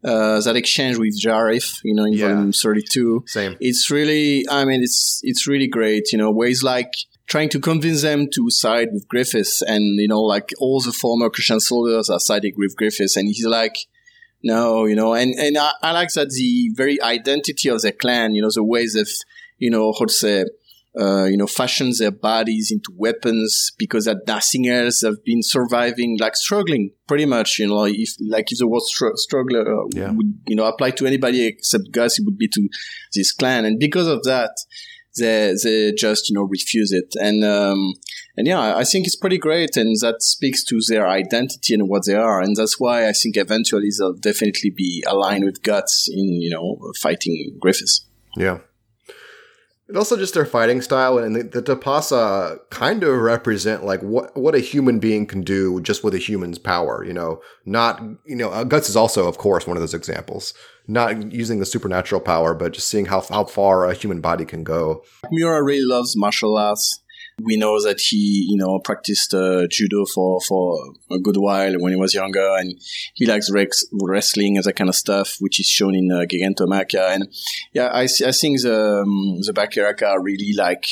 uh, 0.04 0.40
that 0.40 0.56
exchange 0.56 0.98
with 0.98 1.18
Jarif, 1.20 1.78
you 1.82 1.94
know, 1.94 2.04
in 2.04 2.12
yeah. 2.12 2.28
volume 2.28 2.52
32. 2.52 3.24
Same. 3.26 3.56
It's 3.60 3.90
really, 3.90 4.44
I 4.50 4.64
mean, 4.64 4.82
it's, 4.82 5.20
it's 5.22 5.48
really 5.48 5.66
great, 5.66 6.12
you 6.12 6.18
know, 6.18 6.30
ways 6.30 6.62
like 6.62 6.92
trying 7.26 7.48
to 7.50 7.60
convince 7.60 8.02
them 8.02 8.28
to 8.34 8.50
side 8.50 8.88
with 8.92 9.08
Griffiths 9.08 9.62
and, 9.62 9.98
you 9.98 10.08
know, 10.08 10.20
like 10.20 10.50
all 10.58 10.80
the 10.80 10.92
former 10.92 11.30
Kushan 11.30 11.60
soldiers 11.60 12.10
are 12.10 12.20
siding 12.20 12.52
with 12.56 12.76
Griffiths 12.76 13.16
and 13.16 13.28
he's 13.28 13.46
like, 13.46 13.76
no, 14.42 14.84
you 14.84 14.94
know, 14.94 15.14
and, 15.14 15.34
and 15.36 15.56
I, 15.56 15.72
I 15.82 15.92
like 15.92 16.12
that 16.12 16.28
the 16.28 16.70
very 16.74 17.00
identity 17.00 17.70
of 17.70 17.80
the 17.80 17.92
clan, 17.92 18.34
you 18.34 18.42
know, 18.42 18.50
the 18.54 18.62
ways 18.62 18.94
of, 18.94 19.08
you 19.56 19.70
know, 19.70 19.94
how 19.98 20.04
to 20.04 20.12
say, 20.12 20.44
uh, 20.98 21.24
you 21.24 21.36
know, 21.36 21.46
fashion 21.46 21.90
their 21.98 22.12
bodies 22.12 22.70
into 22.70 22.92
weapons 22.96 23.72
because 23.78 24.04
that 24.04 24.18
nothing 24.26 24.68
else 24.68 25.02
have 25.02 25.24
been 25.24 25.42
surviving, 25.42 26.16
like 26.20 26.36
struggling 26.36 26.92
pretty 27.08 27.26
much, 27.26 27.58
you 27.58 27.66
know, 27.66 27.84
if, 27.84 28.10
like 28.20 28.46
if 28.50 28.58
the 28.58 28.68
word 28.68 28.82
str- 28.82 29.16
struggler 29.16 29.62
uh, 29.62 29.86
yeah. 29.92 30.10
would, 30.10 30.38
you 30.46 30.54
know, 30.54 30.64
apply 30.64 30.90
to 30.90 31.06
anybody 31.06 31.46
except 31.46 31.90
Gus, 31.90 32.18
it 32.18 32.24
would 32.24 32.38
be 32.38 32.48
to 32.48 32.68
this 33.12 33.32
clan. 33.32 33.64
And 33.64 33.78
because 33.80 34.06
of 34.06 34.22
that, 34.22 34.50
they, 35.18 35.54
they 35.62 35.92
just, 35.92 36.28
you 36.28 36.34
know, 36.36 36.42
refuse 36.42 36.92
it. 36.92 37.14
And, 37.20 37.44
um, 37.44 37.94
and 38.36 38.46
yeah, 38.46 38.76
I 38.76 38.84
think 38.84 39.06
it's 39.06 39.16
pretty 39.16 39.38
great. 39.38 39.76
And 39.76 39.96
that 40.00 40.22
speaks 40.22 40.64
to 40.64 40.78
their 40.88 41.08
identity 41.08 41.74
and 41.74 41.88
what 41.88 42.06
they 42.06 42.14
are. 42.14 42.40
And 42.40 42.54
that's 42.56 42.78
why 42.78 43.08
I 43.08 43.12
think 43.12 43.36
eventually 43.36 43.90
they'll 43.96 44.14
definitely 44.14 44.70
be 44.70 45.04
aligned 45.08 45.44
with 45.44 45.62
Guts 45.62 46.08
in, 46.08 46.40
you 46.40 46.50
know, 46.50 46.92
fighting 47.00 47.56
Griffiths. 47.60 48.06
Yeah. 48.36 48.58
And 49.86 49.98
also 49.98 50.16
just 50.16 50.32
their 50.32 50.46
fighting 50.46 50.80
style 50.80 51.18
and 51.18 51.36
the, 51.36 51.42
the 51.42 51.62
Tapasa 51.62 52.58
kind 52.70 53.02
of 53.02 53.18
represent 53.18 53.84
like 53.84 54.00
what 54.02 54.34
what 54.34 54.54
a 54.54 54.58
human 54.58 54.98
being 54.98 55.26
can 55.26 55.42
do 55.42 55.80
just 55.82 56.02
with 56.02 56.14
a 56.14 56.18
human's 56.18 56.58
power, 56.58 57.04
you 57.04 57.12
know. 57.12 57.42
Not 57.66 58.02
you 58.24 58.36
know, 58.36 58.50
uh, 58.50 58.64
Guts 58.64 58.88
is 58.88 58.96
also 58.96 59.28
of 59.28 59.36
course 59.36 59.66
one 59.66 59.76
of 59.76 59.82
those 59.82 59.92
examples. 59.92 60.54
Not 60.86 61.32
using 61.32 61.60
the 61.60 61.66
supernatural 61.66 62.22
power, 62.22 62.54
but 62.54 62.72
just 62.72 62.88
seeing 62.88 63.06
how 63.06 63.20
how 63.20 63.44
far 63.44 63.84
a 63.84 63.94
human 63.94 64.22
body 64.22 64.46
can 64.46 64.64
go. 64.64 65.04
Miura 65.30 65.62
really 65.62 65.84
loves 65.84 66.16
martial 66.16 66.56
arts. 66.56 67.03
We 67.42 67.56
know 67.56 67.82
that 67.82 68.00
he, 68.00 68.46
you 68.48 68.56
know, 68.56 68.78
practiced 68.78 69.34
uh, 69.34 69.66
judo 69.68 70.04
for, 70.06 70.40
for 70.40 70.78
a 71.10 71.18
good 71.18 71.36
while 71.36 71.74
when 71.78 71.92
he 71.92 71.98
was 71.98 72.14
younger 72.14 72.56
and 72.56 72.80
he 73.14 73.26
likes 73.26 73.50
rex- 73.50 73.84
wrestling 73.92 74.56
and 74.56 74.64
that 74.64 74.74
kind 74.74 74.88
of 74.88 74.94
stuff, 74.94 75.36
which 75.40 75.58
is 75.58 75.66
shown 75.66 75.94
in 75.94 76.10
uh, 76.12 76.24
Gigantomachia. 76.30 77.14
And 77.14 77.28
yeah, 77.72 77.88
I, 77.88 78.04
I 78.04 78.32
think 78.32 78.62
the, 78.62 79.00
um, 79.02 79.40
the 79.40 79.52
Bakiraka 79.52 80.16
really 80.22 80.52
like 80.56 80.86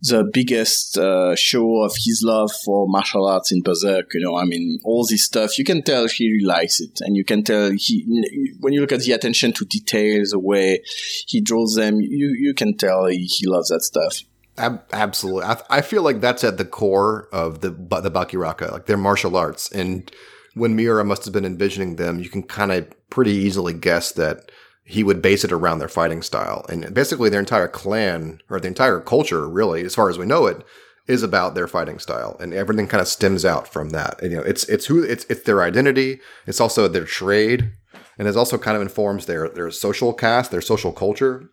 the 0.00 0.24
biggest 0.32 0.96
uh, 0.96 1.34
show 1.36 1.82
of 1.82 1.92
his 1.96 2.22
love 2.24 2.50
for 2.64 2.86
martial 2.88 3.26
arts 3.26 3.52
in 3.52 3.62
Berserk. 3.62 4.14
You 4.14 4.20
know, 4.20 4.36
I 4.36 4.44
mean, 4.44 4.78
all 4.84 5.06
this 5.06 5.24
stuff, 5.24 5.58
you 5.58 5.64
can 5.64 5.82
tell 5.82 6.08
he 6.08 6.32
really 6.32 6.46
likes 6.46 6.80
it. 6.80 7.00
And 7.00 7.16
you 7.16 7.24
can 7.24 7.44
tell 7.44 7.70
he, 7.70 8.56
when 8.60 8.72
you 8.72 8.80
look 8.80 8.92
at 8.92 9.00
the 9.00 9.12
attention 9.12 9.52
to 9.52 9.64
details, 9.64 10.30
the 10.30 10.38
way 10.38 10.82
he 11.26 11.40
draws 11.40 11.74
them, 11.74 12.00
you, 12.00 12.34
you 12.38 12.54
can 12.54 12.76
tell 12.76 13.06
he, 13.06 13.24
he 13.24 13.46
loves 13.46 13.68
that 13.68 13.82
stuff. 13.82 14.22
Ab- 14.58 14.84
absolutely. 14.92 15.44
I, 15.44 15.60
I, 15.70 15.80
feel 15.82 16.02
like 16.02 16.20
that's 16.20 16.44
at 16.44 16.56
the 16.56 16.64
core 16.64 17.28
of 17.32 17.60
the, 17.60 17.70
the 17.70 18.10
Bakiraka, 18.10 18.72
like 18.72 18.86
their 18.86 18.96
martial 18.96 19.36
arts. 19.36 19.70
And 19.70 20.10
when 20.54 20.74
Miura 20.74 21.04
must 21.04 21.24
have 21.24 21.34
been 21.34 21.44
envisioning 21.44 21.96
them, 21.96 22.20
you 22.20 22.30
can 22.30 22.42
kind 22.42 22.72
of 22.72 22.88
pretty 23.10 23.32
easily 23.32 23.74
guess 23.74 24.12
that 24.12 24.50
he 24.84 25.02
would 25.02 25.20
base 25.20 25.44
it 25.44 25.52
around 25.52 25.78
their 25.78 25.88
fighting 25.88 26.22
style. 26.22 26.64
And 26.68 26.94
basically, 26.94 27.28
their 27.28 27.40
entire 27.40 27.68
clan, 27.68 28.40
or 28.48 28.60
the 28.60 28.68
entire 28.68 29.00
culture, 29.00 29.48
really, 29.48 29.82
as 29.84 29.94
far 29.94 30.08
as 30.08 30.16
we 30.16 30.26
know 30.26 30.46
it, 30.46 30.64
is 31.06 31.22
about 31.22 31.54
their 31.54 31.68
fighting 31.68 31.98
style, 31.98 32.36
and 32.40 32.54
everything 32.54 32.86
kind 32.86 33.00
of 33.00 33.08
stems 33.08 33.44
out 33.44 33.68
from 33.68 33.90
that. 33.90 34.20
And, 34.22 34.30
you 34.30 34.38
know, 34.38 34.44
it's 34.44 34.64
it's 34.64 34.86
who 34.86 35.02
it's 35.02 35.24
it's 35.28 35.42
their 35.42 35.62
identity. 35.62 36.20
It's 36.46 36.60
also 36.60 36.88
their 36.88 37.04
trade, 37.04 37.72
and 38.18 38.26
it 38.26 38.36
also 38.36 38.58
kind 38.58 38.76
of 38.76 38.82
informs 38.82 39.26
their 39.26 39.48
their 39.48 39.70
social 39.70 40.12
caste, 40.12 40.50
their 40.50 40.60
social 40.60 40.92
culture. 40.92 41.50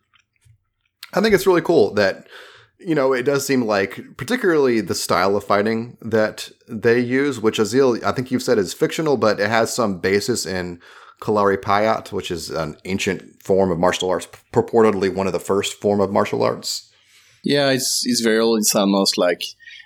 I 1.14 1.22
think 1.22 1.36
it's 1.36 1.48
really 1.48 1.62
cool 1.62 1.94
that 1.96 2.28
you 2.86 2.96
know 2.96 3.14
it 3.14 3.24
does 3.24 3.46
seem 3.46 3.64
like, 3.64 4.18
particularly 4.18 4.82
the 4.82 4.96
style 4.96 5.36
of 5.36 5.44
fighting 5.44 5.98
that 6.02 6.52
they 6.68 7.00
use, 7.00 7.40
which 7.40 7.60
Azil, 7.60 8.04
I 8.04 8.12
think 8.12 8.32
you've 8.32 8.44
said 8.44 8.58
is 8.58 8.74
fictional, 8.74 9.18
but 9.18 9.40
it 9.40 9.50
has 9.50 9.74
some 9.74 10.00
basis 10.00 10.46
in 10.46 10.80
Kalaripayat, 11.22 12.12
which 12.12 12.32
is 12.32 12.50
an 12.50 12.76
ancient 12.86 13.42
form 13.42 13.72
of 13.72 13.80
martial 13.80 14.10
arts, 14.10 14.28
purportedly 14.52 15.14
one 15.14 15.28
of 15.28 15.34
the 15.34 15.40
first 15.40 15.80
form 15.80 16.02
of 16.02 16.12
martial 16.12 16.44
arts. 16.44 16.92
Yeah, 17.44 17.70
it's 17.72 18.04
it's 18.06 18.22
very 18.22 18.40
old. 18.40 18.60
It's 18.60 18.76
almost 18.76 19.18
like 19.18 19.44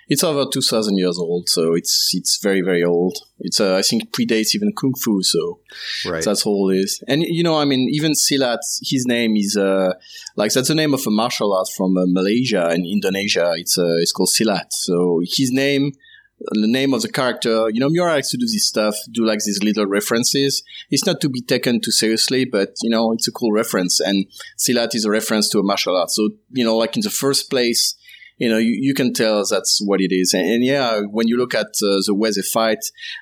it's 0.08 0.24
over 0.24 0.46
two 0.50 0.62
thousand 0.62 0.98
years 0.98 1.18
old, 1.18 1.48
so 1.48 1.74
it's 1.74 2.10
it's 2.14 2.38
very 2.42 2.62
very 2.62 2.82
old. 2.82 3.18
It's 3.40 3.60
uh, 3.60 3.76
I 3.76 3.82
think 3.82 4.10
predates 4.10 4.54
even 4.54 4.72
kung 4.72 4.94
fu, 4.94 5.22
so 5.22 5.60
right. 6.06 6.24
that's 6.24 6.46
all 6.46 6.70
it 6.70 6.78
is. 6.78 7.02
And 7.06 7.22
you 7.22 7.42
know, 7.42 7.58
I 7.58 7.64
mean, 7.64 7.88
even 7.92 8.12
Silat, 8.12 8.60
his 8.82 9.06
name 9.06 9.36
is 9.36 9.56
uh, 9.56 9.92
like 10.36 10.52
that's 10.52 10.68
the 10.68 10.74
name 10.74 10.94
of 10.94 11.06
a 11.06 11.10
martial 11.10 11.54
art 11.54 11.68
from 11.76 11.96
uh, 11.96 12.04
Malaysia 12.06 12.68
and 12.68 12.86
Indonesia. 12.86 13.52
It's 13.56 13.78
uh, 13.78 13.96
it's 13.98 14.12
called 14.12 14.30
Silat. 14.30 14.72
So 14.72 15.20
his 15.24 15.52
name 15.52 15.92
the 16.40 16.68
name 16.68 16.94
of 16.94 17.02
the 17.02 17.08
character. 17.08 17.68
You 17.70 17.80
know, 17.80 17.88
Miura 17.88 18.12
likes 18.12 18.30
to 18.30 18.36
do 18.36 18.46
this 18.46 18.66
stuff, 18.66 18.94
do 19.10 19.24
like 19.24 19.40
these 19.40 19.62
little 19.62 19.86
references. 19.86 20.62
It's 20.90 21.04
not 21.04 21.20
to 21.22 21.28
be 21.28 21.40
taken 21.40 21.80
too 21.80 21.90
seriously, 21.90 22.44
but 22.44 22.76
you 22.82 22.90
know, 22.90 23.12
it's 23.12 23.28
a 23.28 23.32
cool 23.32 23.52
reference. 23.52 24.00
And 24.00 24.26
Silat 24.56 24.94
is 24.94 25.04
a 25.04 25.10
reference 25.10 25.48
to 25.50 25.58
a 25.58 25.62
martial 25.62 25.96
art. 25.96 26.10
So, 26.10 26.30
you 26.50 26.64
know, 26.64 26.76
like 26.76 26.96
in 26.96 27.02
the 27.02 27.10
first 27.10 27.50
place, 27.50 27.96
you 28.38 28.48
know, 28.48 28.56
you, 28.56 28.78
you 28.80 28.94
can 28.94 29.12
tell 29.12 29.44
that's 29.44 29.80
what 29.84 30.00
it 30.00 30.12
is. 30.12 30.32
And, 30.32 30.44
and 30.44 30.64
yeah, 30.64 31.00
when 31.00 31.28
you 31.28 31.36
look 31.36 31.54
at 31.54 31.66
uh, 31.66 32.00
the 32.06 32.14
way 32.14 32.30
they 32.30 32.42
fight, 32.42 32.78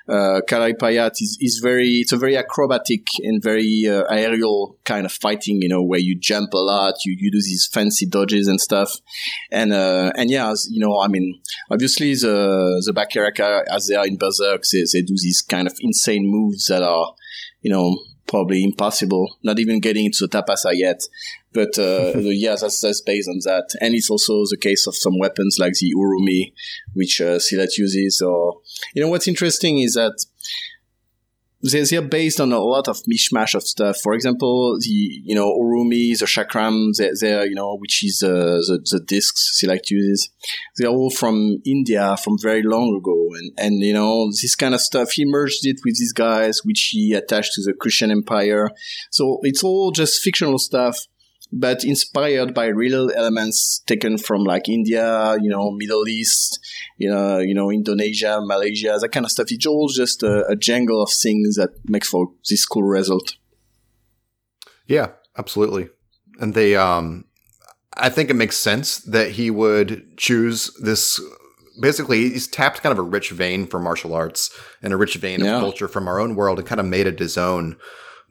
uh, 0.07 0.41
Kalaripayat 0.47 1.13
is, 1.21 1.37
is 1.41 1.59
very, 1.61 1.95
it's 1.95 2.11
a 2.11 2.17
very 2.17 2.37
acrobatic 2.37 3.07
and 3.19 3.41
very 3.41 3.85
uh, 3.87 4.03
aerial 4.03 4.77
kind 4.85 5.05
of 5.05 5.11
fighting, 5.11 5.61
you 5.61 5.69
know, 5.69 5.83
where 5.83 5.99
you 5.99 6.17
jump 6.17 6.53
a 6.53 6.57
lot, 6.57 6.93
you, 7.05 7.15
you 7.19 7.31
do 7.31 7.41
these 7.41 7.67
fancy 7.71 8.05
dodges 8.05 8.47
and 8.47 8.61
stuff. 8.61 8.99
And, 9.51 9.73
uh, 9.73 10.11
and 10.15 10.29
yeah, 10.29 10.53
you 10.69 10.79
know, 10.79 10.99
I 10.99 11.07
mean, 11.07 11.41
obviously 11.71 12.13
the, 12.13 12.83
the 12.85 12.93
Bakiraka, 12.93 13.63
as 13.71 13.87
they 13.87 13.95
are 13.95 14.05
in 14.05 14.17
Berserk, 14.17 14.63
they, 14.71 14.83
they 14.93 15.01
do 15.01 15.15
these 15.21 15.41
kind 15.41 15.67
of 15.67 15.73
insane 15.81 16.27
moves 16.27 16.67
that 16.67 16.83
are, 16.83 17.15
you 17.61 17.71
know, 17.71 17.97
probably 18.27 18.63
impossible. 18.63 19.37
Not 19.41 19.57
even 19.57 19.79
getting 19.79 20.05
into 20.05 20.27
the 20.27 20.37
tapasa 20.37 20.71
yet. 20.73 21.01
But 21.57 21.79
uh, 21.79 22.13
yeah, 22.19 22.55
that's, 22.61 22.81
that's 22.81 23.01
based 23.01 23.27
on 23.27 23.39
that. 23.45 23.75
And 23.81 23.95
it's 23.95 24.11
also 24.11 24.43
the 24.47 24.57
case 24.61 24.85
of 24.85 24.95
some 24.95 25.17
weapons 25.17 25.57
like 25.59 25.73
the 25.73 25.91
Urumi, 25.97 26.53
which 26.93 27.19
uh, 27.19 27.39
Silat 27.39 27.79
uses. 27.79 28.21
Or 28.21 28.61
you 28.93 29.01
know 29.01 29.09
what's 29.09 29.27
interesting 29.27 29.79
is 29.79 29.95
that 29.95 30.23
they're, 31.63 31.83
they're 31.83 32.03
based 32.03 32.39
on 32.39 32.51
a 32.51 32.59
lot 32.59 32.87
of 32.87 32.97
mishmash 33.11 33.55
of 33.55 33.63
stuff. 33.63 33.97
For 34.03 34.13
example, 34.13 34.77
the 34.79 34.87
you 34.89 35.33
know 35.33 35.51
urumi, 35.51 36.15
the 36.19 36.27
chakram, 36.27 36.95
they're, 36.95 37.13
they're 37.19 37.47
you 37.47 37.55
know 37.55 37.75
which 37.77 38.03
is 38.03 38.21
uh, 38.21 38.61
the 38.67 38.85
the 38.91 38.99
discs 38.99 39.59
Silat 39.59 39.89
uses. 39.89 40.29
They're 40.75 40.89
all 40.89 41.09
from 41.09 41.57
India 41.65 42.17
from 42.17 42.37
very 42.39 42.61
long 42.61 42.95
ago, 42.95 43.29
and 43.39 43.51
and 43.57 43.81
you 43.81 43.93
know 43.93 44.27
this 44.27 44.55
kind 44.55 44.75
of 44.75 44.81
stuff. 44.81 45.13
He 45.13 45.25
merged 45.25 45.65
it 45.65 45.77
with 45.83 45.97
these 45.97 46.13
guys, 46.13 46.61
which 46.63 46.89
he 46.91 47.13
attached 47.13 47.53
to 47.53 47.63
the 47.63 47.73
Christian 47.73 48.11
Empire. 48.11 48.69
So 49.09 49.39
it's 49.41 49.63
all 49.63 49.89
just 49.89 50.21
fictional 50.21 50.59
stuff 50.59 51.07
but 51.51 51.83
inspired 51.83 52.53
by 52.53 52.67
real 52.67 53.09
elements 53.15 53.79
taken 53.87 54.17
from 54.17 54.43
like 54.43 54.67
India, 54.67 55.35
you 55.41 55.49
know, 55.49 55.71
Middle 55.71 56.07
East, 56.07 56.59
you 56.97 57.09
know, 57.09 57.39
you 57.39 57.53
know, 57.53 57.71
Indonesia, 57.71 58.39
Malaysia, 58.41 58.97
that 58.99 59.09
kind 59.09 59.25
of 59.25 59.31
stuff. 59.31 59.47
It's 59.49 59.65
all 59.65 59.87
just 59.87 60.23
a, 60.23 60.45
a 60.47 60.55
jangle 60.55 61.01
of 61.01 61.09
things 61.09 61.55
that 61.55 61.69
makes 61.85 62.09
for 62.09 62.31
this 62.49 62.65
cool 62.65 62.83
result. 62.83 63.35
Yeah, 64.87 65.11
absolutely. 65.37 65.89
And 66.39 66.53
they, 66.53 66.75
um, 66.75 67.25
I 67.95 68.09
think 68.09 68.29
it 68.29 68.35
makes 68.35 68.57
sense 68.57 68.97
that 68.99 69.31
he 69.31 69.49
would 69.49 70.17
choose 70.17 70.71
this. 70.81 71.19
Basically, 71.81 72.29
he's 72.29 72.47
tapped 72.47 72.81
kind 72.81 72.91
of 72.91 72.99
a 72.99 73.03
rich 73.07 73.31
vein 73.31 73.67
for 73.67 73.79
martial 73.79 74.13
arts 74.13 74.55
and 74.81 74.93
a 74.93 74.97
rich 74.97 75.15
vein 75.15 75.43
yeah. 75.43 75.55
of 75.55 75.61
culture 75.61 75.87
from 75.87 76.07
our 76.07 76.19
own 76.19 76.35
world 76.35 76.59
and 76.59 76.67
kind 76.67 76.79
of 76.79 76.85
made 76.85 77.07
it 77.07 77.19
his 77.19 77.37
own. 77.37 77.77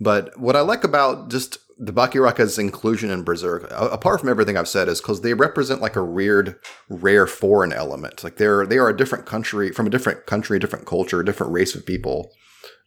But 0.00 0.38
what 0.38 0.56
I 0.56 0.60
like 0.60 0.84
about 0.84 1.30
just 1.30 1.58
the 1.78 1.92
Bakiraka's 1.92 2.58
inclusion 2.58 3.10
in 3.10 3.22
Berserk, 3.22 3.66
apart 3.70 4.20
from 4.20 4.28
everything 4.28 4.56
I've 4.56 4.68
said, 4.68 4.88
is 4.88 5.00
because 5.00 5.20
they 5.20 5.34
represent 5.34 5.82
like 5.82 5.96
a 5.96 6.04
weird, 6.04 6.58
rare 6.88 7.26
foreign 7.26 7.72
element. 7.72 8.24
Like 8.24 8.36
they're 8.36 8.66
they 8.66 8.78
are 8.78 8.88
a 8.88 8.96
different 8.96 9.26
country 9.26 9.70
from 9.72 9.86
a 9.86 9.90
different 9.90 10.26
country, 10.26 10.58
different 10.58 10.86
culture, 10.86 11.22
different 11.22 11.52
race 11.52 11.74
of 11.74 11.84
people. 11.84 12.32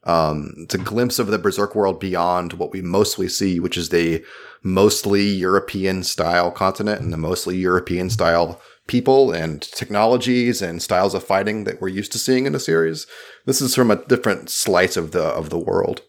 Um, 0.06 0.54
it's 0.58 0.75
a 0.75 0.80
glimpse 0.80 1.19
of 1.19 1.28
the 1.28 1.38
Berserk 1.38 1.75
world 1.75 1.99
beyond 1.99 2.54
what 2.54 2.71
we 2.71 2.82
mostly 2.82 3.28
see, 3.28 3.60
which 3.60 3.78
is 3.78 3.89
the 3.89 4.23
mostly 4.63 5.23
European 5.23 6.04
style 6.04 6.52
continent 6.52 7.02
and 7.02 7.13
the 7.13 7.17
mostly 7.17 7.58
European 7.58 8.10
style 8.10 8.62
people 8.88 9.32
and 9.32 9.62
technologies 9.62 10.62
and 10.62 10.82
styles 10.82 11.13
of 11.13 11.23
fighting 11.23 11.65
that 11.65 11.80
we're 11.80 11.89
used 11.89 12.12
to 12.13 12.17
seeing 12.17 12.47
in 12.47 12.54
the 12.54 12.60
series. 12.60 13.06
This 13.45 13.62
is 13.62 13.75
from 13.75 13.91
a 13.91 14.04
different 14.06 14.49
slice 14.49 14.97
of 14.97 15.12
the 15.12 15.23
of 15.23 15.49
the 15.52 15.60
world. 15.60 16.02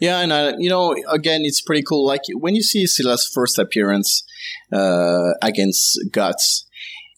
Yeah, 0.00 0.20
and 0.20 0.32
uh, 0.32 0.54
you 0.58 0.70
know, 0.70 0.96
again, 1.10 1.42
it's 1.44 1.60
pretty 1.60 1.82
cool. 1.82 2.06
Like 2.06 2.22
when 2.32 2.54
you 2.54 2.62
see 2.62 2.86
Silat's 2.86 3.30
first 3.32 3.58
appearance 3.58 4.24
uh, 4.72 5.34
against 5.42 6.00
Guts, 6.10 6.66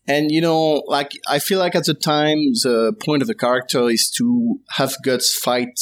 and 0.08 0.32
you 0.32 0.40
know, 0.40 0.82
like 0.86 1.12
I 1.28 1.38
feel 1.38 1.60
like 1.60 1.76
at 1.76 1.84
the 1.84 1.94
time 1.94 2.38
the 2.64 2.92
point 3.04 3.22
of 3.22 3.28
the 3.28 3.36
character 3.36 3.88
is 3.88 4.10
to 4.18 4.60
have 4.72 4.96
Guts 5.04 5.34
fight 5.34 5.78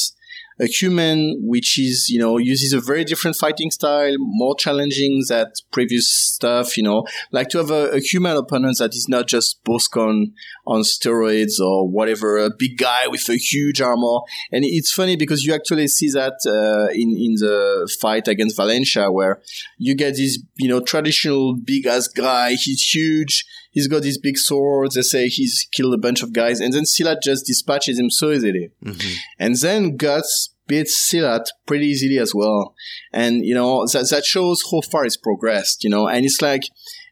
a 0.60 0.66
human 0.66 1.36
which 1.40 1.78
is 1.78 2.08
you 2.10 2.18
know 2.18 2.36
uses 2.36 2.72
a 2.72 2.80
very 2.80 3.04
different 3.04 3.36
fighting 3.36 3.70
style 3.70 4.14
more 4.18 4.54
challenging 4.54 5.22
than 5.28 5.46
previous 5.70 6.12
stuff 6.12 6.76
you 6.76 6.82
know 6.82 7.04
like 7.32 7.48
to 7.48 7.58
have 7.58 7.70
a, 7.70 7.90
a 7.92 8.00
human 8.00 8.36
opponent 8.36 8.76
that 8.78 8.94
is 8.94 9.08
not 9.08 9.26
just 9.26 9.62
Boscogn 9.64 10.32
on 10.66 10.82
steroids 10.82 11.58
or 11.60 11.88
whatever 11.88 12.36
a 12.38 12.50
big 12.50 12.76
guy 12.76 13.06
with 13.06 13.28
a 13.28 13.36
huge 13.36 13.80
armor 13.80 14.20
and 14.52 14.64
it's 14.64 14.92
funny 14.92 15.16
because 15.16 15.44
you 15.44 15.54
actually 15.54 15.88
see 15.88 16.10
that 16.10 16.34
uh, 16.46 16.92
in 16.92 17.16
in 17.16 17.34
the 17.34 17.90
fight 18.00 18.28
against 18.28 18.56
Valencia 18.56 19.10
where 19.10 19.40
you 19.78 19.94
get 19.94 20.16
this 20.16 20.38
you 20.56 20.68
know 20.68 20.80
traditional 20.80 21.56
big 21.56 21.86
ass 21.86 22.06
guy 22.06 22.50
he's 22.50 22.82
huge 22.94 23.46
he's 23.70 23.88
got 23.88 24.02
these 24.02 24.18
big 24.18 24.36
swords. 24.36 24.94
They 24.94 25.02
say 25.02 25.28
he's 25.28 25.66
killed 25.72 25.94
a 25.94 25.98
bunch 25.98 26.22
of 26.22 26.32
guys, 26.32 26.60
and 26.60 26.72
then 26.72 26.84
Silat 26.84 27.22
just 27.22 27.46
dispatches 27.46 27.98
him 27.98 28.10
so 28.10 28.30
easily. 28.30 28.70
Mm-hmm. 28.84 29.14
And 29.38 29.56
then 29.56 29.96
Guts 29.96 30.49
beats 30.70 31.10
Silat 31.10 31.46
pretty 31.66 31.86
easily 31.86 32.18
as 32.18 32.32
well. 32.34 32.74
And 33.12 33.44
you 33.44 33.54
know 33.54 33.86
that 33.92 34.08
that 34.10 34.24
shows 34.24 34.62
how 34.70 34.80
far 34.80 35.04
it's 35.04 35.16
progressed. 35.16 35.84
You 35.84 35.90
know, 35.90 36.06
and 36.06 36.24
it's 36.24 36.40
like, 36.40 36.62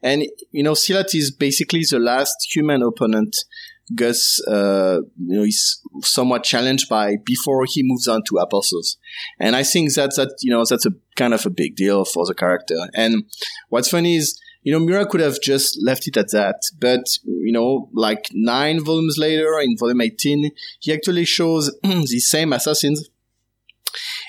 and 0.02 0.22
you 0.52 0.62
know, 0.62 0.72
Silat 0.72 1.14
is 1.14 1.30
basically 1.30 1.82
the 1.90 1.98
last 1.98 2.36
human 2.54 2.82
opponent. 2.82 3.36
Guts, 3.94 4.38
uh, 4.46 5.00
you 5.16 5.36
know, 5.38 5.44
is 5.44 5.80
somewhat 6.02 6.44
challenged 6.44 6.90
by 6.90 7.16
before 7.24 7.64
he 7.66 7.80
moves 7.82 8.06
on 8.06 8.22
to 8.28 8.36
Apostles, 8.36 8.98
and 9.40 9.56
I 9.56 9.62
think 9.62 9.94
that, 9.94 10.14
that 10.16 10.36
you 10.42 10.50
know 10.50 10.62
that's 10.68 10.84
a 10.84 10.90
kind 11.16 11.32
of 11.32 11.46
a 11.46 11.50
big 11.50 11.74
deal 11.74 12.04
for 12.04 12.26
the 12.26 12.34
character. 12.34 12.76
And 12.92 13.24
what's 13.70 13.88
funny 13.88 14.16
is 14.16 14.38
you 14.62 14.72
know, 14.72 14.80
Miura 14.80 15.06
could 15.06 15.20
have 15.20 15.40
just 15.40 15.78
left 15.82 16.06
it 16.08 16.18
at 16.18 16.30
that. 16.32 16.60
But, 16.78 17.04
you 17.24 17.52
know, 17.52 17.88
like 17.94 18.26
nine 18.34 18.84
volumes 18.84 19.16
later 19.16 19.58
in 19.60 19.78
volume 19.78 20.02
18, 20.02 20.50
he 20.80 20.92
actually 20.92 21.24
shows 21.24 21.74
the 21.82 22.20
same 22.20 22.52
assassins 22.52 23.08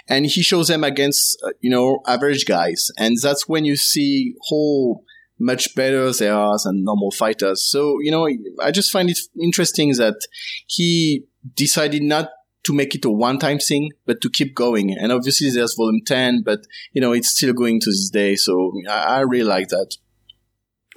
and 0.10 0.26
he 0.26 0.42
shows 0.42 0.68
them 0.68 0.84
against, 0.84 1.42
uh, 1.46 1.52
you 1.62 1.70
know, 1.70 2.02
average 2.08 2.46
guys. 2.46 2.92
And 2.98 3.18
that's 3.22 3.48
when 3.48 3.64
you 3.64 3.76
see 3.78 4.34
how 4.50 5.02
much 5.40 5.74
better 5.76 6.12
they 6.12 6.28
are 6.28 6.58
than 6.64 6.84
normal 6.84 7.12
fighters. 7.12 7.64
So, 7.64 8.00
you 8.02 8.12
know, 8.12 8.28
I 8.62 8.72
just 8.72 8.92
find 8.92 9.10
it 9.10 9.20
interesting 9.42 9.94
that 9.94 10.20
he 10.68 11.24
decided 11.56 12.02
not 12.04 12.32
to 12.64 12.74
make 12.74 12.94
it 12.94 13.06
a 13.06 13.10
one-time 13.10 13.60
thing, 13.60 13.92
but 14.06 14.20
to 14.22 14.30
keep 14.30 14.54
going. 14.54 14.98
And 14.98 15.12
obviously 15.12 15.50
there's 15.50 15.76
volume 15.76 16.02
10, 16.06 16.42
but, 16.44 16.60
you 16.92 17.02
know, 17.02 17.14
it's 17.14 17.30
still 17.30 17.54
going 17.54 17.80
to 17.80 17.90
this 17.90 18.10
day. 18.10 18.36
So 18.36 18.74
I, 18.90 19.04
I 19.04 19.20
really 19.22 19.48
like 19.48 19.70
that. 19.70 19.96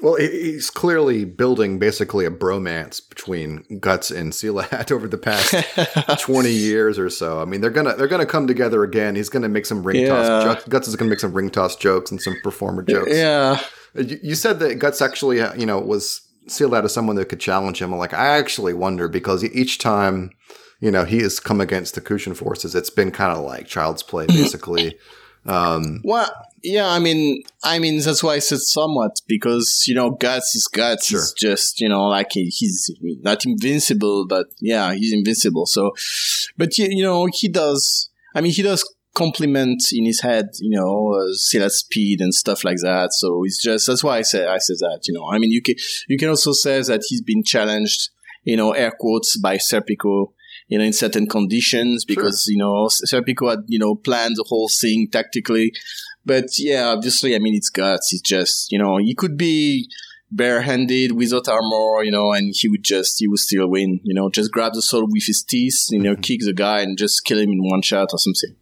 Well, 0.03 0.17
he's 0.17 0.69
clearly 0.69 1.25
building 1.25 1.79
basically 1.79 2.27
a 2.27 2.31
bromance 2.31 3.01
between 3.09 3.65
Guts 3.79 4.11
and 4.11 4.33
Silat 4.33 4.91
over 4.93 5.07
the 5.07 5.17
past 5.17 5.55
twenty 6.21 6.51
years 6.51 6.99
or 6.99 7.09
so. 7.09 7.41
I 7.41 7.45
mean, 7.45 7.61
they're 7.61 7.71
gonna 7.71 7.95
they're 7.95 8.09
gonna 8.09 8.27
come 8.27 8.49
together 8.49 8.83
again. 8.83 9.15
He's 9.15 9.29
gonna 9.29 9.49
make 9.49 9.65
some 9.65 9.85
ring 9.85 10.03
yeah. 10.03 10.09
toss. 10.09 10.65
Guts 10.65 10.89
is 10.89 10.97
gonna 10.97 11.09
make 11.09 11.21
some 11.21 11.33
ring 11.33 11.51
toss 11.51 11.77
jokes 11.77 12.11
and 12.11 12.21
some 12.21 12.37
performer 12.43 12.83
jokes. 12.83 13.13
Yeah. 13.15 13.61
You, 13.95 14.35
said 14.35 14.59
that 14.61 14.79
Guts 14.79 15.03
actually, 15.03 15.41
uh, 15.41 15.55
you 15.55 15.67
know, 15.67 15.79
was 15.79 16.23
Silat 16.49 16.85
as 16.85 16.95
someone 16.95 17.17
that 17.17 17.29
could 17.29 17.41
challenge 17.41 17.81
him. 17.81 17.93
I'm 17.93 17.99
like, 17.99 18.15
I 18.15 18.39
actually 18.39 18.73
wonder 18.73 19.07
because 19.07 19.45
each 19.45 19.79
time, 19.79 20.31
you 20.81 20.91
know, 20.91 21.05
he 21.05 21.21
has 21.21 21.39
come 21.39 21.61
against 21.61 21.95
the 21.95 22.01
Kushan 22.01 22.35
forces, 22.35 22.75
it's 22.75 22.91
been 22.91 23.11
kind 23.11 23.37
of 23.37 23.45
like 23.45 23.67
child's 23.67 24.03
play, 24.03 24.27
basically. 24.27 24.99
Um, 25.45 26.01
well, 26.05 26.31
yeah, 26.63 26.89
I 26.89 26.99
mean, 26.99 27.43
I 27.63 27.79
mean 27.79 28.01
that's 28.01 28.23
why 28.23 28.35
I 28.35 28.39
said 28.39 28.59
somewhat 28.59 29.21
because 29.27 29.85
you 29.87 29.95
know 29.95 30.11
guts 30.11 30.55
is 30.55 30.69
guts. 30.69 31.07
Sure. 31.07 31.21
He's 31.21 31.33
just 31.33 31.81
you 31.81 31.89
know 31.89 32.07
like 32.09 32.33
he's 32.33 32.91
not 33.23 33.45
invincible, 33.45 34.27
but 34.27 34.47
yeah, 34.61 34.95
he's 34.95 35.13
invincible. 35.13 35.67
So, 35.67 35.93
but 36.57 36.79
you 36.79 37.03
know 37.03 37.29
he 37.33 37.49
does. 37.49 38.11
I 38.35 38.41
mean, 38.41 38.53
he 38.53 38.63
does 38.63 38.89
compliment 39.15 39.83
in 39.93 40.07
his 40.07 40.23
head, 40.23 40.49
you 40.59 40.71
know, 40.71 41.15
uh, 41.15 41.69
speed 41.69 42.21
and 42.21 42.33
stuff 42.33 42.65
like 42.65 42.79
that. 42.79 43.13
So 43.13 43.45
it's 43.45 43.63
just 43.63 43.87
that's 43.87 44.03
why 44.03 44.19
I 44.19 44.23
say 44.23 44.47
I 44.47 44.59
say 44.59 44.75
that. 44.81 45.03
You 45.07 45.15
know, 45.15 45.31
I 45.31 45.39
mean, 45.39 45.51
you 45.51 45.63
can 45.63 45.75
you 46.09 46.17
can 46.17 46.29
also 46.29 46.53
say 46.53 46.81
that 46.83 47.03
he's 47.09 47.23
been 47.23 47.43
challenged, 47.43 48.11
you 48.45 48.57
know, 48.57 48.73
air 48.73 48.93
quotes 48.99 49.37
by 49.37 49.57
Serpico 49.57 50.33
you 50.73 50.79
know, 50.79 50.85
in 50.85 50.93
certain 50.95 51.27
conditions 51.27 52.07
because, 52.07 52.45
sure. 52.45 52.53
you 52.53 52.59
know, 52.59 52.89
Serpico 53.07 53.51
had, 53.51 53.59
you 53.67 53.79
know, 53.79 53.95
planned 53.95 54.37
the 54.37 54.45
whole 54.49 54.71
thing 54.71 55.07
tactically. 55.13 55.71
But 56.25 56.59
yeah, 56.59 56.87
obviously, 56.87 57.35
I 57.35 57.39
mean, 57.39 57.55
it's 57.55 57.71
guts. 57.71 58.13
It's 58.13 58.23
just, 58.23 58.71
you 58.71 58.79
know, 58.79 58.99
he 58.99 59.15
could 59.15 59.37
be 59.37 59.89
barehanded 60.31 61.13
without 61.13 61.49
armor, 61.49 62.03
you 62.03 62.11
know, 62.11 62.33
and 62.33 62.55
he 62.57 62.69
would 62.69 62.83
just, 62.83 63.19
he 63.19 63.29
would 63.29 63.39
still 63.39 63.69
win, 63.69 64.01
you 64.03 64.15
know, 64.15 64.31
just 64.31 64.51
grab 64.51 64.73
the 64.73 64.83
sword 64.83 65.11
with 65.11 65.25
his 65.27 65.43
teeth, 65.43 65.87
you 65.91 66.01
know, 66.01 66.13
mm-hmm. 66.13 66.23
kick 66.23 66.41
the 66.41 66.53
guy 66.53 66.81
and 66.81 66.97
just 66.97 67.25
kill 67.25 67.39
him 67.39 67.51
in 67.51 67.69
one 67.69 67.83
shot 67.83 68.09
or 68.13 68.19
something. 68.19 68.57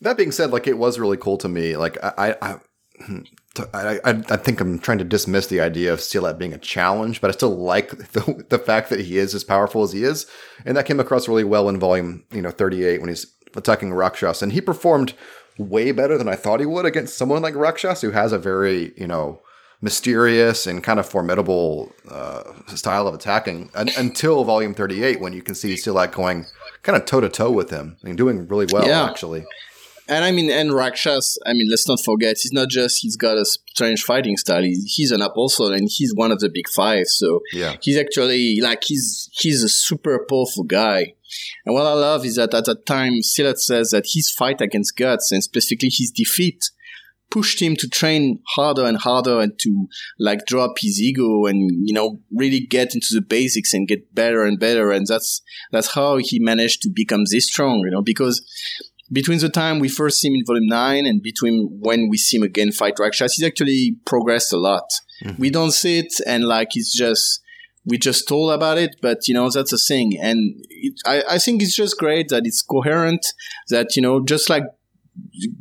That 0.00 0.16
being 0.16 0.32
said, 0.32 0.50
like, 0.50 0.66
it 0.66 0.76
was 0.76 0.98
really 0.98 1.16
cool 1.16 1.38
to 1.38 1.48
me. 1.48 1.76
Like, 1.76 2.02
I, 2.02 2.36
I, 2.42 2.58
I, 3.72 3.98
I, 4.04 4.22
I, 4.28 4.36
think 4.36 4.60
I'm 4.60 4.78
trying 4.78 4.98
to 4.98 5.04
dismiss 5.04 5.46
the 5.46 5.60
idea 5.60 5.92
of 5.92 6.00
Silat 6.00 6.38
being 6.38 6.52
a 6.52 6.58
challenge, 6.58 7.20
but 7.20 7.30
I 7.30 7.32
still 7.32 7.56
like 7.56 7.90
the, 8.12 8.44
the 8.48 8.58
fact 8.58 8.90
that 8.90 9.00
he 9.00 9.18
is 9.18 9.34
as 9.34 9.44
powerful 9.44 9.82
as 9.82 9.92
he 9.92 10.04
is. 10.04 10.26
And 10.64 10.76
that 10.76 10.86
came 10.86 11.00
across 11.00 11.28
really 11.28 11.44
well 11.44 11.68
in 11.68 11.78
volume, 11.78 12.24
you 12.32 12.42
know, 12.42 12.50
38 12.50 13.00
when 13.00 13.08
he's 13.08 13.26
attacking 13.54 13.94
Rakshas. 13.94 14.42
And 14.42 14.52
he 14.52 14.60
performed 14.60 15.14
way 15.58 15.92
better 15.92 16.18
than 16.18 16.28
I 16.28 16.36
thought 16.36 16.60
he 16.60 16.66
would 16.66 16.86
against 16.86 17.16
someone 17.16 17.42
like 17.42 17.54
Rakshas, 17.54 18.00
who 18.00 18.10
has 18.10 18.32
a 18.32 18.38
very, 18.38 18.92
you 18.96 19.06
know, 19.06 19.40
mysterious 19.80 20.66
and 20.66 20.82
kind 20.82 20.98
of 20.98 21.06
formidable 21.06 21.92
uh, 22.10 22.42
style 22.74 23.06
of 23.06 23.14
attacking 23.14 23.70
until 23.74 24.42
volume 24.44 24.74
38 24.74 25.20
when 25.20 25.32
you 25.32 25.42
can 25.42 25.54
see 25.54 25.74
Silat 25.74 26.12
going 26.12 26.46
kind 26.82 26.96
of 26.96 27.04
toe 27.04 27.20
to 27.20 27.28
toe 27.28 27.50
with 27.50 27.70
him 27.70 27.96
and 28.02 28.16
doing 28.16 28.48
really 28.48 28.66
well, 28.72 28.86
yeah. 28.86 29.04
actually. 29.04 29.44
And 30.08 30.24
I 30.24 30.30
mean, 30.30 30.50
and 30.50 30.72
Rakshas, 30.72 31.38
I 31.44 31.52
mean, 31.52 31.68
let's 31.68 31.88
not 31.88 32.00
forget, 32.00 32.36
he's 32.40 32.52
not 32.52 32.68
just, 32.68 32.98
he's 33.02 33.16
got 33.16 33.36
a 33.36 33.44
strange 33.44 34.04
fighting 34.04 34.36
style. 34.36 34.62
He's 34.62 35.10
an 35.10 35.20
apostle 35.20 35.72
and 35.72 35.88
he's 35.90 36.14
one 36.14 36.30
of 36.30 36.38
the 36.38 36.48
big 36.48 36.68
five. 36.68 37.06
So 37.06 37.40
yeah. 37.52 37.76
he's 37.82 37.98
actually, 37.98 38.60
like, 38.60 38.84
he's, 38.84 39.28
he's 39.32 39.64
a 39.64 39.68
super 39.68 40.24
powerful 40.28 40.62
guy. 40.64 41.14
And 41.64 41.74
what 41.74 41.86
I 41.86 41.94
love 41.94 42.24
is 42.24 42.36
that 42.36 42.54
at 42.54 42.66
that 42.66 42.86
time, 42.86 43.14
Silat 43.14 43.58
says 43.58 43.90
that 43.90 44.06
his 44.12 44.30
fight 44.30 44.60
against 44.60 44.96
Guts 44.96 45.32
and 45.32 45.42
specifically 45.42 45.90
his 45.90 46.12
defeat 46.12 46.70
pushed 47.30 47.60
him 47.60 47.74
to 47.76 47.88
train 47.88 48.40
harder 48.54 48.84
and 48.84 48.98
harder 48.98 49.40
and 49.40 49.58
to 49.58 49.88
like 50.18 50.46
drop 50.46 50.76
his 50.78 51.00
ego 51.00 51.46
and 51.46 51.70
you 51.84 51.92
know 51.92 52.20
really 52.32 52.60
get 52.60 52.94
into 52.94 53.08
the 53.12 53.20
basics 53.20 53.74
and 53.74 53.88
get 53.88 54.14
better 54.14 54.44
and 54.44 54.60
better 54.60 54.92
and 54.92 55.06
that's 55.08 55.42
that's 55.72 55.94
how 55.94 56.18
he 56.18 56.38
managed 56.38 56.82
to 56.82 56.88
become 56.88 57.24
this 57.30 57.46
strong 57.46 57.80
you 57.80 57.90
know 57.90 58.00
because 58.00 58.46
between 59.12 59.38
the 59.38 59.48
time 59.48 59.78
we 59.78 59.88
first 59.88 60.20
see 60.20 60.28
him 60.28 60.34
in 60.34 60.44
volume 60.44 60.66
9 60.66 61.06
and 61.06 61.22
between 61.22 61.78
when 61.80 62.08
we 62.08 62.16
see 62.16 62.38
him 62.38 62.42
again 62.42 62.72
fight 62.72 62.98
Rakshas, 62.98 63.34
he's 63.34 63.46
actually 63.46 63.96
progressed 64.04 64.52
a 64.52 64.58
lot. 64.58 64.90
Mm-hmm. 65.22 65.40
We 65.40 65.50
don't 65.50 65.72
see 65.72 65.98
it 65.98 66.14
and 66.26 66.44
like 66.44 66.70
it's 66.74 66.96
just, 66.96 67.42
we 67.84 67.98
just 67.98 68.26
told 68.26 68.52
about 68.52 68.78
it, 68.78 68.96
but 69.00 69.28
you 69.28 69.34
know, 69.34 69.48
that's 69.48 69.72
a 69.72 69.78
thing. 69.78 70.18
And 70.20 70.64
it, 70.68 70.94
I, 71.06 71.22
I 71.30 71.38
think 71.38 71.62
it's 71.62 71.76
just 71.76 71.98
great 71.98 72.28
that 72.28 72.42
it's 72.46 72.62
coherent, 72.62 73.24
that, 73.68 73.94
you 73.94 74.02
know, 74.02 74.24
just 74.24 74.50
like 74.50 74.64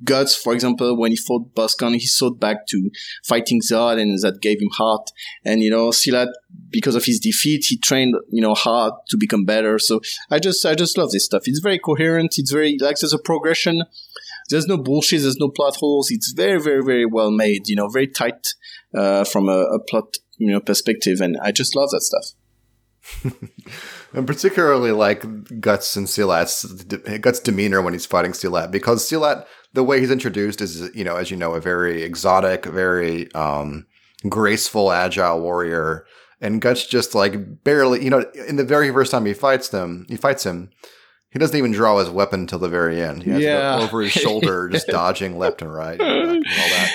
Guts, 0.04 0.36
for 0.36 0.54
example, 0.54 0.98
when 0.98 1.12
he 1.12 1.18
fought 1.18 1.54
Boscogn, 1.56 1.94
he 1.94 2.06
sought 2.06 2.40
back 2.40 2.68
to 2.68 2.90
fighting 3.24 3.62
Zod 3.62 4.02
and 4.02 4.20
that 4.22 4.42
gave 4.42 4.62
him 4.62 4.70
heart. 4.74 5.10
And, 5.44 5.62
you 5.62 5.70
know, 5.70 5.90
Silat, 5.90 6.30
because 6.76 6.96
of 6.96 7.06
his 7.06 7.20
defeat, 7.22 7.64
he 7.70 7.78
trained, 7.78 8.16
you 8.30 8.42
know, 8.42 8.54
hard 8.54 8.92
to 9.08 9.18
become 9.18 9.46
better. 9.46 9.80
So 9.80 10.02
I 10.30 10.40
just, 10.40 10.66
I 10.66 10.76
just 10.76 10.98
love 10.98 11.12
this 11.12 11.24
stuff. 11.24 11.44
It's 11.46 11.60
very 11.60 11.80
coherent. 11.80 12.36
It's 12.38 12.52
very, 12.52 12.78
like, 12.80 12.98
there's 13.00 13.14
a 13.14 13.18
progression. 13.18 13.84
There's 14.50 14.68
no 14.68 14.78
bullshit. 14.78 15.22
There's 15.22 15.38
no 15.40 15.48
plot 15.48 15.78
holes. 15.78 16.12
It's 16.12 16.34
very, 16.34 16.62
very, 16.62 16.84
very 16.84 17.06
well 17.06 17.32
made, 17.32 17.70
you 17.70 17.78
know, 17.78 17.88
very 17.88 18.08
tight, 18.08 18.50
uh, 18.94 19.24
from 19.24 19.48
a, 19.48 19.60
a 19.78 19.80
plot, 19.80 20.18
you 20.38 20.52
know, 20.52 20.60
perspective. 20.60 21.22
And 21.22 21.38
I 21.42 21.54
just 21.54 21.78
love 21.78 21.92
that 21.92 22.02
stuff. 22.02 22.36
and 24.14 24.28
particularly 24.28 24.92
like 24.92 25.22
Guts 25.62 25.96
and 25.96 26.08
Silat's 26.08 26.66
Guts' 27.20 27.40
demeanor 27.40 27.82
when 27.82 27.94
he's 27.94 28.06
fighting 28.06 28.32
Silat, 28.32 28.72
because 28.72 29.10
Silat, 29.10 29.46
the 29.74 29.84
way 29.84 30.00
he's 30.02 30.12
introduced 30.12 30.60
is, 30.60 30.94
you 30.94 31.06
know, 31.06 31.16
as 31.16 31.32
you 31.32 31.38
know, 31.38 31.54
a 31.54 31.62
very 31.62 32.02
exotic, 32.04 32.66
very 32.66 33.32
um, 33.34 33.86
graceful, 34.28 34.92
agile 34.92 35.40
warrior, 35.40 36.06
and 36.46 36.62
Guts 36.62 36.86
just 36.86 37.16
like 37.16 37.64
barely, 37.64 38.04
you 38.04 38.12
know, 38.12 38.24
in 38.48 38.56
the 38.56 38.64
very 38.64 38.92
first 38.92 39.10
time 39.12 39.26
he 39.26 39.34
fights 39.34 39.70
them, 39.70 40.06
he 40.08 40.16
fights 40.16 40.46
him. 40.46 40.70
He 41.32 41.40
doesn't 41.40 41.58
even 41.58 41.72
draw 41.72 41.98
his 41.98 42.10
weapon 42.10 42.42
until 42.42 42.60
the 42.60 42.70
very 42.70 43.02
end. 43.02 43.24
He 43.24 43.32
has 43.32 43.42
yeah. 43.42 43.80
over 43.82 44.02
his 44.02 44.12
shoulder, 44.12 44.70
just 44.72 44.88
dodging 44.88 45.38
left 45.38 45.62
and 45.62 45.74
right, 45.74 46.00
and 46.00 46.46
all 46.46 46.70
that. 46.70 46.94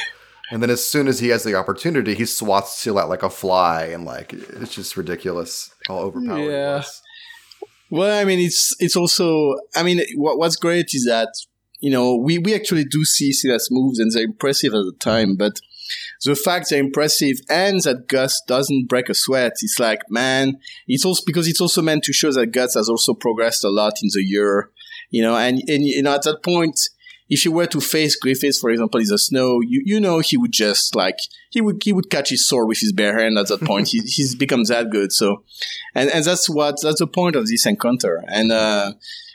And 0.52 0.62
then 0.62 0.70
as 0.70 0.86
soon 0.86 1.08
as 1.08 1.18
he 1.18 1.28
has 1.28 1.44
the 1.44 1.56
opportunity, 1.56 2.14
he 2.14 2.24
swats 2.24 2.82
Silat 2.82 3.08
like 3.08 3.22
a 3.22 3.28
fly, 3.28 3.86
and 3.86 4.04
like 4.04 4.32
it's 4.32 4.74
just 4.74 4.96
ridiculous 4.96 5.74
all 5.88 6.00
overpowered 6.00 6.50
yeah. 6.50 6.82
Well, 7.90 8.20
I 8.20 8.24
mean, 8.24 8.38
it's 8.38 8.74
it's 8.78 8.96
also. 8.96 9.56
I 9.74 9.82
mean, 9.82 10.00
what, 10.14 10.38
what's 10.38 10.56
great 10.56 10.94
is 10.94 11.06
that 11.06 11.28
you 11.80 11.90
know 11.90 12.14
we 12.14 12.38
we 12.38 12.54
actually 12.54 12.84
do 12.84 13.04
see 13.04 13.32
Silat's 13.32 13.68
moves 13.70 13.98
and 13.98 14.12
they're 14.12 14.24
impressive 14.24 14.74
at 14.74 14.84
the 14.84 14.94
time, 15.00 15.36
but 15.36 15.60
the 16.24 16.34
fact 16.34 16.70
they're 16.70 16.80
impressive 16.80 17.38
and 17.48 17.80
that 17.82 18.08
Guts 18.08 18.42
doesn't 18.46 18.88
break 18.88 19.08
a 19.08 19.14
sweat, 19.14 19.52
it's 19.62 19.78
like 19.78 20.02
man, 20.08 20.58
it's 20.86 21.04
also 21.04 21.22
because 21.26 21.48
it's 21.48 21.60
also 21.60 21.82
meant 21.82 22.04
to 22.04 22.12
show 22.12 22.32
that 22.32 22.52
Guts 22.52 22.74
has 22.74 22.88
also 22.88 23.14
progressed 23.14 23.64
a 23.64 23.70
lot 23.70 23.94
in 24.02 24.08
the 24.12 24.22
year, 24.22 24.70
you 25.10 25.22
know, 25.22 25.36
and 25.36 25.62
and 25.68 25.84
you 25.84 26.02
know 26.02 26.14
at 26.14 26.22
that 26.22 26.42
point 26.42 26.78
if 27.30 27.44
you 27.44 27.52
were 27.52 27.66
to 27.66 27.80
face 27.80 28.16
Griffiths, 28.16 28.58
for 28.58 28.70
example, 28.70 29.00
in 29.00 29.06
the 29.06 29.16
snow, 29.16 29.60
you, 29.60 29.82
you 29.86 30.00
know 30.00 30.18
he 30.18 30.36
would 30.36 30.50
just 30.52 30.96
like 30.96 31.16
he 31.50 31.60
would 31.60 31.82
he 31.82 31.92
would 31.92 32.10
catch 32.10 32.30
his 32.30 32.46
sword 32.46 32.66
with 32.66 32.80
his 32.80 32.92
bare 32.92 33.18
hand 33.18 33.38
at 33.38 33.46
that 33.46 33.62
point. 33.62 33.88
he, 33.92 34.00
he's 34.00 34.34
become 34.34 34.64
that 34.64 34.90
good. 34.90 35.12
So, 35.12 35.44
and 35.94 36.10
and 36.10 36.24
that's 36.24 36.50
what 36.50 36.82
that's 36.82 36.98
the 36.98 37.06
point 37.06 37.36
of 37.36 37.46
this 37.46 37.64
encounter. 37.64 38.22
And 38.26 38.50
uh, 38.50 38.94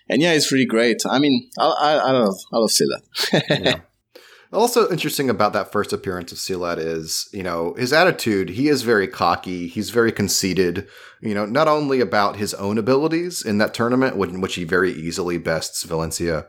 and 0.10 0.22
yeah, 0.22 0.34
it's 0.34 0.52
really 0.52 0.66
great. 0.66 1.04
I 1.10 1.20
mean, 1.20 1.50
I 1.58 1.66
I, 1.66 1.94
I 1.94 2.12
love 2.12 2.36
I 2.52 2.58
love 2.58 2.70
Silat. 2.70 3.44
yeah. 3.64 3.80
Also 4.56 4.90
interesting 4.90 5.30
about 5.30 5.54
that 5.54 5.72
first 5.72 5.92
appearance 5.92 6.32
of 6.32 6.38
Silat 6.38 6.78
is, 6.78 7.28
you 7.32 7.44
know, 7.44 7.74
his 7.74 7.92
attitude. 7.92 8.50
He 8.50 8.70
is 8.70 8.82
very 8.82 9.08
cocky. 9.08 9.68
He's 9.68 9.90
very 9.90 10.12
conceited. 10.12 10.88
You 11.22 11.34
know, 11.34 11.46
not 11.46 11.68
only 11.68 12.00
about 12.00 12.38
his 12.38 12.54
own 12.54 12.78
abilities 12.78 13.42
in 13.42 13.58
that 13.58 13.74
tournament, 13.74 14.16
in 14.16 14.42
which 14.42 14.56
he 14.56 14.64
very 14.64 14.92
easily 14.94 15.38
bests 15.38 15.84
Valencia, 15.84 16.48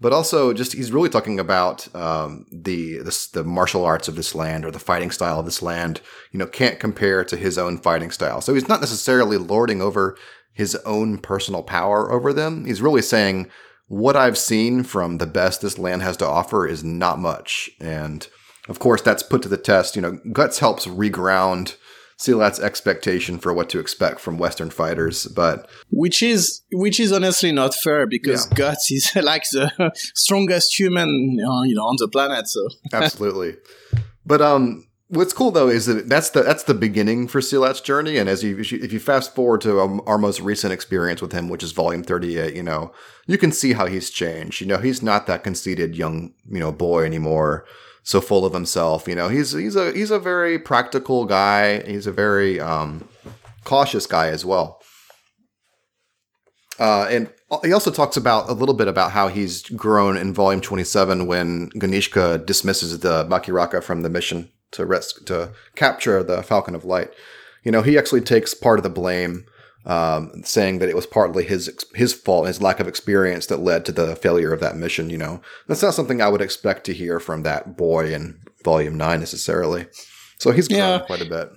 but 0.00 0.12
also 0.12 0.52
just 0.52 0.72
he's 0.72 0.92
really 0.92 1.08
talking 1.08 1.38
about 1.38 1.94
um, 1.94 2.46
the, 2.50 2.98
the, 2.98 3.28
the 3.32 3.44
martial 3.44 3.84
arts 3.84 4.08
of 4.08 4.16
this 4.16 4.34
land 4.34 4.64
or 4.64 4.70
the 4.70 4.78
fighting 4.78 5.10
style 5.10 5.38
of 5.38 5.44
this 5.44 5.62
land. 5.62 6.00
You 6.32 6.38
know, 6.38 6.46
can't 6.46 6.80
compare 6.80 7.24
to 7.24 7.36
his 7.36 7.56
own 7.56 7.78
fighting 7.78 8.10
style. 8.10 8.40
So 8.40 8.54
he's 8.54 8.68
not 8.68 8.80
necessarily 8.80 9.36
lording 9.36 9.80
over 9.80 10.16
his 10.52 10.74
own 10.86 11.18
personal 11.18 11.62
power 11.62 12.10
over 12.10 12.32
them. 12.32 12.64
He's 12.64 12.82
really 12.82 13.02
saying 13.02 13.50
what 13.94 14.16
I've 14.16 14.36
seen 14.36 14.82
from 14.82 15.18
the 15.18 15.26
best 15.26 15.62
this 15.62 15.78
land 15.78 16.02
has 16.02 16.16
to 16.16 16.26
offer 16.26 16.66
is 16.66 16.82
not 16.82 17.20
much, 17.20 17.70
and 17.80 18.26
of 18.68 18.80
course 18.80 19.00
that's 19.00 19.22
put 19.22 19.42
to 19.42 19.48
the 19.48 19.56
test. 19.56 19.94
You 19.94 20.02
know, 20.02 20.18
guts 20.32 20.58
helps 20.58 20.86
reground 20.86 21.76
Silat's 22.18 22.58
expectation 22.58 23.38
for 23.38 23.52
what 23.54 23.68
to 23.70 23.78
expect 23.78 24.18
from 24.18 24.36
Western 24.36 24.70
fighters, 24.70 25.26
but 25.26 25.70
which 25.90 26.24
is 26.24 26.62
which 26.72 26.98
is 26.98 27.12
honestly 27.12 27.52
not 27.52 27.72
fair 27.72 28.08
because 28.08 28.48
yeah. 28.50 28.56
Guts 28.56 28.90
is 28.90 29.14
like 29.22 29.44
the 29.52 29.92
strongest 30.14 30.76
human 30.76 31.08
you 31.38 31.74
know 31.76 31.84
on 31.84 31.94
the 31.98 32.08
planet. 32.08 32.48
So 32.48 32.68
absolutely, 32.92 33.54
but 34.26 34.42
um, 34.42 34.88
What's 35.08 35.34
cool 35.34 35.50
though 35.50 35.68
is 35.68 35.84
that 35.84 36.08
that's 36.08 36.30
the 36.30 36.42
that's 36.42 36.62
the 36.62 36.72
beginning 36.72 37.28
for 37.28 37.40
Silat's 37.40 37.82
journey, 37.82 38.16
and 38.16 38.26
as 38.26 38.42
you 38.42 38.58
if 38.58 38.72
you, 38.72 38.98
fast 38.98 39.34
forward 39.34 39.60
to 39.60 39.80
um, 39.80 40.00
our 40.06 40.16
most 40.16 40.40
recent 40.40 40.72
experience 40.72 41.20
with 41.20 41.32
him, 41.32 41.50
which 41.50 41.62
is 41.62 41.72
Volume 41.72 42.02
Thirty 42.02 42.38
Eight, 42.38 42.54
you 42.54 42.62
know, 42.62 42.90
you 43.26 43.36
can 43.36 43.52
see 43.52 43.74
how 43.74 43.84
he's 43.84 44.08
changed. 44.08 44.62
You 44.62 44.66
know, 44.66 44.78
he's 44.78 45.02
not 45.02 45.26
that 45.26 45.44
conceited 45.44 45.94
young 45.94 46.32
you 46.50 46.58
know 46.58 46.72
boy 46.72 47.04
anymore, 47.04 47.66
so 48.02 48.22
full 48.22 48.46
of 48.46 48.54
himself. 48.54 49.06
You 49.06 49.14
know, 49.14 49.28
he's 49.28 49.52
he's 49.52 49.76
a 49.76 49.92
he's 49.92 50.10
a 50.10 50.18
very 50.18 50.58
practical 50.58 51.26
guy. 51.26 51.82
He's 51.82 52.06
a 52.06 52.12
very 52.12 52.58
um, 52.58 53.06
cautious 53.64 54.06
guy 54.06 54.28
as 54.28 54.42
well. 54.42 54.80
Uh, 56.78 57.06
and 57.10 57.32
he 57.62 57.72
also 57.74 57.90
talks 57.90 58.16
about 58.16 58.48
a 58.48 58.54
little 58.54 58.74
bit 58.74 58.88
about 58.88 59.12
how 59.12 59.28
he's 59.28 59.62
grown 59.62 60.16
in 60.16 60.32
Volume 60.32 60.62
27 60.62 61.26
when 61.26 61.70
Ganishka 61.72 62.44
dismisses 62.44 62.98
the 62.98 63.24
Bakiraka 63.26 63.82
from 63.82 64.00
the 64.00 64.08
mission 64.08 64.50
to 64.74 64.86
rest 64.86 65.26
to 65.26 65.52
capture 65.74 66.22
the 66.22 66.42
Falcon 66.42 66.74
of 66.74 66.84
Light. 66.84 67.10
You 67.62 67.72
know, 67.72 67.82
he 67.82 67.98
actually 67.98 68.20
takes 68.20 68.54
part 68.54 68.78
of 68.78 68.82
the 68.82 68.90
blame, 68.90 69.46
um, 69.86 70.42
saying 70.44 70.78
that 70.78 70.88
it 70.88 70.96
was 70.96 71.06
partly 71.06 71.44
his 71.44 71.70
his 71.94 72.12
fault, 72.12 72.46
his 72.46 72.62
lack 72.62 72.80
of 72.80 72.88
experience 72.88 73.46
that 73.46 73.60
led 73.60 73.84
to 73.86 73.92
the 73.92 74.16
failure 74.16 74.52
of 74.52 74.60
that 74.60 74.76
mission. 74.76 75.10
You 75.10 75.18
know, 75.18 75.40
that's 75.66 75.82
not 75.82 75.94
something 75.94 76.20
I 76.20 76.28
would 76.28 76.42
expect 76.42 76.84
to 76.86 76.94
hear 76.94 77.18
from 77.20 77.42
that 77.42 77.76
boy 77.76 78.12
in 78.12 78.40
Volume 78.64 78.96
Nine 78.96 79.20
necessarily. 79.20 79.86
So 80.38 80.50
he's 80.50 80.68
grown 80.68 80.80
yeah. 80.80 80.98
quite 81.06 81.22
a 81.22 81.26
bit. 81.26 81.48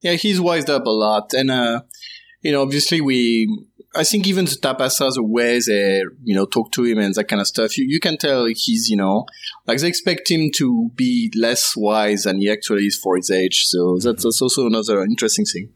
Yeah, 0.00 0.14
he's 0.14 0.40
wised 0.40 0.70
up 0.70 0.86
a 0.86 0.90
lot, 0.90 1.32
and 1.34 1.50
uh, 1.50 1.82
you 2.42 2.52
know, 2.52 2.62
obviously 2.62 3.00
we 3.00 3.66
I 3.94 4.04
think 4.04 4.26
even 4.26 4.44
the 4.44 4.50
Tapasa, 4.50 5.12
the 5.14 5.22
way 5.24 5.60
they, 5.60 6.02
you 6.22 6.34
know, 6.34 6.44
talk 6.44 6.72
to 6.72 6.84
him 6.84 6.98
and 6.98 7.14
that 7.14 7.24
kind 7.24 7.40
of 7.40 7.46
stuff, 7.46 7.78
you, 7.78 7.86
you 7.88 8.00
can 8.00 8.18
tell 8.18 8.44
he's, 8.44 8.88
you 8.88 8.96
know, 8.96 9.24
like 9.66 9.78
they 9.80 9.88
expect 9.88 10.30
him 10.30 10.50
to 10.56 10.90
be 10.94 11.32
less 11.34 11.74
wise 11.76 12.24
than 12.24 12.38
he 12.38 12.50
actually 12.50 12.84
is 12.84 12.98
for 12.98 13.16
his 13.16 13.30
age. 13.30 13.62
So 13.64 13.98
that's, 14.02 14.24
that's 14.24 14.42
also 14.42 14.66
another 14.66 15.02
interesting 15.02 15.46
thing. 15.46 15.72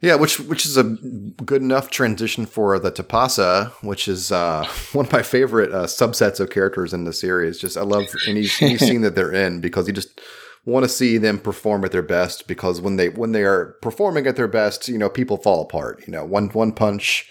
Yeah, 0.00 0.14
which 0.14 0.40
which 0.40 0.64
is 0.64 0.78
a 0.78 0.84
good 0.84 1.60
enough 1.60 1.90
transition 1.90 2.46
for 2.46 2.78
the 2.78 2.90
Tapasa, 2.90 3.70
which 3.82 4.08
is 4.08 4.32
uh, 4.32 4.66
one 4.92 5.04
of 5.04 5.12
my 5.12 5.22
favorite 5.22 5.72
uh, 5.72 5.84
subsets 5.84 6.40
of 6.40 6.48
characters 6.48 6.94
in 6.94 7.04
the 7.04 7.12
series. 7.12 7.58
Just 7.58 7.76
I 7.76 7.82
love 7.82 8.06
any, 8.26 8.46
any 8.62 8.78
scene 8.78 9.02
that 9.02 9.14
they're 9.14 9.32
in 9.32 9.60
because 9.60 9.86
he 9.86 9.92
just 9.92 10.18
want 10.64 10.84
to 10.84 10.88
see 10.88 11.18
them 11.18 11.38
perform 11.38 11.84
at 11.84 11.92
their 11.92 12.02
best 12.02 12.46
because 12.46 12.80
when 12.80 12.96
they 12.96 13.08
when 13.08 13.32
they 13.32 13.42
are 13.42 13.76
performing 13.82 14.26
at 14.26 14.36
their 14.36 14.48
best, 14.48 14.88
you 14.88 14.98
know, 14.98 15.08
people 15.08 15.36
fall 15.36 15.62
apart. 15.62 16.02
You 16.06 16.12
know, 16.12 16.24
one 16.24 16.48
one 16.50 16.72
punch, 16.72 17.28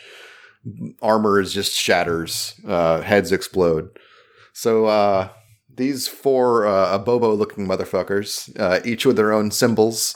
armor 1.01 1.39
is 1.39 1.53
just 1.53 1.75
shatters, 1.75 2.59
uh, 2.67 3.01
heads 3.01 3.31
explode. 3.31 3.89
So 4.53 4.87
uh, 4.87 5.29
these 5.73 6.07
four 6.07 6.65
uh, 6.67 6.97
Abobo 6.97 7.37
looking 7.37 7.67
motherfuckers, 7.67 8.59
uh, 8.59 8.79
each 8.83 9.05
with 9.05 9.15
their 9.15 9.31
own 9.31 9.51
symbols 9.51 10.15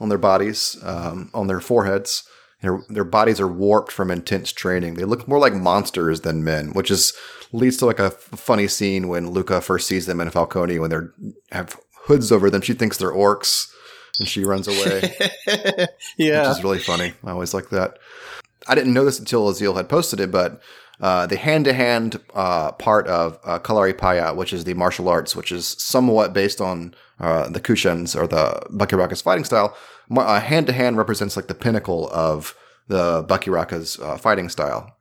on 0.00 0.08
their 0.08 0.18
bodies, 0.18 0.76
um, 0.82 1.30
on 1.34 1.46
their 1.46 1.60
foreheads. 1.60 2.24
Their, 2.60 2.80
their 2.88 3.04
bodies 3.04 3.40
are 3.40 3.46
warped 3.46 3.92
from 3.92 4.10
intense 4.10 4.50
training. 4.50 4.94
They 4.94 5.04
look 5.04 5.28
more 5.28 5.38
like 5.38 5.54
monsters 5.54 6.22
than 6.22 6.42
men, 6.42 6.72
which 6.72 6.90
is 6.90 7.12
leads 7.52 7.76
to 7.78 7.86
like 7.86 8.00
a 8.00 8.10
funny 8.10 8.66
scene 8.66 9.08
when 9.08 9.30
Luca 9.30 9.60
first 9.60 9.86
sees 9.86 10.06
them 10.06 10.20
in 10.20 10.28
Falcone 10.30 10.78
when 10.78 10.90
they're 10.90 11.14
have 11.52 11.78
hoods 12.08 12.32
over 12.32 12.50
them. 12.50 12.60
She 12.60 12.74
thinks 12.74 12.96
they're 12.96 13.12
orcs 13.12 13.72
and 14.18 14.26
she 14.28 14.44
runs 14.44 14.66
away. 14.74 15.14
yeah. 16.16 16.48
Which 16.48 16.58
is 16.58 16.64
really 16.64 16.78
funny. 16.80 17.14
I 17.24 17.30
always 17.30 17.54
like 17.54 17.70
that. 17.70 17.98
I 18.66 18.74
didn't 18.74 18.92
know 18.92 19.04
this 19.04 19.18
until 19.18 19.50
Azil 19.50 19.76
had 19.76 19.88
posted 19.88 20.20
it, 20.20 20.30
but 20.30 20.60
uh, 21.00 21.26
the 21.26 21.36
hand 21.36 21.64
to 21.66 21.72
hand 21.72 22.20
part 22.34 23.06
of 23.06 23.38
uh, 23.44 23.58
Kalari 23.60 23.94
Paya, 23.94 24.34
which 24.34 24.52
is 24.52 24.64
the 24.64 24.74
martial 24.74 25.08
arts, 25.08 25.36
which 25.36 25.52
is 25.52 25.64
somewhat 25.78 26.32
based 26.32 26.60
on 26.60 26.94
uh, 27.20 27.48
the 27.48 27.60
Kushans 27.60 28.20
or 28.20 28.26
the 28.26 28.60
Bakiraka's 28.70 29.22
fighting 29.22 29.44
style, 29.44 29.76
hand 30.10 30.66
to 30.66 30.72
hand 30.72 30.96
represents 30.96 31.36
like 31.36 31.46
the 31.46 31.54
pinnacle 31.54 32.10
of 32.10 32.54
the 32.88 33.22
Bakiraka's 33.24 33.98
uh, 34.00 34.16
fighting 34.16 34.48
style. 34.48 34.96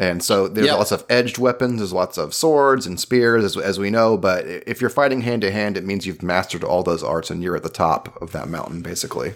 And 0.00 0.22
so 0.22 0.48
there's 0.48 0.66
yep. 0.66 0.78
lots 0.78 0.92
of 0.92 1.04
edged 1.10 1.36
weapons, 1.36 1.78
there's 1.78 1.92
lots 1.92 2.16
of 2.16 2.32
swords 2.32 2.86
and 2.86 2.98
spears, 2.98 3.44
as, 3.44 3.56
as 3.58 3.78
we 3.78 3.90
know. 3.90 4.16
But 4.16 4.46
if 4.46 4.80
you're 4.80 4.88
fighting 4.88 5.20
hand 5.20 5.42
to 5.42 5.52
hand, 5.52 5.76
it 5.76 5.84
means 5.84 6.06
you've 6.06 6.22
mastered 6.22 6.64
all 6.64 6.82
those 6.82 7.02
arts 7.02 7.30
and 7.30 7.42
you're 7.42 7.54
at 7.54 7.62
the 7.62 7.68
top 7.68 8.20
of 8.22 8.32
that 8.32 8.48
mountain, 8.48 8.80
basically. 8.80 9.34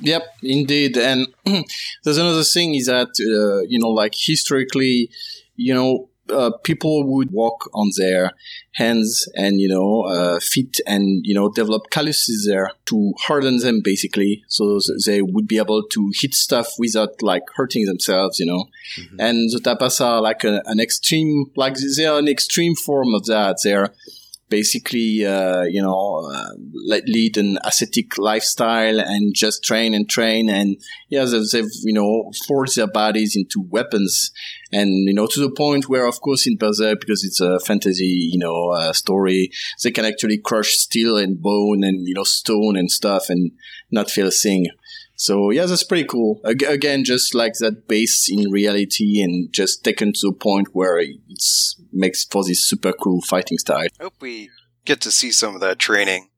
Yep, 0.00 0.22
indeed. 0.42 0.96
And 0.96 1.26
there's 2.04 2.16
another 2.16 2.42
thing 2.42 2.74
is 2.74 2.86
that, 2.86 3.08
uh, 3.20 3.66
you 3.68 3.78
know, 3.78 3.90
like 3.90 4.14
historically, 4.16 5.10
you 5.56 5.74
know, 5.74 6.08
uh, 6.30 6.50
people 6.62 7.04
would 7.04 7.30
walk 7.30 7.68
on 7.74 7.90
their 7.98 8.32
hands 8.74 9.28
and 9.34 9.60
you 9.60 9.68
know 9.68 10.02
uh, 10.02 10.40
feet 10.40 10.80
and 10.86 11.24
you 11.24 11.34
know 11.34 11.50
develop 11.50 11.90
calluses 11.90 12.46
there 12.48 12.72
to 12.86 13.12
harden 13.26 13.58
them 13.58 13.80
basically. 13.82 14.44
So 14.48 14.80
they 15.06 15.22
would 15.22 15.46
be 15.46 15.58
able 15.58 15.82
to 15.82 16.12
hit 16.14 16.34
stuff 16.34 16.68
without 16.78 17.22
like 17.22 17.44
hurting 17.56 17.86
themselves 17.86 18.38
you 18.38 18.46
know. 18.46 18.64
Mm-hmm. 18.98 19.20
and 19.20 19.50
the 19.50 19.58
Tapasa 19.58 20.04
are 20.04 20.20
like 20.20 20.44
a, 20.44 20.62
an 20.66 20.80
extreme 20.80 21.46
like 21.56 21.76
they're 21.96 22.18
an 22.18 22.28
extreme 22.28 22.74
form 22.74 23.14
of 23.14 23.26
that. 23.26 23.58
They're 23.62 23.94
basically, 24.48 25.24
uh, 25.26 25.62
you 25.62 25.82
know, 25.82 26.30
uh, 26.32 26.50
lead 27.06 27.36
an 27.36 27.58
ascetic 27.64 28.18
lifestyle 28.18 29.00
and 29.00 29.34
just 29.34 29.64
train 29.64 29.94
and 29.94 30.08
train. 30.08 30.48
And 30.48 30.76
yeah, 31.08 31.24
they've, 31.24 31.48
they've, 31.50 31.70
you 31.84 31.92
know, 31.92 32.30
forged 32.46 32.76
their 32.76 32.86
bodies 32.86 33.36
into 33.36 33.66
weapons. 33.68 34.30
And, 34.72 35.08
you 35.08 35.14
know, 35.14 35.26
to 35.26 35.40
the 35.40 35.50
point 35.50 35.88
where, 35.88 36.06
of 36.06 36.20
course, 36.20 36.46
in 36.46 36.56
Berserk, 36.56 37.00
because 37.00 37.24
it's 37.24 37.40
a 37.40 37.58
fantasy, 37.60 38.28
you 38.32 38.38
know, 38.38 38.70
uh, 38.70 38.92
story, 38.92 39.50
they 39.82 39.90
can 39.90 40.04
actually 40.04 40.38
crush 40.38 40.72
steel 40.72 41.16
and 41.16 41.40
bone 41.40 41.84
and, 41.84 42.06
you 42.06 42.14
know, 42.14 42.24
stone 42.24 42.76
and 42.76 42.90
stuff 42.90 43.28
and 43.28 43.52
not 43.90 44.10
feel 44.10 44.28
a 44.28 44.32
thing. 44.32 44.66
So 45.16 45.50
yeah, 45.50 45.66
that's 45.66 45.84
pretty 45.84 46.04
cool. 46.04 46.40
Again, 46.44 47.04
just 47.04 47.34
like 47.34 47.54
that 47.60 47.86
base 47.86 48.28
in 48.30 48.50
reality 48.50 49.20
and 49.22 49.52
just 49.52 49.84
taken 49.84 50.12
to 50.20 50.28
a 50.28 50.32
point 50.34 50.68
where 50.72 50.98
it 50.98 51.16
makes 51.92 52.24
for 52.24 52.44
this 52.44 52.66
super 52.66 52.92
cool 52.92 53.20
fighting 53.22 53.58
style. 53.58 53.86
I 54.00 54.04
hope 54.04 54.14
we 54.20 54.50
get 54.84 55.00
to 55.02 55.10
see 55.10 55.30
some 55.30 55.54
of 55.54 55.60
that 55.60 55.78
training 55.78 56.28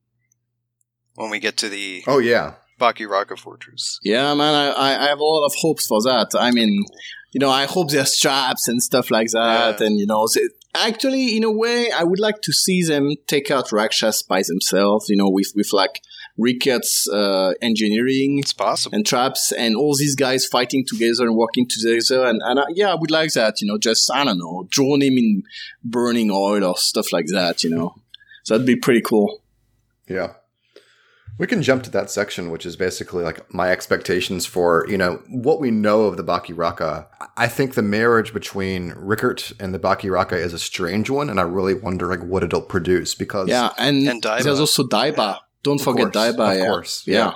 when 1.15 1.31
we 1.31 1.39
get 1.39 1.57
to 1.59 1.69
the 1.69 2.05
oh 2.07 2.19
yeah 2.19 2.55
Baki 2.79 3.07
Bakiraka 3.07 3.39
Fortress. 3.39 3.99
Yeah, 4.03 4.35
man, 4.35 4.55
I, 4.77 5.05
I 5.05 5.09
have 5.09 5.19
a 5.19 5.25
lot 5.25 5.47
of 5.47 5.55
hopes 5.55 5.87
for 5.87 6.03
that. 6.03 6.33
I 6.39 6.51
mean, 6.51 6.85
you 7.33 7.41
know, 7.41 7.51
I 7.51 7.65
hope 7.65 7.91
there's 7.91 8.19
traps 8.19 8.69
and 8.69 8.83
stuff 8.83 9.11
like 9.11 9.31
that, 9.31 9.81
yeah. 9.81 9.87
and 9.87 9.99
you 9.99 10.07
know, 10.07 10.27
actually, 10.75 11.37
in 11.37 11.45
a 11.45 11.51
way, 11.51 11.91
I 11.91 12.05
would 12.05 12.21
like 12.21 12.43
to 12.43 12.53
see 12.53 12.83
them 12.83 13.15
take 13.27 13.51
out 13.51 13.73
Rakshas 13.73 14.23
by 14.23 14.43
themselves. 14.47 15.09
You 15.09 15.17
know, 15.17 15.31
with 15.31 15.53
with 15.55 15.73
like 15.73 16.03
Rickert's 16.39 17.09
uh, 17.09 17.55
engineering 17.63 18.39
it's 18.39 18.53
possible. 18.53 18.95
and 18.95 19.07
traps 19.07 19.53
and 19.53 19.75
all 19.75 19.97
these 19.97 20.15
guys 20.15 20.45
fighting 20.45 20.85
together 20.87 21.27
and 21.27 21.37
working 21.37 21.67
together. 21.69 22.25
And, 22.27 22.41
and 22.45 22.59
uh, 22.59 22.67
yeah, 22.71 22.91
I 22.91 22.95
would 22.95 23.11
like 23.11 23.33
that, 23.33 23.61
you 23.61 23.67
know, 23.67 23.79
just, 23.79 24.11
I 24.13 24.25
don't 24.25 24.39
know, 24.39 24.67
drown 24.71 25.03
him 25.03 25.19
in 25.19 25.43
burning 25.83 26.31
oil 26.31 26.65
or 26.65 26.77
stuff 26.77 27.13
like 27.13 27.27
that, 27.33 27.65
you 27.65 27.71
know. 27.71 27.95
So 28.45 28.55
that'd 28.55 28.67
be 28.67 28.77
pretty 28.77 29.01
cool. 29.01 29.43
Yeah. 30.09 30.35
We 31.39 31.47
can 31.47 31.63
jump 31.63 31.83
to 31.83 31.91
that 31.91 32.11
section, 32.11 32.51
which 32.51 32.65
is 32.65 32.77
basically 32.77 33.23
like 33.23 33.53
my 33.53 33.71
expectations 33.71 34.47
for, 34.47 34.87
you 34.89 34.97
know, 34.97 35.23
what 35.29 35.61
we 35.61 35.71
know 35.71 36.05
of 36.05 36.17
the 36.17 36.25
Bakiraka. 36.25 37.07
I 37.37 37.47
think 37.47 37.75
the 37.75 37.83
marriage 37.83 38.33
between 38.33 38.95
Rickert 38.97 39.53
and 39.61 39.75
the 39.75 39.79
Bakiraka 39.79 40.33
is 40.33 40.55
a 40.55 40.59
strange 40.59 41.11
one, 41.11 41.29
and 41.29 41.39
I 41.39 41.43
really 41.43 41.75
wonder 41.75 42.09
like 42.09 42.23
what 42.23 42.43
it'll 42.43 42.63
produce 42.63 43.15
because 43.15 43.49
Yeah, 43.49 43.71
and, 43.77 44.09
and 44.09 44.23
there's 44.23 44.61
also 44.61 44.85
Daiba. 44.85 45.41
Yeah. 45.59 45.63
Don't 45.63 45.81
forget 45.81 46.13
course, 46.13 46.17
Daiba. 46.17 46.53
Of 46.53 46.59
yeah. 46.59 46.67
course. 46.67 47.07
Yeah. 47.07 47.17
yeah. 47.17 47.35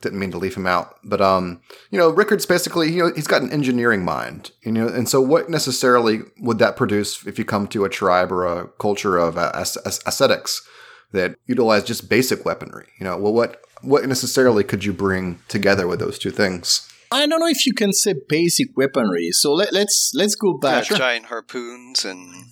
Didn't 0.00 0.18
mean 0.18 0.32
to 0.32 0.38
leave 0.38 0.56
him 0.56 0.66
out. 0.66 0.96
But 1.04 1.20
um, 1.20 1.60
you 1.90 1.98
know, 1.98 2.10
Rickert's 2.10 2.46
basically, 2.46 2.92
you 2.92 3.04
know, 3.04 3.12
he's 3.14 3.26
got 3.26 3.42
an 3.42 3.52
engineering 3.52 4.04
mind. 4.04 4.50
You 4.62 4.72
know, 4.72 4.88
and 4.88 5.08
so 5.08 5.20
what 5.20 5.48
necessarily 5.48 6.20
would 6.40 6.58
that 6.58 6.76
produce 6.76 7.26
if 7.26 7.38
you 7.38 7.44
come 7.44 7.66
to 7.68 7.84
a 7.84 7.88
tribe 7.88 8.32
or 8.32 8.44
a 8.46 8.68
culture 8.78 9.16
of 9.16 9.36
ascetics 9.36 10.66
that 11.12 11.36
utilize 11.46 11.84
just 11.84 12.08
basic 12.08 12.44
weaponry? 12.44 12.88
You 12.98 13.04
know, 13.04 13.16
well 13.16 13.32
what 13.32 13.60
what 13.82 14.04
necessarily 14.06 14.64
could 14.64 14.84
you 14.84 14.92
bring 14.92 15.40
together 15.48 15.86
with 15.86 15.98
those 15.98 16.18
two 16.18 16.30
things? 16.30 16.88
I 17.12 17.26
don't 17.26 17.40
know 17.40 17.46
if 17.46 17.66
you 17.66 17.74
can 17.74 17.92
say 17.92 18.14
basic 18.28 18.68
weaponry. 18.76 19.30
So 19.32 19.52
let, 19.52 19.68
us 19.68 19.74
let's, 19.74 20.12
let's 20.14 20.34
go 20.34 20.56
back. 20.56 20.88
Yeah, 20.88 20.96
giant 20.96 21.26
harpoons 21.26 22.04
and 22.04 22.46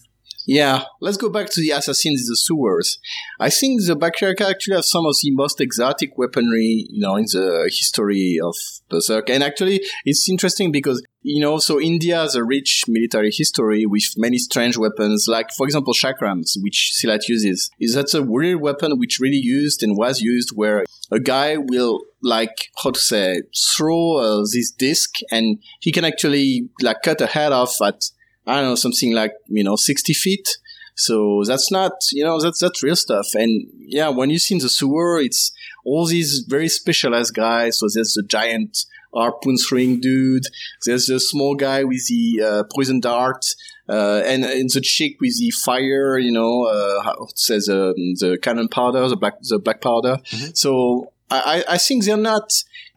yeah, 0.50 0.82
let's 1.00 1.16
go 1.16 1.30
back 1.30 1.48
to 1.50 1.60
the 1.60 1.70
assassins 1.70 2.22
in 2.22 2.26
the 2.26 2.36
sewers. 2.36 2.98
I 3.38 3.50
think 3.50 3.86
the 3.86 3.96
Bakiraka 3.96 4.50
actually 4.50 4.74
have 4.74 4.84
some 4.84 5.06
of 5.06 5.14
the 5.22 5.30
most 5.30 5.60
exotic 5.60 6.18
weaponry, 6.18 6.88
you 6.90 7.00
know, 7.00 7.14
in 7.14 7.26
the 7.26 7.70
history 7.72 8.36
of 8.42 8.56
Berserk. 8.88 9.30
And 9.30 9.44
actually, 9.44 9.80
it's 10.04 10.28
interesting 10.28 10.72
because, 10.72 11.04
you 11.22 11.40
know, 11.40 11.58
so 11.58 11.80
India 11.80 12.16
has 12.16 12.34
a 12.34 12.42
rich 12.42 12.82
military 12.88 13.30
history 13.30 13.86
with 13.86 14.02
many 14.16 14.38
strange 14.38 14.76
weapons, 14.76 15.26
like, 15.28 15.52
for 15.52 15.66
example, 15.68 15.94
chakrams, 15.94 16.54
which 16.60 16.94
Silat 17.00 17.28
uses. 17.28 17.70
Is 17.78 17.94
that 17.94 18.12
a 18.12 18.20
weird 18.20 18.60
weapon 18.60 18.98
which 18.98 19.20
really 19.20 19.40
used 19.40 19.84
and 19.84 19.96
was 19.96 20.20
used 20.20 20.50
where 20.56 20.84
a 21.12 21.20
guy 21.20 21.58
will 21.58 22.00
like 22.24 22.70
how 22.82 22.90
to 22.90 22.98
say 22.98 23.42
throw 23.76 24.16
uh, 24.16 24.40
this 24.52 24.72
disc 24.72 25.20
and 25.30 25.62
he 25.78 25.92
can 25.92 26.04
actually 26.04 26.68
like 26.82 27.02
cut 27.02 27.20
a 27.20 27.26
head 27.26 27.52
off 27.52 27.76
at 27.80 28.10
I 28.50 28.56
don't 28.56 28.70
know, 28.70 28.74
something 28.74 29.12
like, 29.12 29.32
you 29.46 29.64
know, 29.64 29.76
60 29.76 30.12
feet. 30.12 30.48
So 30.96 31.42
that's 31.46 31.70
not, 31.70 31.92
you 32.12 32.24
know, 32.24 32.40
that's 32.40 32.60
that's 32.60 32.82
real 32.82 32.96
stuff. 32.96 33.28
And 33.34 33.66
yeah, 33.78 34.08
when 34.08 34.28
you 34.28 34.38
see 34.38 34.56
in 34.56 34.60
the 34.60 34.68
sewer, 34.68 35.18
it's 35.20 35.52
all 35.84 36.04
these 36.06 36.44
very 36.46 36.68
specialized 36.68 37.34
guys. 37.34 37.78
So 37.78 37.86
there's 37.92 38.14
the 38.14 38.22
giant 38.22 38.84
harpoon 39.14 39.56
throwing 39.56 40.00
dude. 40.00 40.42
There's 40.84 41.06
the 41.06 41.18
small 41.18 41.54
guy 41.54 41.84
with 41.84 42.06
the 42.08 42.42
uh, 42.44 42.64
poison 42.74 43.00
dart. 43.00 43.44
Uh, 43.88 44.22
and, 44.24 44.44
and 44.44 44.70
the 44.70 44.80
chick 44.80 45.16
with 45.20 45.36
the 45.38 45.50
fire, 45.50 46.18
you 46.18 46.30
know, 46.30 46.64
uh, 46.64 47.24
it 47.28 47.38
says 47.38 47.68
um, 47.68 47.94
the 48.20 48.38
cannon 48.40 48.68
powder, 48.68 49.08
the 49.08 49.16
black, 49.16 49.34
the 49.42 49.58
black 49.58 49.80
powder. 49.80 50.18
So 50.54 51.12
I, 51.30 51.64
I 51.68 51.74
I 51.74 51.78
think 51.78 52.04
they're 52.04 52.16
not. 52.16 52.52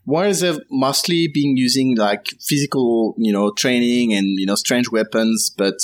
While 0.05 0.33
they've 0.33 0.59
mostly 0.69 1.27
being 1.27 1.55
using 1.55 1.95
like 1.95 2.33
physical, 2.41 3.15
you 3.17 3.31
know, 3.31 3.51
training 3.51 4.13
and 4.13 4.37
you 4.37 4.45
know 4.45 4.55
strange 4.55 4.91
weapons, 4.91 5.49
but 5.57 5.75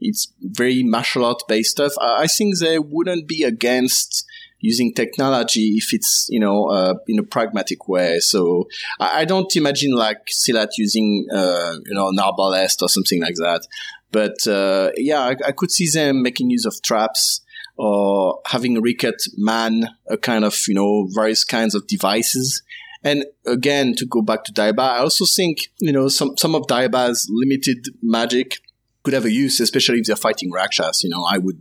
it's 0.00 0.32
very 0.40 0.82
martial 0.82 1.24
art 1.24 1.42
based 1.48 1.72
stuff. 1.72 1.92
I, 2.00 2.22
I 2.22 2.26
think 2.26 2.58
they 2.58 2.78
wouldn't 2.78 3.28
be 3.28 3.44
against 3.44 4.24
using 4.60 4.92
technology 4.92 5.76
if 5.76 5.92
it's 5.92 6.26
you 6.30 6.40
know 6.40 6.66
uh, 6.66 6.94
in 7.06 7.18
a 7.18 7.22
pragmatic 7.22 7.88
way. 7.88 8.18
So 8.20 8.68
I, 8.98 9.20
I 9.20 9.24
don't 9.24 9.54
imagine 9.56 9.92
like 9.92 10.26
Silat 10.26 10.70
using 10.76 11.26
uh, 11.32 11.74
you 11.86 11.94
know 11.94 12.08
an 12.08 12.16
arbalest 12.16 12.82
or 12.82 12.88
something 12.88 13.20
like 13.20 13.36
that. 13.36 13.66
But 14.10 14.46
uh, 14.46 14.90
yeah, 14.96 15.20
I, 15.20 15.36
I 15.46 15.52
could 15.52 15.70
see 15.70 15.88
them 15.88 16.22
making 16.22 16.50
use 16.50 16.64
of 16.64 16.80
traps 16.82 17.42
or 17.76 18.40
having 18.46 18.80
Rickert 18.80 19.22
man 19.36 19.88
a 20.08 20.16
kind 20.16 20.44
of 20.44 20.56
you 20.66 20.74
know 20.74 21.08
various 21.10 21.44
kinds 21.44 21.74
of 21.74 21.86
devices. 21.86 22.62
And 23.08 23.24
again, 23.46 23.94
to 23.96 24.06
go 24.06 24.20
back 24.22 24.44
to 24.44 24.52
Daiba, 24.52 24.80
I 24.96 24.98
also 24.98 25.24
think 25.24 25.58
you 25.78 25.92
know 25.92 26.08
some 26.08 26.36
some 26.36 26.54
of 26.54 26.62
Daiba's 26.66 27.28
limited 27.30 27.80
magic 28.02 28.58
could 29.02 29.14
have 29.14 29.24
a 29.24 29.30
use, 29.30 29.60
especially 29.60 29.98
if 30.00 30.06
they're 30.06 30.16
fighting 30.16 30.50
Rakshas. 30.52 31.02
You 31.04 31.10
know, 31.10 31.24
I 31.24 31.38
would 31.38 31.58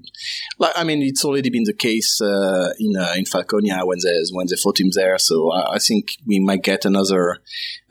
like. 0.58 0.74
I 0.76 0.84
mean, 0.84 1.02
it's 1.02 1.24
already 1.24 1.50
been 1.50 1.64
the 1.64 1.80
case 1.88 2.22
uh, 2.22 2.74
in 2.80 2.98
uh, 2.98 3.14
in 3.16 3.24
Falconia 3.24 3.86
when 3.86 4.00
they 4.04 4.18
when 4.32 4.48
they 4.48 4.58
fought 4.58 4.80
him 4.82 4.92
there. 4.94 5.18
So 5.18 5.52
I, 5.54 5.76
I 5.76 5.80
think 5.80 6.04
we 6.26 6.40
might 6.40 6.64
get 6.64 6.84
another 6.84 7.38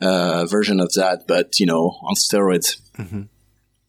uh, 0.01 0.45
version 0.45 0.79
of 0.79 0.91
that, 0.93 1.25
but 1.27 1.59
you 1.59 1.65
know, 1.65 1.97
on 2.03 2.15
steroids. 2.15 2.77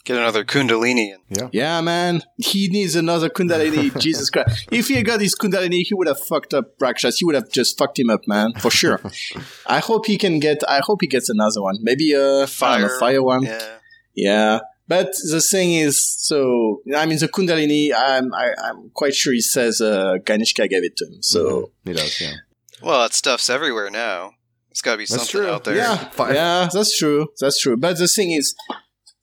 Get 0.09 0.17
another 0.17 0.43
Kundalini. 0.43 1.13
And 1.29 1.51
Yeah, 1.53 1.83
man, 1.83 2.23
he 2.39 2.69
needs 2.69 2.97
another 2.97 3.29
Kundalini. 3.29 3.95
Jesus 4.01 4.31
Christ! 4.31 4.67
If 4.73 4.89
he 4.89 4.95
had 4.95 5.05
got 5.05 5.21
his 5.21 5.35
Kundalini, 5.35 5.83
he 5.83 5.93
would 5.93 6.07
have 6.07 6.19
fucked 6.19 6.55
up 6.55 6.71
Rakshas. 6.81 7.19
He 7.19 7.27
would 7.27 7.35
have 7.35 7.51
just 7.51 7.77
fucked 7.77 7.99
him 7.99 8.09
up, 8.09 8.23
man, 8.27 8.55
for 8.59 8.71
sure. 8.71 9.03
I 9.67 9.81
hope 9.81 10.07
he 10.07 10.17
can 10.17 10.41
get. 10.41 10.63
I 10.67 10.81
hope 10.83 11.03
he 11.03 11.09
gets 11.09 11.29
another 11.29 11.61
one. 11.61 11.77
Maybe 11.83 12.15
a 12.15 12.47
fire, 12.47 12.89
Fire. 12.89 12.99
fire 12.99 13.23
one. 13.23 13.43
Yeah. 13.43 13.77
Yeah. 14.15 14.61
But 14.89 15.09
the 15.31 15.43
thing 15.43 15.75
is, 15.75 16.03
so 16.03 16.81
I 16.97 17.05
mean, 17.05 17.19
the 17.19 17.29
Kundalini, 17.29 17.91
I'm 17.95 18.33
I, 18.33 18.55
I'm 18.65 18.89
quite 18.95 19.15
sure 19.15 19.35
he 19.35 19.43
says 19.43 19.83
uh, 19.83 20.15
Ganishka 20.25 20.67
gave 20.71 20.85
it 20.85 20.97
to 20.97 21.05
him. 21.05 21.23
So 21.23 21.73
He 21.85 21.93
does, 21.93 22.19
yeah. 22.19 22.33
Well, 22.83 23.03
that 23.03 23.13
stuff's 23.13 23.51
everywhere 23.51 23.91
now. 23.91 24.33
It's 24.71 24.81
got 24.81 24.93
to 24.93 24.97
be 24.97 25.03
That's 25.05 25.29
something 25.29 25.43
true. 25.43 25.51
out 25.51 25.65
there. 25.65 25.77
yeah, 25.77 25.97
Fi- 26.11 26.33
yeah, 26.33 26.69
that's 26.73 26.97
true, 26.97 27.29
that's 27.39 27.61
true. 27.61 27.77
But 27.77 27.99
the 27.99 28.09
thing 28.09 28.31
is, 28.31 28.55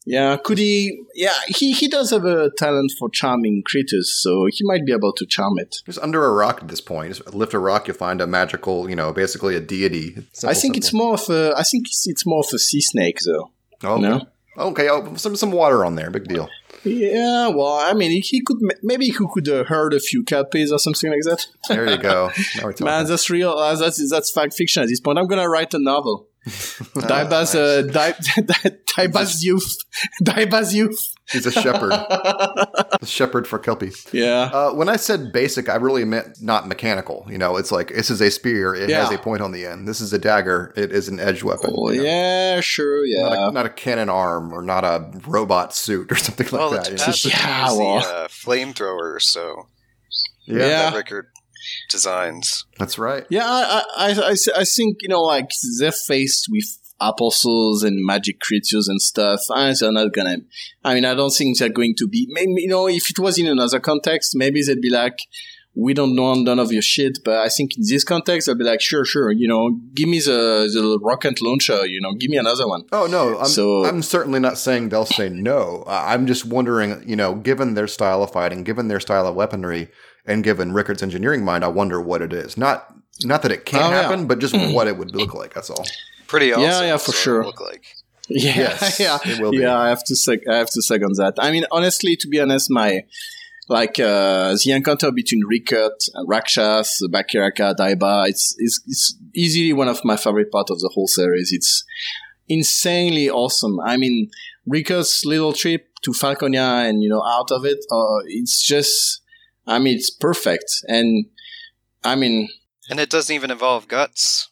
yeah, 0.06 0.38
could 0.38 0.58
he? 0.60 1.04
Yeah, 1.16 1.34
he 1.48 1.74
he 1.74 1.88
does 1.88 2.12
have 2.12 2.26
a 2.26 2.52
talent 2.58 2.92
for 2.98 3.10
charming 3.10 3.64
creatures, 3.66 4.14
so 4.16 4.46
he 4.46 4.60
might 4.64 4.86
be 4.86 4.94
able 4.94 5.14
to 5.14 5.26
charm 5.26 5.58
it. 5.58 5.78
Just 5.86 6.00
under 6.00 6.24
a 6.26 6.32
rock 6.32 6.60
at 6.62 6.68
this 6.68 6.82
point. 6.82 7.16
Just 7.16 7.34
lift 7.34 7.54
a 7.54 7.60
rock, 7.60 7.88
you'll 7.88 7.98
find 7.98 8.22
a 8.22 8.28
magical, 8.28 8.90
you 8.90 8.96
know, 8.96 9.12
basically 9.12 9.56
a 9.56 9.60
deity. 9.60 10.14
Simple, 10.34 10.50
I 10.50 10.54
think 10.54 10.78
it's 10.78 10.94
more 10.94 11.16
of 11.16 11.30
a. 11.30 11.54
I 11.58 11.64
think 11.64 11.88
it's, 11.88 12.08
it's 12.08 12.26
more 12.26 12.40
of 12.40 12.54
a 12.54 12.60
sea 12.60 12.82
snake, 12.82 13.20
though. 13.26 13.52
Oh, 13.84 13.98
No? 13.98 14.16
okay. 14.16 14.26
Okay, 14.58 14.90
oh, 14.90 15.16
some 15.16 15.36
some 15.36 15.52
water 15.52 15.84
on 15.84 15.96
there. 15.96 16.10
Big 16.10 16.26
deal. 16.30 16.48
Yeah, 16.86 17.50
well, 17.50 17.74
I 17.74 17.94
mean, 17.94 18.22
he 18.22 18.42
could 18.42 18.58
maybe 18.84 19.06
he 19.08 19.12
could 19.12 19.50
uh, 19.50 19.64
herd 19.66 19.94
a 19.94 20.00
few 20.00 20.24
kelpies 20.24 20.72
or 20.72 20.80
something 20.80 21.12
like 21.12 21.24
that. 21.24 21.48
There 21.68 21.90
you 21.90 21.98
go. 21.98 22.30
Now 22.56 22.64
we're 22.64 22.72
talking. 22.72 22.86
Man, 22.86 23.06
that's 23.06 23.30
real. 23.30 23.52
Uh, 23.52 23.76
that's 23.76 24.10
that's 24.10 24.32
fact 24.32 24.54
fiction 24.54 24.84
at 24.84 24.88
this 24.88 25.02
point. 25.02 25.18
I'm 25.20 25.28
gonna 25.28 25.50
write 25.50 25.74
a 25.74 25.80
novel. 25.80 26.28
Daiba's 26.46 27.56
uh, 27.56 27.82
Dai- 27.92 28.12
Daiba's 28.96 29.44
youth. 29.44 29.78
Daiba's 30.24 30.74
youth. 30.76 31.14
He's 31.32 31.48
a 31.48 31.52
shepherd. 31.52 31.92
a 31.92 33.06
shepherd 33.06 33.48
for 33.48 33.58
kelpies. 33.58 34.06
Yeah. 34.12 34.52
Uh, 34.54 34.74
when 34.74 34.88
I 34.90 34.96
said 34.96 35.32
basic, 35.32 35.70
I 35.70 35.76
really 35.78 36.06
meant 36.06 36.40
not 36.42 36.68
mechanical. 36.68 37.26
You 37.28 37.40
know, 37.40 37.58
it's 37.58 37.72
like 37.72 37.90
this 37.90 38.12
is 38.12 38.22
a 38.22 38.30
spear. 38.30 38.76
It 38.76 38.92
has 38.92 39.12
a 39.12 39.18
point 39.18 39.42
on 39.42 39.52
the 39.52 39.66
end. 39.66 39.88
This 39.88 40.02
is 40.02 40.14
a 40.14 40.20
dagger. 40.20 40.72
It 40.76 40.92
is 40.92 41.08
an 41.08 41.20
edge 41.20 41.42
weapon. 41.42 41.72
Oh, 41.76 41.90
you 41.90 42.04
know. 42.04 42.08
yeah, 42.08 42.60
sure, 42.62 43.00
Not 43.08 43.32
yeah. 43.34 43.50
a, 43.50 43.52
not 43.52 43.66
a 43.66 43.70
cannon 43.70 44.10
arm 44.10 44.54
or 44.54 44.62
not 44.62 44.84
a 44.84 45.12
robot 45.28 45.74
suit 45.74 46.12
or 46.12 46.16
something 46.16 46.46
like 46.46 46.54
Well, 46.54 46.70
that. 46.72 46.82
it's 46.82 46.90
you 46.90 46.96
know? 46.98 47.06
that's 47.06 47.26
Yeah, 47.26 47.70
the 47.70 47.80
well. 47.80 47.98
uh, 47.98 48.28
flamethrower, 48.28 49.20
so 49.20 49.68
yeah, 50.46 50.58
Yeah. 50.60 50.68
that 50.92 50.96
Rickert 50.96 51.30
designs. 51.90 52.66
that's 52.78 52.98
right. 52.98 53.26
Yeah, 53.30 53.46
I, 53.46 53.84
I, 53.98 54.12
I, 54.12 54.30
I 54.32 54.36
I 54.62 54.64
think, 54.66 54.98
you 55.02 55.10
know, 55.10 55.22
like, 55.24 55.50
they're 55.80 55.92
faced 55.92 56.48
with 56.50 56.78
apostles 57.00 57.84
and 57.84 58.06
magic 58.06 58.40
creatures 58.40 58.88
and 58.88 59.02
stuff. 59.02 59.42
And 59.50 59.76
they're 59.78 59.92
not 59.92 60.14
gonna, 60.14 60.38
I 60.84 60.94
mean, 60.96 61.06
I 61.06 61.14
don't 61.14 61.34
think 61.34 61.58
they're 61.58 61.70
going 61.70 61.96
to 61.98 62.08
be, 62.08 62.28
maybe, 62.32 62.54
you 62.64 62.70
know, 62.70 62.88
if 62.88 63.10
it 63.12 63.20
was 63.20 63.38
in 63.38 63.48
another 63.48 63.80
context, 63.80 64.32
maybe 64.36 64.62
they'd 64.64 64.82
be 64.82 64.90
like, 64.90 65.20
we 65.78 65.94
don't 65.94 66.16
know 66.16 66.34
none 66.36 66.58
of 66.58 66.72
your 66.72 66.82
shit, 66.82 67.18
but 67.26 67.40
I 67.40 67.50
think 67.50 67.76
in 67.76 67.84
this 67.86 68.06
context, 68.06 68.46
they'll 68.46 68.56
be 68.56 68.64
like, 68.64 68.80
sure, 68.80 69.04
sure, 69.04 69.30
you 69.30 69.46
know, 69.46 69.72
give 69.94 70.08
me 70.08 70.20
the, 70.20 70.70
the 70.74 70.98
rocket 71.02 71.42
launcher, 71.42 71.86
you 71.86 72.00
know, 72.00 72.14
give 72.14 72.30
me 72.32 72.38
another 72.38 72.66
one. 72.66 72.84
Oh 72.94 73.08
no, 73.08 73.38
I'm, 73.40 73.46
So- 73.46 73.84
I'm 73.86 74.02
certainly 74.02 74.40
not 74.40 74.58
saying 74.58 74.88
they'll 74.88 75.06
say 75.06 75.28
no. 75.28 75.84
I'm 75.86 76.28
just 76.28 76.46
wondering, 76.46 77.04
you 77.06 77.18
know, 77.18 77.36
given 77.36 77.74
their 77.74 77.88
style 77.88 78.24
of 78.24 78.32
fighting, 78.32 78.64
given 78.64 78.88
their 78.88 79.02
style 79.02 79.28
of 79.28 79.36
weaponry, 79.36 79.90
and 80.26 80.44
given 80.44 80.72
Rickert's 80.74 81.04
engineering 81.04 81.44
mind, 81.44 81.64
I 81.64 81.68
wonder 81.70 82.00
what 82.02 82.22
it 82.22 82.34
is. 82.34 82.58
Not 82.58 82.94
not 83.24 83.42
that 83.44 83.52
it 83.52 83.66
can't 83.66 83.84
Oh, 83.86 83.90
yeah. 83.90 84.02
happen, 84.04 84.28
but 84.28 84.40
just 84.40 84.56
what 84.74 84.88
it 84.88 84.98
would 84.98 85.16
look 85.16 85.34
like. 85.34 85.54
That's 85.54 85.70
all. 85.70 85.86
Pretty 86.28 86.52
awesome. 86.52 86.64
Yeah, 86.64 86.82
yeah, 86.82 86.98
for 86.98 87.12
sure. 87.14 87.46
Look 87.46 87.62
like. 87.62 87.86
Yeah, 88.28 88.56
Yes, 88.58 89.00
yeah, 89.00 89.20
it 89.24 89.40
will 89.40 89.52
be. 89.52 89.58
yeah. 89.60 89.78
I 89.78 89.90
have 89.90 90.04
to 90.06 90.16
sec- 90.16 90.48
I 90.50 90.58
have 90.58 90.70
to 90.72 90.82
second 90.82 91.14
that. 91.18 91.36
I 91.38 91.52
mean, 91.52 91.66
honestly, 91.72 92.16
to 92.18 92.28
be 92.28 92.40
honest, 92.40 92.70
my 92.72 93.04
like 93.68 94.00
uh, 94.00 94.56
the 94.64 94.72
encounter 94.72 95.12
between 95.12 95.44
Rickert, 95.46 95.94
and 96.14 96.28
Rakshas, 96.28 97.02
Bakiraka, 97.12 97.76
Daiba, 97.76 98.28
it's, 98.28 98.56
it's 98.60 98.82
it's 98.88 99.16
easily 99.34 99.74
one 99.74 99.88
of 99.88 100.04
my 100.04 100.18
favorite 100.18 100.52
part 100.52 100.70
of 100.70 100.80
the 100.80 100.90
whole 100.94 101.08
series. 101.08 101.52
It's 101.52 101.84
insanely 102.48 103.30
awesome. 103.30 103.80
I 103.80 103.98
mean, 103.98 104.30
Rickert's 104.68 105.24
little 105.26 105.54
trip 105.54 105.88
to 106.04 106.12
Falconia 106.12 106.88
and 106.90 107.02
you 107.02 107.10
know 107.10 107.24
out 107.24 107.52
of 107.52 107.66
it, 107.66 107.80
uh, 107.92 108.20
it's 108.28 108.62
just, 108.66 109.22
I 109.68 109.80
mean, 109.80 109.96
it's 109.96 110.10
perfect. 110.12 110.72
And 110.88 111.26
I 112.04 112.16
mean, 112.16 112.50
And 112.90 113.00
it 113.00 113.10
doesn't 113.10 113.34
even 113.36 113.52
involve 113.52 113.88
guts. 113.88 114.50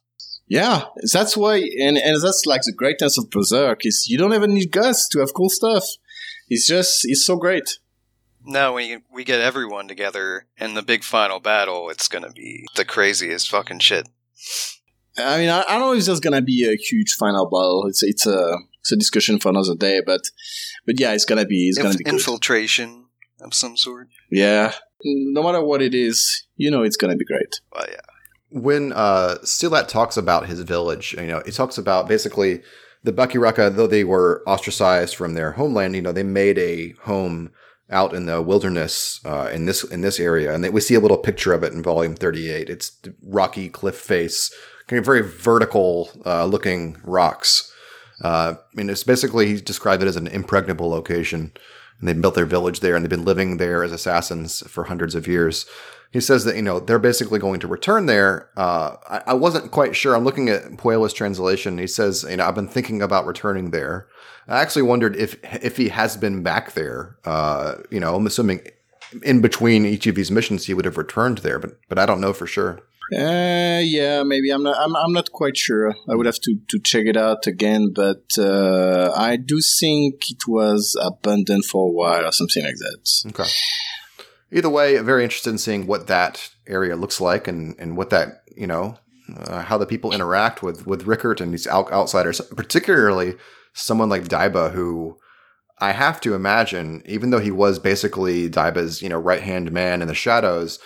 yeah, 0.47 0.85
that's 1.11 1.37
why, 1.37 1.57
and, 1.57 1.97
and 1.97 2.21
that's 2.21 2.43
like 2.45 2.61
the 2.63 2.71
greatness 2.73 3.17
of 3.17 3.29
Berserk 3.29 3.85
is 3.85 4.07
you 4.09 4.17
don't 4.17 4.33
even 4.33 4.53
need 4.53 4.71
guts 4.71 5.07
to 5.09 5.19
have 5.19 5.33
cool 5.33 5.49
stuff. 5.49 5.83
It's 6.49 6.67
just, 6.67 7.01
it's 7.03 7.25
so 7.25 7.35
great. 7.37 7.79
No, 8.45 8.73
we 8.73 8.97
we 9.09 9.23
get 9.23 9.39
everyone 9.39 9.87
together 9.87 10.47
in 10.57 10.73
the 10.73 10.81
big 10.81 11.03
final 11.05 11.39
battle. 11.39 11.89
It's 11.89 12.09
gonna 12.09 12.29
be 12.31 12.65
the 12.75 12.83
craziest 12.83 13.49
fucking 13.49 13.79
shit. 13.79 14.09
I 15.17 15.37
mean, 15.37 15.49
I, 15.49 15.61
I 15.61 15.77
don't 15.77 15.79
know 15.79 15.93
if 15.93 16.05
there's 16.05 16.19
gonna 16.19 16.41
be 16.41 16.67
a 16.67 16.75
huge 16.75 17.13
final 17.13 17.45
battle. 17.45 17.85
It's 17.87 18.03
it's 18.03 18.25
a 18.27 18.57
it's 18.81 18.91
a 18.91 18.97
discussion 18.97 19.39
for 19.39 19.47
another 19.47 19.75
day, 19.75 20.01
but 20.05 20.21
but 20.85 20.99
yeah, 20.99 21.13
it's 21.13 21.23
gonna 21.23 21.45
be 21.45 21.69
it's 21.69 21.77
gonna 21.77 21.91
Inf- 21.91 21.97
be 21.99 22.03
good. 22.03 22.13
infiltration 22.15 23.05
of 23.43 23.53
some 23.53 23.77
sort. 23.77 24.07
Yeah, 24.31 24.73
no 25.03 25.43
matter 25.43 25.63
what 25.63 25.81
it 25.81 25.93
is, 25.93 26.45
you 26.55 26.71
know, 26.71 26.83
it's 26.83 26.97
gonna 26.97 27.15
be 27.15 27.25
great. 27.25 27.59
Well, 27.71 27.85
yeah. 27.89 28.01
when 28.49 28.93
uh 28.93 29.37
Silat 29.43 29.87
talks 29.87 30.17
about 30.17 30.47
his 30.47 30.61
village, 30.61 31.13
you 31.13 31.27
know, 31.27 31.41
he 31.45 31.51
talks 31.51 31.77
about 31.77 32.07
basically 32.07 32.61
the 33.03 33.11
Bakiraka, 33.11 33.75
though 33.75 33.87
they 33.87 34.03
were 34.03 34.43
ostracized 34.47 35.15
from 35.15 35.33
their 35.33 35.51
homeland, 35.51 35.95
you 35.95 36.01
know, 36.01 36.13
they 36.13 36.23
made 36.23 36.57
a 36.57 36.93
home 37.03 37.51
out 37.89 38.13
in 38.13 38.25
the 38.25 38.41
wilderness 38.41 39.19
uh, 39.25 39.49
in 39.53 39.65
this 39.65 39.83
in 39.83 40.01
this 40.01 40.19
area, 40.19 40.53
and 40.53 40.63
they, 40.63 40.69
we 40.69 40.81
see 40.81 40.95
a 40.95 40.99
little 40.99 41.17
picture 41.17 41.53
of 41.53 41.63
it 41.63 41.73
in 41.73 41.83
Volume 41.83 42.15
Thirty 42.15 42.49
Eight. 42.49 42.69
It's 42.69 42.97
rocky 43.21 43.69
cliff 43.69 43.95
face, 43.95 44.53
kind 44.87 44.99
of 44.99 45.05
very 45.05 45.21
vertical 45.21 46.09
uh, 46.25 46.45
looking 46.45 46.97
rocks. 47.03 47.71
Uh, 48.23 48.55
I 48.57 48.75
mean, 48.75 48.89
it's 48.89 49.03
basically 49.03 49.47
he 49.47 49.61
described 49.61 50.01
it 50.01 50.07
as 50.07 50.15
an 50.15 50.27
impregnable 50.27 50.89
location, 50.89 51.51
and 52.03 52.09
they 52.09 52.19
built 52.19 52.35
their 52.35 52.45
village 52.45 52.81
there, 52.81 52.95
and 52.95 53.05
they've 53.05 53.09
been 53.09 53.23
living 53.23 53.55
there 53.55 53.81
as 53.81 53.93
assassins 53.93 54.59
for 54.67 54.83
hundreds 54.83 55.15
of 55.15 55.25
years. 55.25 55.65
He 56.11 56.19
says 56.19 56.43
that 56.43 56.57
you 56.57 56.61
know 56.61 56.81
they're 56.81 56.99
basically 56.99 57.39
going 57.39 57.61
to 57.61 57.67
return 57.67 58.07
there. 58.07 58.49
Uh, 58.57 58.97
I, 59.07 59.21
I 59.27 59.33
wasn't 59.33 59.71
quite 59.71 59.95
sure. 59.95 60.13
I'm 60.13 60.25
looking 60.25 60.49
at 60.49 60.63
Puela's 60.75 61.13
translation. 61.13 61.77
He 61.77 61.87
says, 61.87 62.25
you 62.29 62.35
know, 62.35 62.45
I've 62.45 62.55
been 62.55 62.67
thinking 62.67 63.01
about 63.01 63.25
returning 63.25 63.71
there. 63.71 64.07
I 64.49 64.59
actually 64.59 64.81
wondered 64.81 65.15
if 65.15 65.37
if 65.63 65.77
he 65.77 65.87
has 65.89 66.17
been 66.17 66.43
back 66.43 66.73
there. 66.73 67.15
Uh, 67.23 67.75
you 67.89 68.01
know, 68.01 68.15
I'm 68.15 68.27
assuming 68.27 68.67
in 69.23 69.39
between 69.39 69.85
each 69.85 70.05
of 70.05 70.15
these 70.15 70.29
missions 70.29 70.65
he 70.65 70.73
would 70.73 70.83
have 70.83 70.97
returned 70.97 71.37
there, 71.37 71.57
but 71.57 71.77
but 71.87 71.99
I 71.99 72.05
don't 72.05 72.19
know 72.19 72.33
for 72.33 72.47
sure. 72.47 72.81
Uh, 73.11 73.81
yeah, 73.83 74.23
maybe 74.23 74.49
I'm 74.49 74.63
not. 74.63 74.77
I'm, 74.77 74.95
I'm 74.95 75.13
not 75.13 75.31
quite 75.31 75.57
sure. 75.57 75.93
I 76.09 76.15
would 76.15 76.25
have 76.25 76.39
to, 76.39 76.57
to 76.69 76.79
check 76.79 77.05
it 77.05 77.17
out 77.17 77.45
again, 77.47 77.91
but 77.93 78.23
uh, 78.37 79.11
I 79.15 79.35
do 79.35 79.59
think 79.79 80.31
it 80.31 80.47
was 80.47 80.97
abandoned 81.03 81.65
for 81.65 81.89
a 81.89 81.91
while 81.91 82.25
or 82.25 82.31
something 82.31 82.63
like 82.63 82.77
that. 82.77 83.23
Okay. 83.27 83.49
either 84.51 84.69
way, 84.69 84.97
very 84.99 85.23
interested 85.23 85.49
in 85.49 85.57
seeing 85.57 85.87
what 85.87 86.07
that 86.07 86.49
area 86.67 86.95
looks 86.95 87.19
like 87.19 87.47
and, 87.47 87.75
and 87.79 87.97
what 87.97 88.09
that, 88.11 88.43
you 88.55 88.67
know, 88.67 88.97
uh, 89.37 89.63
how 89.63 89.77
the 89.77 89.85
people 89.85 90.13
interact 90.13 90.61
with, 90.63 90.85
with 90.85 91.07
Rickert 91.07 91.41
and 91.41 91.53
these 91.53 91.67
out- 91.67 91.91
outsiders, 91.91 92.39
particularly 92.55 93.35
someone 93.73 94.09
like 94.09 94.23
Daiba, 94.25 94.71
who 94.71 95.17
I 95.79 95.91
have 95.91 96.21
to 96.21 96.35
imagine, 96.35 97.01
even 97.05 97.31
though 97.31 97.39
he 97.39 97.51
was 97.51 97.79
basically 97.79 98.49
Daiba's, 98.49 99.01
you 99.01 99.09
know, 99.09 99.17
right 99.17 99.41
hand 99.41 99.71
man 99.71 100.01
in 100.01 100.07
the 100.07 100.13
shadows, 100.13 100.79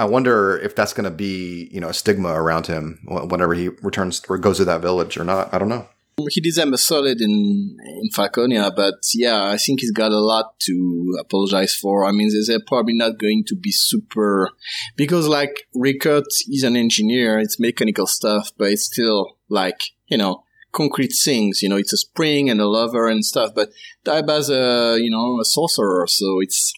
I 0.00 0.04
wonder 0.04 0.56
if 0.56 0.74
that's 0.74 0.94
going 0.94 1.04
to 1.04 1.10
be, 1.10 1.68
you 1.70 1.78
know, 1.78 1.90
a 1.90 1.92
stigma 1.92 2.30
around 2.30 2.66
him 2.66 3.00
whenever 3.04 3.52
he 3.52 3.68
returns 3.82 4.22
or 4.30 4.38
goes 4.38 4.56
to 4.56 4.64
that 4.64 4.80
village 4.80 5.18
or 5.18 5.24
not. 5.24 5.52
I 5.52 5.58
don't 5.58 5.68
know. 5.68 5.86
He 6.30 6.40
did 6.40 6.54
them 6.54 6.72
a 6.72 6.78
solid 6.78 7.20
in 7.20 7.76
in 8.00 8.08
Falconia, 8.14 8.74
but 8.74 8.94
yeah, 9.14 9.44
I 9.44 9.58
think 9.58 9.80
he's 9.80 9.90
got 9.90 10.12
a 10.12 10.18
lot 10.18 10.58
to 10.60 11.16
apologize 11.20 11.74
for. 11.74 12.06
I 12.06 12.12
mean, 12.12 12.30
they're 12.46 12.66
probably 12.66 12.94
not 12.94 13.18
going 13.18 13.44
to 13.48 13.54
be 13.54 13.72
super 13.72 14.50
because, 14.96 15.28
like, 15.28 15.66
Rickert 15.74 16.28
is 16.48 16.62
an 16.62 16.76
engineer; 16.76 17.38
it's 17.38 17.60
mechanical 17.60 18.06
stuff, 18.06 18.52
but 18.56 18.70
it's 18.70 18.86
still 18.86 19.36
like 19.50 19.80
you 20.08 20.16
know 20.16 20.44
concrete 20.72 21.12
things. 21.12 21.62
You 21.62 21.68
know, 21.68 21.76
it's 21.76 21.92
a 21.92 21.98
spring 21.98 22.48
and 22.48 22.60
a 22.60 22.68
lever 22.68 23.08
and 23.08 23.24
stuff. 23.24 23.50
But 23.54 23.70
Daiba's 24.04 24.50
a 24.50 24.98
you 24.98 25.10
know 25.10 25.40
a 25.40 25.44
sorcerer, 25.44 26.06
so 26.06 26.40
it's 26.40 26.72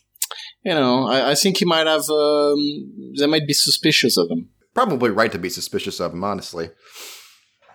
you 0.65 0.75
know, 0.75 1.07
I, 1.07 1.31
I 1.31 1.35
think 1.35 1.59
he 1.59 1.65
might 1.65 1.87
have, 1.87 2.09
um, 2.11 3.15
they 3.19 3.27
might 3.27 3.47
be 3.47 3.53
suspicious 3.53 4.17
of 4.17 4.29
him. 4.31 4.49
Probably 4.75 5.11
right 5.11 5.33
to 5.33 5.39
be 5.39 5.51
suspicious 5.51 6.01
of 6.01 6.13
him, 6.13 6.25
honestly. 6.25 6.71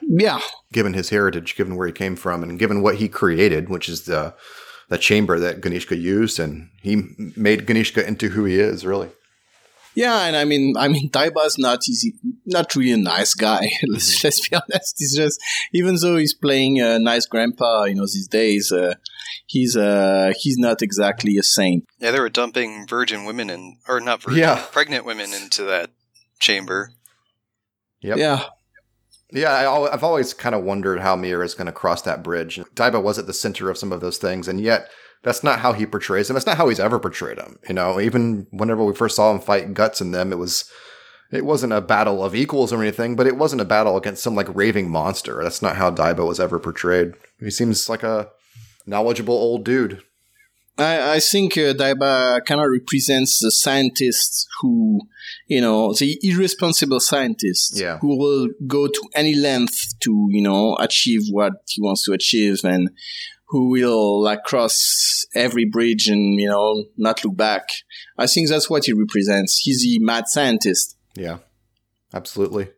Yeah. 0.01 0.39
Given 0.71 0.93
his 0.93 1.09
heritage, 1.09 1.55
given 1.55 1.75
where 1.75 1.87
he 1.87 1.93
came 1.93 2.15
from, 2.15 2.43
and 2.43 2.57
given 2.59 2.81
what 2.81 2.95
he 2.95 3.07
created, 3.07 3.69
which 3.69 3.89
is 3.89 4.05
the 4.05 4.33
the 4.89 4.97
chamber 4.97 5.37
that 5.37 5.59
Ganishka 5.59 5.99
used, 5.99 6.39
and 6.39 6.69
he 6.81 7.09
made 7.35 7.67
Ganishka 7.67 8.07
into 8.07 8.29
who 8.29 8.45
he 8.45 8.57
is, 8.57 8.85
really. 8.85 9.09
Yeah, 9.97 10.27
and 10.27 10.35
I 10.35 10.45
mean, 10.45 10.75
I 10.77 10.89
mean, 10.89 11.09
Daiba's 11.11 11.57
not 11.57 11.79
easy, 11.89 12.13
not 12.45 12.75
really 12.75 12.91
a 12.91 12.97
nice 12.97 13.33
guy. 13.33 13.71
let's, 13.87 14.17
mm-hmm. 14.17 14.27
let's 14.27 14.47
be 14.47 14.55
honest. 14.55 14.95
He's 14.99 15.17
just, 15.17 15.41
even 15.73 15.95
though 15.99 16.17
he's 16.17 16.35
playing 16.35 16.79
a 16.79 16.99
nice 16.99 17.25
grandpa, 17.25 17.85
you 17.85 17.95
know, 17.95 18.03
these 18.03 18.27
days, 18.27 18.71
uh, 18.71 18.93
he's 19.47 19.75
uh 19.75 20.33
he's 20.37 20.59
not 20.59 20.83
exactly 20.83 21.35
a 21.37 21.43
saint. 21.43 21.85
Yeah, 21.97 22.11
they 22.11 22.19
were 22.19 22.29
dumping 22.29 22.85
virgin 22.87 23.25
women 23.25 23.49
in, 23.49 23.77
or 23.87 23.99
not 23.99 24.21
virgin, 24.21 24.41
yeah. 24.41 24.63
pregnant 24.71 25.03
women 25.03 25.33
into 25.33 25.63
that 25.63 25.89
chamber. 26.39 26.91
Yep. 28.01 28.17
Yeah. 28.17 28.43
Yeah, 29.33 29.51
I, 29.51 29.89
have 29.89 30.03
always 30.03 30.33
kind 30.33 30.53
of 30.53 30.63
wondered 30.63 30.99
how 30.99 31.15
Miura 31.15 31.43
is 31.43 31.55
going 31.55 31.65
to 31.65 31.73
cross 31.73 32.03
that 32.03 32.23
bridge. 32.23 32.61
Daiba 32.75 33.01
was 33.01 33.17
at 33.17 33.25
the 33.25 33.33
center 33.33 33.69
of 33.69 33.77
some 33.77 33.91
of 33.91 33.99
those 33.99 34.19
things, 34.19 34.47
and 34.47 34.61
yet 34.61 34.89
that's 35.27 35.43
not 35.43 35.59
how 35.59 35.73
he 35.73 35.85
portrays 35.85 36.29
him. 36.29 36.35
That's 36.35 36.45
not 36.45 36.55
how 36.55 36.69
he's 36.69 36.79
ever 36.79 36.99
portrayed 36.99 37.37
him. 37.37 37.59
You 37.67 37.75
know, 37.75 37.99
even 37.99 38.47
whenever 38.51 38.85
we 38.85 38.95
first 38.95 39.17
saw 39.17 39.29
him 39.29 39.41
fight 39.41 39.73
guts 39.73 39.99
in 39.99 40.11
them, 40.11 40.31
it 40.31 40.37
was 40.37 40.71
it 41.33 41.43
wasn't 41.43 41.73
a 41.73 41.81
battle 41.81 42.23
of 42.23 42.33
equals 42.33 42.71
or 42.71 42.81
anything, 42.81 43.17
but 43.17 43.27
it 43.27 43.35
wasn't 43.35 43.61
a 43.61 43.65
battle 43.65 43.97
against 43.97 44.23
some 44.23 44.35
like 44.35 44.47
raving 44.55 44.89
monster. 44.89 45.43
That's 45.43 45.61
not 45.61 45.75
how 45.75 45.91
Daiba 45.91 46.25
was 46.25 46.39
ever 46.39 46.59
portrayed. 46.59 47.13
He 47.41 47.51
seems 47.51 47.89
like 47.89 48.03
a 48.03 48.29
knowledgeable 48.85 49.33
old 49.33 49.65
dude. 49.65 50.01
I, 50.77 51.15
I 51.15 51.19
think 51.19 51.57
uh, 51.57 51.73
Daiba 51.73 52.45
kind 52.45 52.61
of 52.61 52.69
represents 52.69 53.39
the 53.41 53.51
scientist 53.51 54.47
who, 54.61 55.01
you 55.47 55.59
know, 55.59 55.93
the 55.93 56.17
irresponsible 56.21 57.01
scientist 57.01 57.77
yeah. 57.77 57.97
who 57.97 58.17
will 58.17 58.47
go 58.65 58.87
to 58.87 59.09
any 59.13 59.35
length 59.35 59.99
to, 60.03 60.27
you 60.29 60.41
know, 60.41 60.77
achieve 60.79 61.23
what 61.31 61.53
he 61.67 61.81
wants 61.81 62.05
to 62.05 62.13
achieve 62.13 62.63
and 62.63 62.89
who 63.49 63.69
will 63.69 64.21
like 64.21 64.43
cross 64.43 65.25
every 65.33 65.65
bridge 65.65 66.07
and, 66.07 66.39
you 66.39 66.49
know, 66.49 66.85
not 66.97 67.23
look 67.23 67.37
back. 67.37 67.63
I 68.17 68.27
think 68.27 68.49
that's 68.49 68.69
what 68.69 68.85
he 68.85 68.93
represents. 68.93 69.59
He's 69.59 69.83
the 69.83 69.99
mad 69.99 70.25
scientist. 70.27 70.97
Yeah, 71.15 71.37
absolutely. 72.13 72.69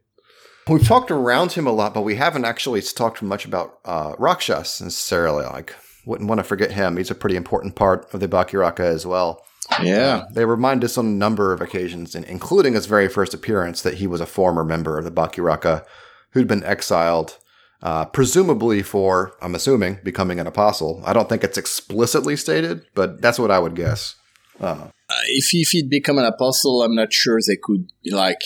We've 0.68 0.86
talked 0.86 1.10
around 1.10 1.54
him 1.54 1.66
a 1.66 1.72
lot, 1.72 1.96
but 1.96 2.04
we 2.04 2.16
haven't 2.16 2.46
actually 2.46 2.82
talked 2.84 3.24
much 3.24 3.46
about 3.46 3.80
uh, 3.86 4.14
Rakshas 4.20 4.80
necessarily. 4.82 5.44
Like, 5.44 5.74
wouldn't 6.06 6.30
want 6.30 6.40
to 6.40 6.44
forget 6.44 6.72
him. 6.72 6.98
He's 6.98 7.10
a 7.10 7.16
pretty 7.16 7.36
important 7.36 7.76
part 7.76 8.14
of 8.14 8.20
the 8.20 8.28
Bakiraka 8.28 8.82
as 8.82 9.06
well. 9.06 9.44
Yeah. 9.84 10.18
Uh, 10.18 10.26
they 10.32 10.46
remind 10.46 10.84
us 10.84 10.98
on 10.98 11.06
a 11.06 11.10
number 11.10 11.54
of 11.54 11.62
occasions, 11.62 12.16
including 12.16 12.74
his 12.74 12.86
very 12.86 13.08
first 13.08 13.34
appearance, 13.34 13.82
that 13.82 13.96
he 13.96 14.08
was 14.08 14.22
a 14.22 14.26
former 14.26 14.64
member 14.64 14.98
of 14.98 15.06
the 15.06 15.12
Bakiraka 15.12 15.84
who'd 16.32 16.48
been 16.48 16.64
exiled, 16.64 17.38
uh, 17.82 18.06
presumably 18.06 18.82
for, 18.82 19.34
I'm 19.42 19.56
assuming, 19.56 20.00
becoming 20.04 20.40
an 20.40 20.48
apostle. 20.48 21.02
I 21.06 21.14
don't 21.14 21.30
think 21.30 21.44
it's 21.44 21.58
explicitly 21.58 22.36
stated, 22.36 22.86
but 22.94 23.22
that's 23.22 23.40
what 23.40 23.52
I 23.52 23.60
would 23.60 23.76
guess. 23.76 24.16
Uh, 24.60 24.90
if, 25.28 25.50
if 25.54 25.70
he'd 25.70 25.90
become 25.90 26.18
an 26.18 26.26
apostle, 26.26 26.84
I'm 26.84 26.96
not 26.96 27.14
sure 27.14 27.40
they 27.46 27.58
could, 27.62 27.90
like, 28.12 28.42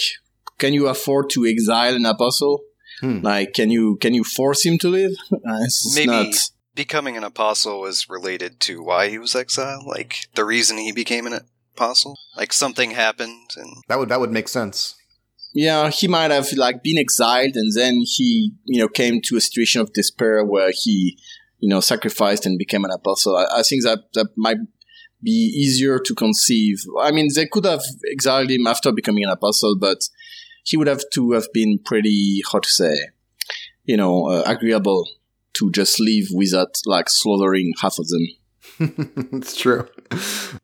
can 0.59 0.73
you 0.73 0.87
afford 0.87 1.29
to 1.31 1.45
exile 1.45 1.95
an 1.95 2.05
apostle? 2.05 2.63
Hmm. 2.99 3.21
Like, 3.21 3.53
can 3.53 3.69
you 3.69 3.97
can 3.97 4.13
you 4.13 4.23
force 4.23 4.63
him 4.63 4.77
to 4.79 4.87
live? 4.87 5.11
Uh, 5.45 5.65
Maybe 5.95 6.07
not 6.07 6.35
becoming 6.75 7.17
an 7.17 7.23
apostle 7.23 7.81
was 7.81 8.09
related 8.09 8.59
to 8.61 8.81
why 8.81 9.09
he 9.09 9.17
was 9.17 9.35
exiled, 9.35 9.85
like 9.85 10.27
the 10.35 10.45
reason 10.45 10.77
he 10.77 10.91
became 10.91 11.27
an 11.27 11.41
apostle. 11.75 12.17
Like 12.37 12.53
something 12.53 12.91
happened, 12.91 13.49
and 13.57 13.83
that 13.87 13.99
would 13.99 14.09
that 14.09 14.19
would 14.19 14.31
make 14.31 14.47
sense. 14.47 14.95
Yeah, 15.53 15.89
he 15.89 16.07
might 16.07 16.31
have 16.31 16.51
like 16.53 16.81
been 16.81 16.97
exiled, 16.97 17.55
and 17.55 17.71
then 17.73 18.01
he, 18.05 18.53
you 18.65 18.81
know, 18.81 18.87
came 18.87 19.21
to 19.25 19.37
a 19.37 19.41
situation 19.41 19.81
of 19.81 19.93
despair 19.93 20.43
where 20.43 20.71
he, 20.73 21.17
you 21.59 21.69
know, 21.69 21.79
sacrificed 21.79 22.45
and 22.45 22.57
became 22.57 22.83
an 22.85 22.91
apostle. 22.91 23.37
I, 23.37 23.59
I 23.59 23.63
think 23.63 23.83
that 23.83 23.99
that 24.13 24.29
might 24.35 24.57
be 25.21 25.31
easier 25.31 25.99
to 25.99 26.15
conceive. 26.15 26.83
I 26.99 27.11
mean, 27.11 27.29
they 27.33 27.45
could 27.45 27.65
have 27.65 27.83
exiled 28.11 28.49
him 28.49 28.67
after 28.67 28.91
becoming 28.91 29.23
an 29.23 29.29
apostle, 29.29 29.77
but 29.79 29.99
he 30.65 30.75
would 30.75 30.87
have 30.87 31.03
to 31.13 31.31
have 31.33 31.47
been 31.53 31.79
pretty, 31.79 32.41
how 32.51 32.59
to 32.59 32.69
say, 32.69 32.95
you 33.85 33.95
know, 33.95 34.29
uh, 34.29 34.43
agreeable 34.45 35.07
to 35.53 35.71
just 35.71 35.99
leave 35.99 36.29
without 36.33 36.75
like 36.85 37.09
slaughtering 37.09 37.73
half 37.81 37.99
of 37.99 38.07
them. 38.07 38.27
it's 39.31 39.55
true. 39.55 39.87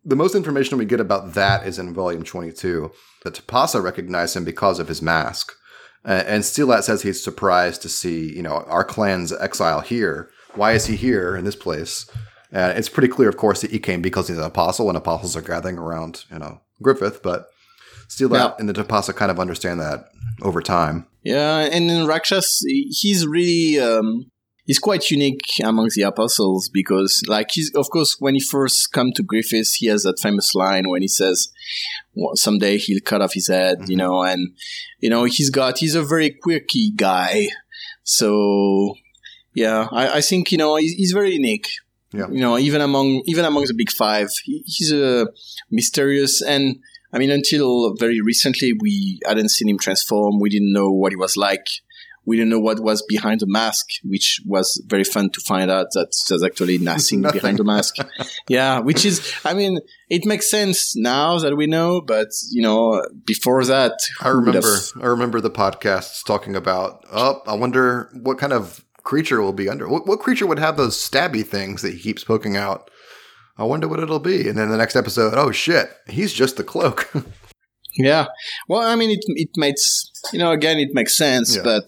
The 0.03 0.15
most 0.15 0.35
information 0.35 0.77
we 0.77 0.85
get 0.85 0.99
about 0.99 1.33
that 1.33 1.65
is 1.65 1.79
in 1.79 1.93
volume 1.93 2.23
22. 2.23 2.91
The 3.23 3.31
Tapasa 3.31 3.81
recognized 3.81 4.35
him 4.35 4.43
because 4.43 4.79
of 4.79 4.87
his 4.87 5.01
mask. 5.01 5.53
Uh, 6.05 6.23
and 6.25 6.43
Silat 6.43 6.83
says 6.83 7.01
he's 7.01 7.23
surprised 7.23 7.81
to 7.81 7.89
see, 7.89 8.33
you 8.35 8.41
know, 8.41 8.63
our 8.67 8.83
clan's 8.83 9.33
exile 9.33 9.81
here. 9.81 10.29
Why 10.55 10.73
is 10.73 10.85
he 10.85 10.95
here 10.95 11.35
in 11.35 11.45
this 11.45 11.55
place? 11.55 12.09
And 12.51 12.77
it's 12.77 12.89
pretty 12.89 13.09
clear, 13.09 13.29
of 13.29 13.37
course, 13.37 13.61
that 13.61 13.71
he 13.71 13.79
came 13.79 14.01
because 14.01 14.27
he's 14.27 14.37
an 14.37 14.43
apostle, 14.43 14.89
and 14.89 14.97
apostles 14.97 15.35
are 15.35 15.41
gathering 15.41 15.77
around, 15.77 16.25
you 16.31 16.39
know, 16.39 16.61
Griffith. 16.81 17.21
But 17.21 17.47
Silat 18.07 18.31
yeah. 18.31 18.53
and 18.57 18.67
the 18.67 18.73
Tapasa 18.73 19.15
kind 19.15 19.29
of 19.29 19.39
understand 19.39 19.79
that 19.81 20.05
over 20.41 20.61
time. 20.61 21.05
Yeah, 21.23 21.59
and 21.59 21.91
in 21.91 22.07
Rakshas, 22.07 22.63
he's 22.65 23.27
really 23.27 23.79
um, 23.79 24.31
he's 24.69 24.77
quite 24.77 25.09
unique 25.09 25.41
among 25.63 25.89
the 25.95 26.03
apostles 26.03 26.69
because, 26.69 27.23
like, 27.27 27.49
he's 27.53 27.73
of 27.73 27.89
course 27.89 28.17
when 28.19 28.35
he 28.35 28.39
first 28.39 28.93
come 28.93 29.11
to 29.15 29.23
Griffiths, 29.23 29.73
he 29.73 29.87
has 29.87 30.03
that 30.03 30.19
famous 30.19 30.53
line 30.53 30.87
when 30.87 31.01
he 31.01 31.07
says, 31.07 31.51
well, 32.13 32.35
"Someday 32.35 32.77
he'll 32.77 33.01
cut 33.03 33.23
off 33.23 33.33
his 33.33 33.47
head," 33.47 33.79
mm-hmm. 33.79 33.91
you 33.91 33.97
know, 33.97 34.21
and 34.21 34.55
you 34.99 35.09
know 35.09 35.23
he's 35.23 35.49
got 35.49 35.79
he's 35.79 35.95
a 35.95 36.03
very 36.03 36.29
quirky 36.29 36.91
guy, 36.91 37.47
so 38.03 38.93
yeah, 39.55 39.87
I, 39.91 40.17
I 40.17 40.21
think 40.21 40.51
you 40.51 40.59
know 40.59 40.75
he's, 40.75 40.93
he's 40.93 41.13
very 41.13 41.31
unique. 41.31 41.69
Yeah. 42.11 42.27
You 42.29 42.41
know, 42.41 42.59
even 42.59 42.81
among 42.81 43.23
even 43.25 43.45
among 43.45 43.63
the 43.65 43.73
big 43.73 43.91
five, 43.91 44.29
he, 44.43 44.63
he's 44.67 44.91
a 44.91 45.27
mysterious 45.71 46.43
and 46.43 46.79
I 47.11 47.17
mean, 47.17 47.31
until 47.31 47.95
very 47.95 48.21
recently, 48.21 48.73
we 48.79 49.19
hadn't 49.25 49.49
seen 49.49 49.67
him 49.67 49.79
transform. 49.79 50.39
We 50.39 50.51
didn't 50.51 50.73
know 50.73 50.91
what 50.91 51.11
he 51.11 51.15
was 51.15 51.35
like 51.35 51.65
we 52.29 52.37
didn't 52.37 52.51
know 52.51 52.59
what 52.59 52.79
was 52.79 53.01
behind 53.09 53.39
the 53.39 53.47
mask, 53.47 53.87
which 54.03 54.39
was 54.45 54.81
very 54.87 55.03
fun 55.03 55.31
to 55.31 55.41
find 55.41 55.71
out 55.71 55.87
that 55.93 56.13
there's 56.29 56.43
actually 56.43 56.77
nothing, 56.77 57.21
nothing. 57.21 57.41
behind 57.41 57.57
the 57.57 57.63
mask. 57.63 57.95
yeah, 58.47 58.79
which 58.79 59.03
is, 59.03 59.33
I 59.43 59.55
mean, 59.55 59.79
it 60.11 60.27
makes 60.27 60.49
sense 60.49 60.95
now 60.95 61.39
that 61.39 61.57
we 61.57 61.65
know, 61.65 62.01
but 62.01 62.27
you 62.51 62.61
know, 62.61 63.03
before 63.25 63.65
that, 63.65 63.93
I 64.21 64.29
remember, 64.29 64.75
I 65.01 65.07
remember 65.07 65.41
the 65.41 65.49
podcasts 65.49 66.23
talking 66.23 66.55
about. 66.55 67.03
Oh, 67.11 67.41
I 67.47 67.55
wonder 67.55 68.11
what 68.13 68.37
kind 68.37 68.53
of 68.53 68.85
creature 69.01 69.41
will 69.41 69.53
be 69.53 69.67
under. 69.67 69.87
What, 69.87 70.05
what 70.05 70.19
creature 70.19 70.45
would 70.45 70.59
have 70.59 70.77
those 70.77 70.95
stabby 70.95 71.43
things 71.43 71.81
that 71.81 71.93
he 71.93 71.99
keeps 71.99 72.23
poking 72.23 72.55
out? 72.55 72.91
I 73.57 73.63
wonder 73.63 73.87
what 73.87 73.99
it'll 73.99 74.19
be. 74.19 74.47
And 74.47 74.55
then 74.55 74.69
the 74.69 74.77
next 74.77 74.95
episode, 74.95 75.33
oh 75.35 75.51
shit, 75.51 75.89
he's 76.07 76.31
just 76.31 76.57
the 76.57 76.63
cloak. 76.63 77.11
yeah. 77.97 78.27
Well, 78.67 78.81
I 78.81 78.95
mean, 78.95 79.09
it 79.09 79.23
it 79.29 79.49
makes 79.57 80.11
you 80.31 80.37
know 80.37 80.51
again 80.51 80.77
it 80.77 80.89
makes 80.93 81.17
sense, 81.17 81.55
yeah. 81.55 81.63
but 81.63 81.87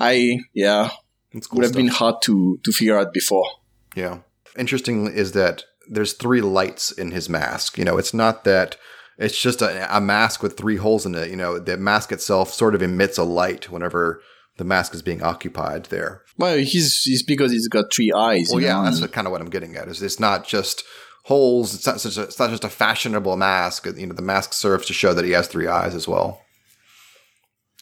I 0.00 0.38
yeah, 0.54 0.90
cool 1.32 1.40
would 1.52 1.64
have 1.64 1.72
stuff. 1.72 1.76
been 1.76 1.88
hard 1.88 2.16
to 2.22 2.60
to 2.64 2.72
figure 2.72 2.98
out 2.98 3.12
before. 3.12 3.46
Yeah. 3.94 4.18
Interesting 4.56 5.06
is 5.06 5.32
that 5.32 5.64
there's 5.88 6.12
three 6.12 6.40
lights 6.40 6.90
in 6.90 7.10
his 7.10 7.28
mask. 7.28 7.78
You 7.78 7.84
know, 7.84 7.98
it's 7.98 8.14
not 8.14 8.44
that 8.44 8.76
it's 9.18 9.40
just 9.40 9.62
a, 9.62 9.96
a 9.96 10.00
mask 10.00 10.42
with 10.42 10.56
three 10.56 10.76
holes 10.76 11.06
in 11.06 11.14
it. 11.14 11.30
You 11.30 11.36
know, 11.36 11.58
the 11.58 11.76
mask 11.76 12.12
itself 12.12 12.52
sort 12.52 12.74
of 12.74 12.82
emits 12.82 13.18
a 13.18 13.24
light 13.24 13.70
whenever 13.70 14.22
the 14.56 14.64
mask 14.64 14.94
is 14.94 15.02
being 15.02 15.22
occupied 15.22 15.86
there. 15.86 16.22
Well, 16.36 16.56
he's 16.56 17.02
he's 17.02 17.22
because 17.22 17.52
he's 17.52 17.68
got 17.68 17.92
three 17.92 18.12
eyes. 18.14 18.50
Well, 18.50 18.60
yeah, 18.60 18.82
know? 18.82 18.84
that's 18.84 19.04
kind 19.08 19.26
of 19.26 19.32
what 19.32 19.40
I'm 19.40 19.50
getting 19.50 19.76
at. 19.76 19.88
Is 19.88 20.02
it's 20.02 20.20
not 20.20 20.46
just 20.46 20.84
holes. 21.24 21.74
It's 21.74 21.86
not 21.86 22.00
such 22.00 22.16
a, 22.16 22.22
it's 22.22 22.38
not 22.38 22.50
just 22.50 22.64
a 22.64 22.68
fashionable 22.68 23.36
mask. 23.36 23.86
You 23.86 24.06
know, 24.06 24.14
the 24.14 24.22
mask 24.22 24.52
serves 24.52 24.86
to 24.86 24.92
show 24.92 25.14
that 25.14 25.24
he 25.24 25.32
has 25.32 25.48
three 25.48 25.66
eyes 25.66 25.94
as 25.94 26.06
well. 26.06 26.42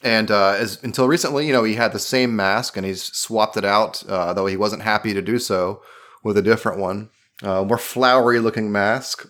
And 0.03 0.29
uh, 0.29 0.49
as 0.51 0.81
until 0.83 1.07
recently, 1.07 1.47
you 1.47 1.53
know, 1.53 1.63
he 1.63 1.75
had 1.75 1.91
the 1.91 1.99
same 1.99 2.35
mask 2.35 2.77
and 2.77 2.85
he's 2.85 3.03
swapped 3.03 3.57
it 3.57 3.65
out, 3.65 4.03
uh, 4.07 4.33
though 4.33 4.45
he 4.45 4.55
wasn't 4.57 4.83
happy 4.83 5.13
to 5.13 5.21
do 5.21 5.39
so 5.39 5.81
with 6.23 6.37
a 6.37 6.41
different 6.41 6.77
one, 6.79 7.09
uh, 7.43 7.63
more 7.63 7.77
flowery 7.79 8.39
looking 8.39 8.71
mask. 8.71 9.27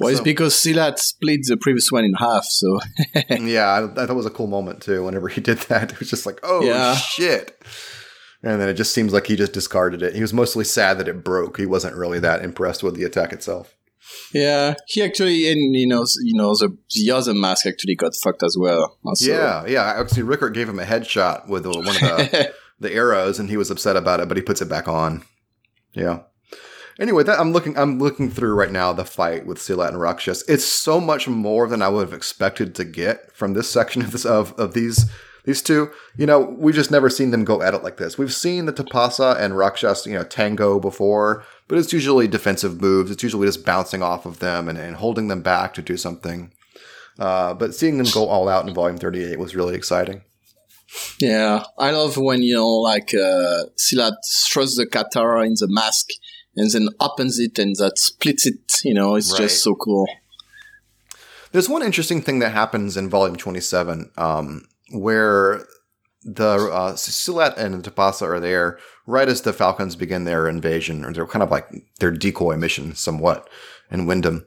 Well, 0.00 0.10
it's 0.10 0.20
because 0.20 0.54
Silat 0.54 0.98
split 0.98 1.42
the 1.46 1.56
previous 1.56 1.92
one 1.92 2.04
in 2.04 2.14
half, 2.14 2.44
so 2.46 2.80
yeah, 3.30 3.66
I, 3.66 3.84
I 3.84 3.86
thought 3.94 4.10
it 4.10 4.14
was 4.14 4.26
a 4.26 4.30
cool 4.30 4.48
moment 4.48 4.82
too. 4.82 5.04
Whenever 5.04 5.28
he 5.28 5.40
did 5.40 5.58
that, 5.68 5.92
it 5.92 5.98
was 6.00 6.10
just 6.10 6.26
like, 6.26 6.40
oh 6.42 6.64
Yeah. 6.64 6.96
shit. 6.96 7.56
And 8.42 8.60
then 8.60 8.68
it 8.68 8.74
just 8.74 8.92
seems 8.92 9.12
like 9.12 9.26
he 9.28 9.36
just 9.36 9.52
discarded 9.52 10.02
it. 10.02 10.14
He 10.14 10.20
was 10.20 10.34
mostly 10.34 10.64
sad 10.64 10.98
that 10.98 11.08
it 11.08 11.22
broke. 11.24 11.56
He 11.58 11.64
wasn't 11.66 11.96
really 11.96 12.18
that 12.18 12.44
impressed 12.44 12.82
with 12.82 12.94
the 12.96 13.04
attack 13.04 13.32
itself. 13.32 13.74
Yeah, 14.32 14.74
he 14.86 15.02
actually, 15.02 15.50
and 15.50 15.74
you 15.74 15.86
know, 15.86 16.04
you 16.22 16.34
know, 16.34 16.54
the 16.54 16.76
the 16.94 17.10
other 17.10 17.34
mask 17.34 17.66
actually 17.66 17.94
got 17.94 18.14
fucked 18.14 18.42
as 18.42 18.56
well. 18.58 18.98
Also. 19.04 19.30
Yeah, 19.30 19.64
yeah. 19.66 19.94
Actually, 19.96 20.24
Rickert 20.24 20.54
gave 20.54 20.68
him 20.68 20.78
a 20.78 20.84
headshot 20.84 21.48
with 21.48 21.66
one 21.66 21.78
of 21.78 21.84
the 21.84 22.54
the 22.80 22.92
arrows, 22.92 23.38
and 23.38 23.48
he 23.48 23.56
was 23.56 23.70
upset 23.70 23.96
about 23.96 24.20
it, 24.20 24.28
but 24.28 24.36
he 24.36 24.42
puts 24.42 24.60
it 24.60 24.68
back 24.68 24.88
on. 24.88 25.22
Yeah. 25.92 26.22
Anyway, 26.98 27.24
that 27.24 27.40
I'm 27.40 27.52
looking 27.52 27.76
I'm 27.76 27.98
looking 27.98 28.30
through 28.30 28.54
right 28.54 28.70
now 28.70 28.92
the 28.92 29.04
fight 29.04 29.46
with 29.46 29.58
Silat 29.58 29.88
and 29.88 30.00
Rakshas. 30.00 30.44
It's 30.48 30.64
so 30.64 31.00
much 31.00 31.26
more 31.26 31.66
than 31.66 31.82
I 31.82 31.88
would 31.88 32.06
have 32.06 32.14
expected 32.14 32.74
to 32.76 32.84
get 32.84 33.32
from 33.32 33.54
this 33.54 33.68
section 33.68 34.02
of 34.02 34.12
this 34.12 34.24
of, 34.24 34.52
of 34.58 34.74
these 34.74 35.10
these 35.44 35.62
two. 35.62 35.90
You 36.16 36.26
know, 36.26 36.40
we've 36.40 36.74
just 36.74 36.90
never 36.90 37.08
seen 37.10 37.30
them 37.30 37.44
go 37.44 37.62
at 37.62 37.74
it 37.74 37.82
like 37.82 37.96
this. 37.96 38.18
We've 38.18 38.32
seen 38.34 38.66
the 38.66 38.72
Tapasa 38.72 39.38
and 39.40 39.56
Rakshas, 39.56 40.06
you 40.06 40.14
know, 40.14 40.24
tango 40.24 40.78
before, 40.80 41.44
but 41.68 41.78
it's 41.78 41.92
usually 41.92 42.26
defensive 42.28 42.80
moves. 42.80 43.10
It's 43.10 43.22
usually 43.22 43.46
just 43.46 43.64
bouncing 43.64 44.02
off 44.02 44.26
of 44.26 44.38
them 44.40 44.68
and, 44.68 44.78
and 44.78 44.96
holding 44.96 45.28
them 45.28 45.42
back 45.42 45.74
to 45.74 45.82
do 45.82 45.96
something. 45.96 46.52
Uh, 47.18 47.54
but 47.54 47.74
seeing 47.74 47.98
them 47.98 48.06
go 48.12 48.26
all 48.26 48.48
out 48.48 48.66
in 48.66 48.74
Volume 48.74 48.98
38 48.98 49.38
was 49.38 49.54
really 49.54 49.74
exciting. 49.74 50.22
Yeah, 51.20 51.64
I 51.78 51.90
love 51.90 52.16
when 52.16 52.42
you 52.42 52.54
know, 52.54 52.68
like 52.68 53.12
uh, 53.14 53.64
Silat 53.78 54.14
throws 54.50 54.74
the 54.74 54.86
katara 54.86 55.44
in 55.46 55.54
the 55.54 55.66
mask 55.68 56.08
and 56.56 56.70
then 56.70 56.88
opens 57.00 57.38
it 57.38 57.58
and 57.58 57.74
that 57.76 57.98
splits 57.98 58.46
it. 58.46 58.80
You 58.84 58.94
know, 58.94 59.14
it's 59.16 59.32
Right. 59.32 59.42
just 59.42 59.62
so 59.62 59.74
cool. 59.74 60.06
There's 61.52 61.68
one 61.68 61.82
interesting 61.82 62.20
thing 62.20 62.40
that 62.40 62.50
happens 62.50 62.96
in 62.96 63.08
Volume 63.08 63.36
27 63.36 64.10
um, 64.16 64.64
where 64.90 65.64
the 66.22 66.70
uh, 66.72 66.92
Silat 66.94 67.56
and 67.56 67.82
Tapasa 67.82 68.22
are 68.22 68.40
there 68.40 68.78
right 69.06 69.28
as 69.28 69.42
the 69.42 69.52
Falcons 69.52 69.96
begin 69.96 70.24
their 70.24 70.48
invasion, 70.48 71.04
or 71.04 71.12
they're 71.12 71.26
kind 71.26 71.42
of 71.42 71.50
like 71.50 71.68
their 72.00 72.10
decoy 72.10 72.56
mission 72.56 72.94
somewhat 72.94 73.48
in 73.90 74.06
Windham. 74.06 74.46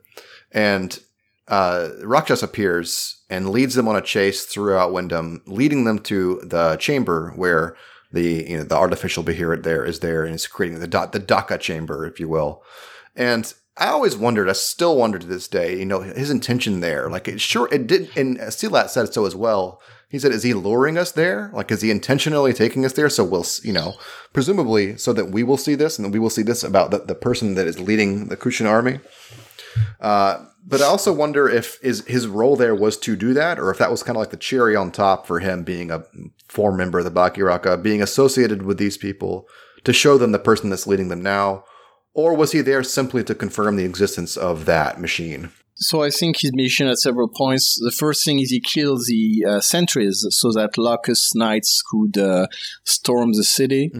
And 0.51 0.99
uh, 1.47 1.89
Rakshas 2.03 2.43
appears 2.43 3.21
and 3.29 3.49
leads 3.49 3.75
them 3.75 3.87
on 3.87 3.95
a 3.95 4.01
chase 4.01 4.45
throughout 4.45 4.91
Windham, 4.91 5.41
leading 5.45 5.83
them 5.83 5.99
to 5.99 6.41
the 6.43 6.77
chamber 6.77 7.31
where 7.35 7.75
the 8.11 8.45
you 8.49 8.57
know 8.57 8.63
the 8.63 8.75
artificial 8.75 9.23
Beherit 9.23 9.63
there 9.63 9.85
is 9.85 9.99
there 9.99 10.23
and 10.23 10.33
is 10.33 10.47
creating 10.47 10.79
the 10.79 11.09
the 11.11 11.19
Daka 11.19 11.57
chamber, 11.57 12.05
if 12.05 12.19
you 12.19 12.27
will. 12.27 12.63
And 13.15 13.53
I 13.77 13.87
always 13.87 14.17
wondered, 14.17 14.49
I 14.49 14.53
still 14.53 14.97
wonder 14.97 15.19
to 15.19 15.27
this 15.27 15.47
day, 15.47 15.77
you 15.77 15.85
know, 15.85 16.01
his 16.01 16.31
intention 16.31 16.79
there. 16.79 17.09
Like, 17.09 17.27
it 17.27 17.39
sure, 17.39 17.69
it 17.71 17.85
did, 17.85 18.09
and 18.15 18.37
Silat 18.39 18.89
said 18.89 19.13
so 19.13 19.25
as 19.25 19.35
well. 19.35 19.81
He 20.09 20.19
said, 20.19 20.31
is 20.31 20.43
he 20.43 20.53
luring 20.53 20.97
us 20.97 21.11
there? 21.11 21.51
Like, 21.53 21.69
is 21.69 21.81
he 21.81 21.91
intentionally 21.91 22.53
taking 22.53 22.85
us 22.85 22.93
there? 22.93 23.09
So 23.09 23.25
we'll, 23.25 23.45
you 23.63 23.73
know, 23.73 23.95
presumably 24.31 24.97
so 24.97 25.11
that 25.11 25.31
we 25.31 25.43
will 25.43 25.57
see 25.57 25.75
this 25.75 25.99
and 25.99 26.13
we 26.13 26.19
will 26.19 26.29
see 26.29 26.43
this 26.43 26.63
about 26.63 26.91
the, 26.91 26.99
the 26.99 27.15
person 27.15 27.55
that 27.55 27.67
is 27.67 27.79
leading 27.79 28.29
the 28.29 28.37
Kushan 28.37 28.69
army. 28.69 29.01
Uh, 29.99 30.45
but 30.65 30.81
I 30.81 30.85
also 30.85 31.13
wonder 31.13 31.47
if 31.47 31.77
is 31.81 32.05
his 32.07 32.27
role 32.27 32.55
there 32.55 32.75
was 32.75 32.97
to 32.99 33.15
do 33.15 33.33
that, 33.33 33.57
or 33.57 33.69
if 33.69 33.77
that 33.77 33.91
was 33.91 34.03
kind 34.03 34.17
of 34.17 34.19
like 34.19 34.31
the 34.31 34.37
cherry 34.37 34.75
on 34.75 34.91
top 34.91 35.25
for 35.25 35.39
him 35.39 35.63
being 35.63 35.91
a 35.91 36.03
former 36.49 36.77
member 36.77 36.99
of 36.99 37.05
the 37.05 37.11
Bakiraka, 37.11 37.81
being 37.81 38.01
associated 38.01 38.63
with 38.63 38.77
these 38.77 38.97
people 38.97 39.47
to 39.85 39.93
show 39.93 40.17
them 40.17 40.33
the 40.33 40.39
person 40.39 40.69
that's 40.69 40.87
leading 40.87 41.07
them 41.07 41.21
now, 41.21 41.63
or 42.13 42.35
was 42.35 42.51
he 42.51 42.61
there 42.61 42.83
simply 42.83 43.23
to 43.23 43.35
confirm 43.35 43.77
the 43.77 43.85
existence 43.85 44.35
of 44.35 44.65
that 44.65 44.99
machine? 44.99 45.51
So 45.79 46.01
I 46.03 46.09
think 46.09 46.37
his 46.41 46.53
mission 46.53 46.87
at 46.87 46.97
several 46.97 47.27
points. 47.27 47.79
The 47.79 47.91
first 47.91 48.25
thing 48.25 48.39
is 48.39 48.49
he 48.49 48.59
kills 48.59 49.05
the 49.05 49.45
uh, 49.47 49.61
sentries 49.61 50.25
so 50.29 50.51
that 50.53 50.77
Locus 50.77 51.33
Knights 51.35 51.83
could 51.89 52.17
uh, 52.17 52.47
storm 52.83 53.33
the 53.33 53.43
city. 53.43 53.91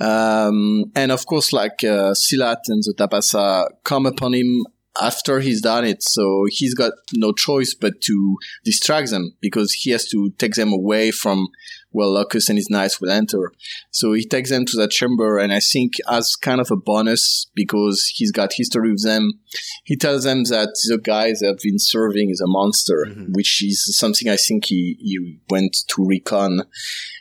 Um, 0.00 0.86
and 0.94 1.12
of 1.12 1.26
course, 1.26 1.52
like 1.52 1.84
uh, 1.84 2.12
Silat 2.12 2.62
and 2.68 2.82
the 2.82 2.94
Tapasa 2.96 3.68
come 3.84 4.06
upon 4.06 4.34
him 4.34 4.64
after 5.00 5.40
he's 5.40 5.62
done 5.62 5.84
it. 5.84 6.02
So 6.02 6.46
he's 6.50 6.74
got 6.74 6.92
no 7.14 7.32
choice 7.32 7.72
but 7.74 8.00
to 8.02 8.36
distract 8.64 9.10
them 9.10 9.34
because 9.40 9.72
he 9.72 9.90
has 9.90 10.06
to 10.08 10.30
take 10.38 10.54
them 10.54 10.72
away 10.72 11.10
from 11.12 11.48
where 11.92 12.06
Locus 12.06 12.48
and 12.48 12.58
his 12.58 12.70
knights 12.70 13.00
will 13.00 13.10
enter. 13.10 13.52
So 13.90 14.12
he 14.12 14.24
takes 14.24 14.50
them 14.50 14.64
to 14.66 14.76
that 14.78 14.90
chamber, 14.90 15.38
and 15.38 15.52
I 15.52 15.60
think 15.60 15.92
as 16.10 16.34
kind 16.36 16.60
of 16.60 16.70
a 16.70 16.76
bonus 16.76 17.46
because 17.54 18.12
he's 18.14 18.32
got 18.32 18.54
history 18.54 18.90
with 18.90 19.04
them, 19.04 19.40
he 19.84 19.96
tells 19.96 20.24
them 20.24 20.44
that 20.44 20.70
the 20.88 20.98
guy 20.98 21.32
they 21.32 21.46
have 21.46 21.58
been 21.62 21.78
serving 21.78 22.30
is 22.30 22.40
a 22.40 22.46
monster, 22.46 23.06
which 23.30 23.62
is 23.62 23.96
something 23.96 24.28
I 24.28 24.36
think 24.36 24.66
he, 24.66 24.96
he 24.98 25.38
went 25.48 25.76
to 25.88 26.04
recon. 26.04 26.62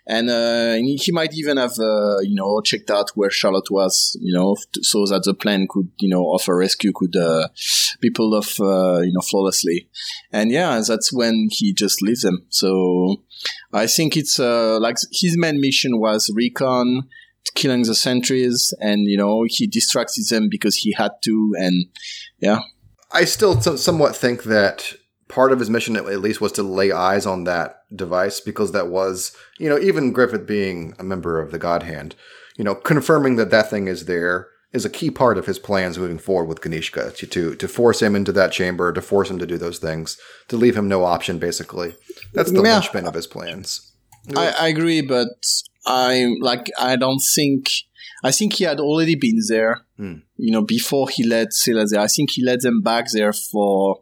And, 0.08 0.30
uh, 0.30 0.74
and 0.76 0.86
he 0.86 0.96
he 0.96 1.12
might 1.12 1.34
even 1.34 1.58
have, 1.58 1.78
uh, 1.80 2.20
you 2.22 2.36
know, 2.36 2.60
checked 2.62 2.90
out 2.90 3.12
where 3.16 3.30
Charlotte 3.30 3.70
was, 3.70 4.18
you 4.20 4.34
know, 4.34 4.56
so 4.82 5.06
that 5.06 5.24
the 5.24 5.34
plan 5.34 5.68
could, 5.70 5.90
you 6.00 6.10
know, 6.10 6.22
offer 6.24 6.58
rescue 6.58 6.92
could, 6.94 7.16
uh, 7.16 7.50
be 8.00 8.10
pulled 8.10 8.34
off, 8.34 8.60
uh, 8.60 9.00
you 9.02 9.12
know, 9.14 9.22
flawlessly. 9.22 9.90
And 10.32 10.52
yeah, 10.52 10.82
that's 10.86 11.14
when 11.14 11.50
he 11.52 11.74
just 11.74 12.02
leaves 12.02 12.24
them. 12.24 12.46
So 12.50 13.24
I 13.74 13.88
think 13.88 14.18
it's, 14.18 14.40
uh, 14.40 14.80
like 14.80 14.98
his 15.12 15.38
main 15.38 15.62
mission 15.62 16.00
was 16.00 16.32
recon, 16.34 17.04
killing 17.56 17.84
the 17.84 17.96
sentries, 17.96 18.74
and, 18.80 19.08
you 19.08 19.18
know, 19.18 19.46
he 19.48 19.68
distracted 19.68 20.26
them 20.30 20.48
because 20.50 20.78
he 20.78 20.94
had 20.94 21.12
to. 21.24 21.54
And 21.58 21.86
yeah, 22.40 22.60
I 23.12 23.26
still 23.26 23.60
so- 23.62 23.76
somewhat 23.76 24.16
think 24.16 24.44
that 24.44 24.94
part 25.28 25.52
of 25.52 25.60
his 25.60 25.70
mission, 25.70 25.96
at 25.96 26.06
least, 26.06 26.42
was 26.42 26.52
to 26.54 26.64
lay 26.64 26.92
eyes 26.92 27.26
on 27.26 27.46
that 27.46 27.78
device 27.96 28.40
because 28.40 28.74
that 28.74 28.88
was, 28.88 29.32
you 29.58 29.70
know, 29.70 29.80
even 29.80 30.12
Griffith 30.12 30.46
being 30.46 30.94
a 31.00 31.04
member 31.04 31.40
of 31.40 31.52
the 31.52 31.60
God 31.60 31.84
Hand, 31.84 32.16
you 32.58 32.64
know, 32.64 32.76
confirming 32.76 33.38
that 33.38 33.50
that 33.50 33.70
thing 33.70 33.88
is 33.88 34.06
there 34.06 34.50
is 34.74 34.86
a 34.86 34.90
key 34.90 35.12
part 35.12 35.38
of 35.38 35.46
his 35.46 35.60
plans 35.60 35.98
moving 35.98 36.18
forward 36.18 36.46
with 36.48 36.62
Ganishka 36.62 37.16
to, 37.18 37.28
to 37.28 37.56
to 37.56 37.68
force 37.68 38.02
him 38.02 38.16
into 38.16 38.32
that 38.32 38.52
chamber, 38.52 38.92
to 38.94 39.02
force 39.02 39.30
him 39.30 39.40
to 39.40 39.46
do 39.46 39.58
those 39.58 39.80
things, 39.80 40.18
to 40.48 40.58
leave 40.58 40.76
him 40.78 40.88
no 40.88 41.04
option. 41.04 41.40
Basically, 41.40 41.96
that's 42.34 42.52
the 42.52 42.62
Yeah. 42.62 42.74
linchpin 42.76 43.06
of 43.08 43.14
his 43.14 43.28
plans. 43.28 43.92
I, 44.36 44.50
I 44.60 44.68
agree, 44.68 45.02
but 45.02 45.30
I 45.86 46.36
like 46.40 46.68
I 46.80 46.96
don't 46.96 47.22
think 47.36 47.70
I 48.24 48.32
think 48.32 48.54
he 48.54 48.64
had 48.66 48.80
already 48.80 49.16
been 49.16 49.40
there. 49.50 49.82
Hmm. 49.98 50.18
You 50.38 50.52
know, 50.52 50.62
before 50.62 51.10
he 51.10 51.24
led 51.24 51.50
Sela 51.50 51.90
there. 51.90 52.00
I 52.02 52.08
think 52.08 52.32
he 52.32 52.44
led 52.44 52.62
them 52.62 52.82
back 52.82 53.06
there 53.14 53.34
for 53.34 54.00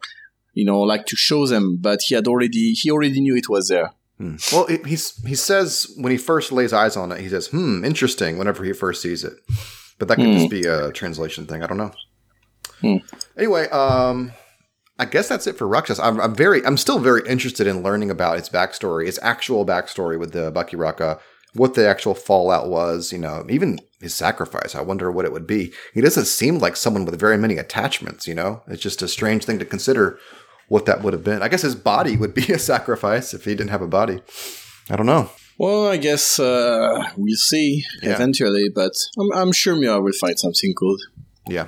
you 0.53 0.65
know, 0.65 0.81
like 0.81 1.05
to 1.05 1.15
show 1.15 1.45
them, 1.47 1.77
but 1.79 1.99
he 2.07 2.15
had 2.15 2.27
already 2.27 2.73
he 2.73 2.91
already 2.91 3.21
knew 3.21 3.35
it 3.35 3.49
was 3.49 3.69
there. 3.69 3.91
Hmm. 4.17 4.35
Well, 4.51 4.67
he 4.67 4.77
he's, 4.85 5.13
he 5.25 5.35
says 5.35 5.87
when 5.97 6.11
he 6.11 6.17
first 6.17 6.51
lays 6.51 6.73
eyes 6.73 6.97
on 6.97 7.11
it, 7.13 7.21
he 7.21 7.29
says, 7.29 7.47
"Hmm, 7.47 7.85
interesting." 7.85 8.37
Whenever 8.37 8.63
he 8.65 8.73
first 8.73 9.01
sees 9.01 9.23
it, 9.23 9.33
but 9.99 10.07
that 10.07 10.15
could 10.15 10.25
Hmm. 10.25 10.37
just 10.37 10.49
be 10.49 10.65
a 10.65 10.91
translation 10.91 11.45
thing. 11.45 11.61
I 11.63 11.67
don't 11.67 11.77
know. 11.77 11.91
Hmm. 12.81 12.97
Anyway, 13.37 13.67
um, 13.69 14.31
I 14.97 15.05
guess 15.05 15.27
that's 15.29 15.47
it 15.47 15.57
for 15.57 15.67
Rakshas. 15.67 15.99
I'm, 15.99 16.19
I'm 16.19 16.33
very, 16.35 16.65
I'm 16.65 16.77
still 16.77 16.99
very 16.99 17.21
interested 17.27 17.67
in 17.67 17.83
learning 17.83 18.09
about 18.09 18.37
its 18.37 18.49
backstory, 18.49 19.07
its 19.07 19.19
actual 19.21 19.65
backstory 19.65 20.17
with 20.19 20.31
the 20.33 20.51
Bakiraka, 20.51 21.19
what 21.53 21.73
the 21.73 21.87
actual 21.87 22.15
fallout 22.15 22.69
was. 22.69 23.11
You 23.11 23.19
know, 23.19 23.45
even 23.49 23.79
his 24.01 24.13
sacrifice. 24.15 24.75
I 24.75 24.81
wonder 24.81 25.11
what 25.11 25.25
it 25.25 25.31
would 25.33 25.47
be. 25.47 25.73
He 25.93 26.01
doesn't 26.01 26.25
seem 26.25 26.59
like 26.59 26.75
someone 26.77 27.05
with 27.05 27.19
very 27.19 27.37
many 27.37 27.57
attachments. 27.57 28.27
You 28.27 28.35
know, 28.35 28.61
it's 28.67 28.81
just 28.81 29.01
a 29.01 29.07
strange 29.07 29.45
thing 29.45 29.59
to 29.59 29.65
consider 29.65 30.17
what 30.69 30.85
that 30.85 31.01
would 31.01 31.13
have 31.13 31.23
been. 31.23 31.41
I 31.41 31.47
guess 31.49 31.63
his 31.63 31.75
body 31.75 32.15
would 32.15 32.33
be 32.33 32.43
a 32.53 32.59
sacrifice 32.59 33.33
if 33.33 33.45
he 33.45 33.55
didn't 33.55 33.71
have 33.71 33.81
a 33.81 33.87
body. 33.87 34.21
I 34.89 34.95
don't 34.95 35.05
know. 35.05 35.29
Well, 35.59 35.87
I 35.87 35.97
guess 35.97 36.39
uh, 36.39 37.03
we'll 37.17 37.35
see 37.35 37.83
Yeah. 38.01 38.15
eventually, 38.15 38.69
but 38.73 38.93
I'm, 39.19 39.31
I'm 39.33 39.51
sure 39.51 39.75
Miura 39.75 40.01
will 40.01 40.13
find 40.13 40.39
something 40.39 40.73
good. 40.75 40.99
Yeah. 41.47 41.67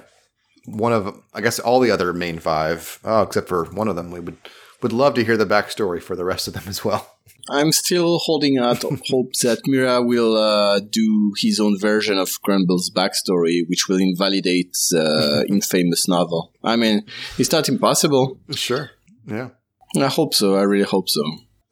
One 0.66 0.94
of, 0.94 1.22
I 1.34 1.42
guess, 1.42 1.60
all 1.60 1.80
the 1.82 1.92
other 1.92 2.14
main 2.14 2.40
five, 2.40 3.00
oh, 3.04 3.24
except 3.24 3.50
for 3.50 3.66
one 3.66 3.88
of 3.90 3.96
them, 3.96 4.10
we 4.12 4.20
would 4.20 4.38
would 4.82 4.94
love 4.94 5.14
to 5.14 5.24
hear 5.24 5.38
the 5.38 5.46
backstory 5.46 6.02
for 6.02 6.16
the 6.16 6.26
rest 6.26 6.48
of 6.48 6.54
them 6.56 6.64
as 6.68 6.84
well. 6.84 7.06
I'm 7.50 7.72
still 7.72 8.18
holding 8.20 8.58
out 8.58 8.82
hope 9.10 9.34
that 9.44 9.60
Miura 9.68 10.02
will 10.02 10.38
uh, 10.38 10.80
do 10.80 11.34
his 11.38 11.60
own 11.60 11.78
version 11.78 12.18
of 12.18 12.30
Grunbeld's 12.42 12.90
backstory, 12.90 13.62
which 13.68 13.88
will 13.88 13.98
invalidate 14.00 14.72
the 14.92 15.46
infamous 15.50 16.08
novel. 16.08 16.54
I 16.64 16.78
mean, 16.78 17.02
it's 17.38 17.52
not 17.52 17.70
impossible. 17.70 18.40
Sure. 18.52 18.90
Yeah. 19.28 19.50
I 19.98 20.08
hope 20.08 20.34
so. 20.34 20.56
I 20.56 20.64
really 20.64 20.86
hope 20.96 21.10
so. 21.10 21.22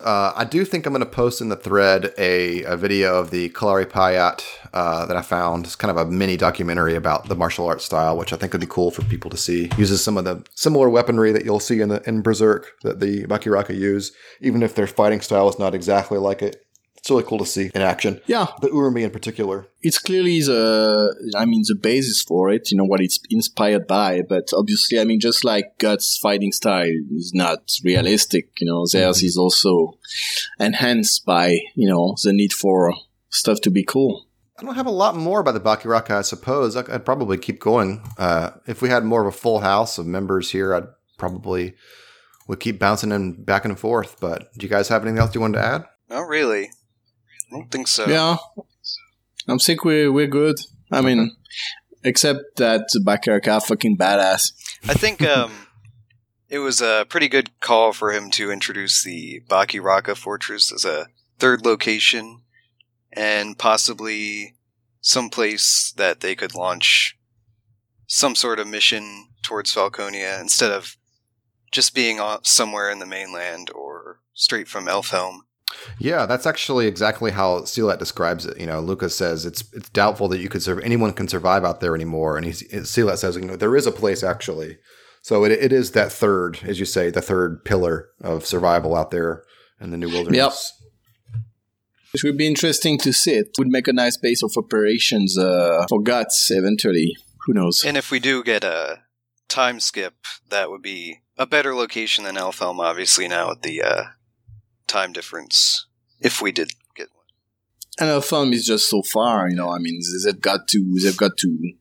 Uh, 0.01 0.31
I 0.33 0.45
do 0.45 0.63
think 0.63 0.85
I'm 0.85 0.93
going 0.93 1.03
to 1.03 1.09
post 1.09 1.41
in 1.41 1.49
the 1.49 1.57
thread 1.57 2.13
a, 2.17 2.63
a 2.63 2.77
video 2.77 3.19
of 3.19 3.31
the 3.31 3.49
Kalari 3.49 3.85
Payat 3.85 4.43
uh, 4.73 5.05
that 5.05 5.17
I 5.17 5.21
found. 5.21 5.65
It's 5.65 5.75
kind 5.75 5.91
of 5.91 5.97
a 5.97 6.09
mini 6.09 6.37
documentary 6.37 6.95
about 6.95 7.27
the 7.27 7.35
martial 7.35 7.67
arts 7.67 7.83
style, 7.83 8.17
which 8.17 8.31
I 8.31 8.37
think 8.37 8.53
would 8.53 8.61
be 8.61 8.67
cool 8.67 8.91
for 8.91 9.03
people 9.03 9.29
to 9.29 9.35
see. 9.35 9.69
Uses 9.77 10.01
some 10.01 10.17
of 10.17 10.23
the 10.23 10.45
similar 10.55 10.89
weaponry 10.89 11.33
that 11.33 11.43
you'll 11.43 11.59
see 11.59 11.81
in 11.81 11.89
the 11.89 12.01
in 12.07 12.21
Berserk 12.21 12.79
that 12.83 13.01
the 13.01 13.25
Bakiraka 13.25 13.77
use, 13.77 14.13
even 14.39 14.63
if 14.63 14.73
their 14.73 14.87
fighting 14.87 15.19
style 15.19 15.49
is 15.49 15.59
not 15.59 15.75
exactly 15.75 16.17
like 16.17 16.41
it. 16.41 16.65
It's 16.99 17.09
really 17.09 17.23
cool 17.23 17.39
to 17.39 17.45
see 17.45 17.71
in 17.73 17.81
action. 17.81 18.19
Yeah, 18.27 18.47
The 18.61 18.67
Urumi 18.69 19.03
in 19.03 19.11
particular. 19.11 19.67
it's 19.81 19.97
clearly 19.97 20.41
the 20.41 21.33
I 21.37 21.45
mean 21.45 21.63
the 21.67 21.75
basis 21.75 22.21
for 22.21 22.49
it, 22.51 22.69
you 22.71 22.77
know 22.77 22.83
what 22.85 23.01
it's 23.01 23.19
inspired 23.29 23.87
by, 23.87 24.21
but 24.33 24.45
obviously 24.53 24.99
I 24.99 25.05
mean 25.05 25.19
just 25.19 25.43
like 25.45 25.65
Guts 25.77 26.17
fighting 26.21 26.51
style 26.51 26.91
is 27.21 27.31
not 27.33 27.59
realistic, 27.83 28.45
you 28.59 28.67
know, 28.67 28.85
theirs 28.91 29.23
is 29.23 29.37
also 29.37 29.97
enhanced 30.59 31.25
by, 31.25 31.57
you 31.75 31.87
know, 31.89 32.15
the 32.23 32.33
need 32.33 32.53
for 32.53 32.93
stuff 33.29 33.61
to 33.61 33.71
be 33.71 33.83
cool. 33.83 34.25
I 34.57 34.63
don't 34.63 34.75
have 34.75 34.87
a 34.87 34.91
lot 34.91 35.15
more 35.15 35.39
about 35.39 35.53
the 35.53 35.61
Bakiraka, 35.61 36.11
I 36.17 36.21
suppose. 36.21 36.75
I- 36.75 36.93
I'd 36.93 37.05
probably 37.05 37.37
keep 37.37 37.59
going. 37.61 38.01
Uh, 38.17 38.51
if 38.67 38.81
we 38.81 38.89
had 38.89 39.05
more 39.05 39.21
of 39.25 39.27
a 39.33 39.37
full 39.37 39.59
house 39.59 39.97
of 39.97 40.05
members 40.05 40.51
here, 40.51 40.73
I'd 40.75 40.87
probably 41.17 41.75
would 42.47 42.59
keep 42.59 42.77
bouncing 42.79 43.11
in 43.13 43.43
back 43.43 43.63
and 43.63 43.79
forth. 43.79 44.17
But 44.19 44.51
do 44.57 44.65
you 44.65 44.69
guys 44.69 44.89
have 44.89 45.03
anything 45.03 45.19
else 45.19 45.33
you 45.33 45.39
wanted 45.41 45.59
to 45.59 45.65
add? 45.65 45.85
Not 46.09 46.27
really. 46.27 46.71
I 47.51 47.55
don't 47.55 47.71
think 47.71 47.87
so. 47.87 48.05
Yeah. 48.07 48.37
I 49.47 49.57
think 49.57 49.83
we're 49.83 50.11
we're 50.11 50.27
good. 50.27 50.59
I 50.91 51.01
mean 51.01 51.35
except 52.03 52.57
that 52.57 52.87
Bakiraka 53.05 53.63
fucking 53.63 53.97
badass. 53.97 54.53
I 54.87 54.93
think 54.93 55.21
um, 55.37 55.67
it 56.49 56.59
was 56.59 56.81
a 56.81 57.05
pretty 57.09 57.27
good 57.27 57.59
call 57.59 57.93
for 57.93 58.11
him 58.11 58.29
to 58.31 58.51
introduce 58.51 59.03
the 59.03 59.41
Bakiraka 59.47 60.15
Fortress 60.15 60.71
as 60.71 60.85
a 60.85 61.07
third 61.37 61.65
location 61.65 62.41
and 63.11 63.57
possibly 63.57 64.55
some 65.01 65.29
place 65.29 65.93
that 65.97 66.19
they 66.19 66.35
could 66.35 66.55
launch 66.55 67.17
some 68.07 68.35
sort 68.35 68.59
of 68.59 68.67
mission 68.67 69.27
towards 69.43 69.73
Falconia 69.73 70.39
instead 70.39 70.71
of 70.71 70.97
just 71.71 71.93
being 71.93 72.19
somewhere 72.43 72.89
in 72.89 72.99
the 72.99 73.05
mainland 73.05 73.69
or 73.73 74.19
straight 74.33 74.67
from 74.67 74.85
Elfhelm. 74.87 75.39
Yeah, 75.99 76.25
that's 76.25 76.45
actually 76.45 76.87
exactly 76.87 77.31
how 77.31 77.59
Silat 77.59 77.99
describes 77.99 78.45
it. 78.45 78.59
You 78.59 78.65
know, 78.65 78.79
Locus 78.79 79.15
says 79.15 79.45
it's 79.45 79.63
it's 79.73 79.89
doubtful 79.89 80.27
that 80.29 80.39
you 80.39 80.49
could 80.49 80.63
serve 80.63 80.79
anyone 80.79 81.13
can 81.13 81.27
survive 81.27 81.63
out 81.63 81.79
there 81.79 81.95
anymore, 81.95 82.37
and 82.37 82.45
he's 82.45 82.63
Silat 82.63 83.17
says 83.17 83.35
you 83.35 83.43
know 83.43 83.55
there 83.55 83.75
is 83.75 83.87
a 83.87 83.91
place 83.91 84.23
actually. 84.23 84.77
So 85.21 85.43
it, 85.43 85.51
it 85.51 85.73
is 85.73 85.91
that 85.91 86.11
third, 86.11 86.59
as 86.63 86.79
you 86.79 86.85
say, 86.85 87.09
the 87.09 87.21
third 87.21 87.65
pillar 87.65 88.09
of 88.21 88.45
survival 88.45 88.95
out 88.95 89.11
there 89.11 89.43
in 89.81 89.91
the 89.91 89.97
new 89.97 90.07
wilderness. 90.07 90.37
Yep. 90.37 91.39
It 92.13 92.23
would 92.23 92.37
be 92.37 92.47
interesting 92.47 92.97
to 92.99 93.13
see 93.13 93.33
it. 93.33 93.49
Would 93.57 93.67
make 93.67 93.87
a 93.87 93.93
nice 93.93 94.17
base 94.17 94.41
of 94.41 94.51
operations 94.57 95.37
uh, 95.37 95.85
for 95.89 96.01
Guts 96.01 96.47
eventually. 96.49 97.15
Who 97.45 97.53
knows? 97.53 97.83
And 97.85 97.97
if 97.97 98.09
we 98.09 98.19
do 98.19 98.43
get 98.43 98.63
a 98.63 99.01
time 99.47 99.79
skip, 99.79 100.15
that 100.49 100.71
would 100.71 100.81
be 100.81 101.19
a 101.37 101.45
better 101.45 101.75
location 101.75 102.23
than 102.23 102.35
Elfhelm, 102.35 102.79
obviously, 102.79 103.27
now 103.27 103.49
with 103.49 103.61
the 103.61 103.81
uh, 103.81 104.03
time 104.89 105.13
difference. 105.13 105.85
If 106.19 106.41
we 106.41 106.51
did 106.51 106.71
get 106.95 107.07
one. 107.13 107.25
And 107.99 108.09
our 108.09 108.21
film 108.21 108.51
is 108.51 108.65
just 108.65 108.89
so 108.89 109.01
far, 109.01 109.49
you 109.49 109.55
know. 109.55 109.69
I 109.69 109.79
mean, 109.79 110.01
they've 110.25 110.41
got 110.41 110.67
to, 110.69 110.95
they've 111.01 111.15
got 111.15 111.37
to, 111.37 111.73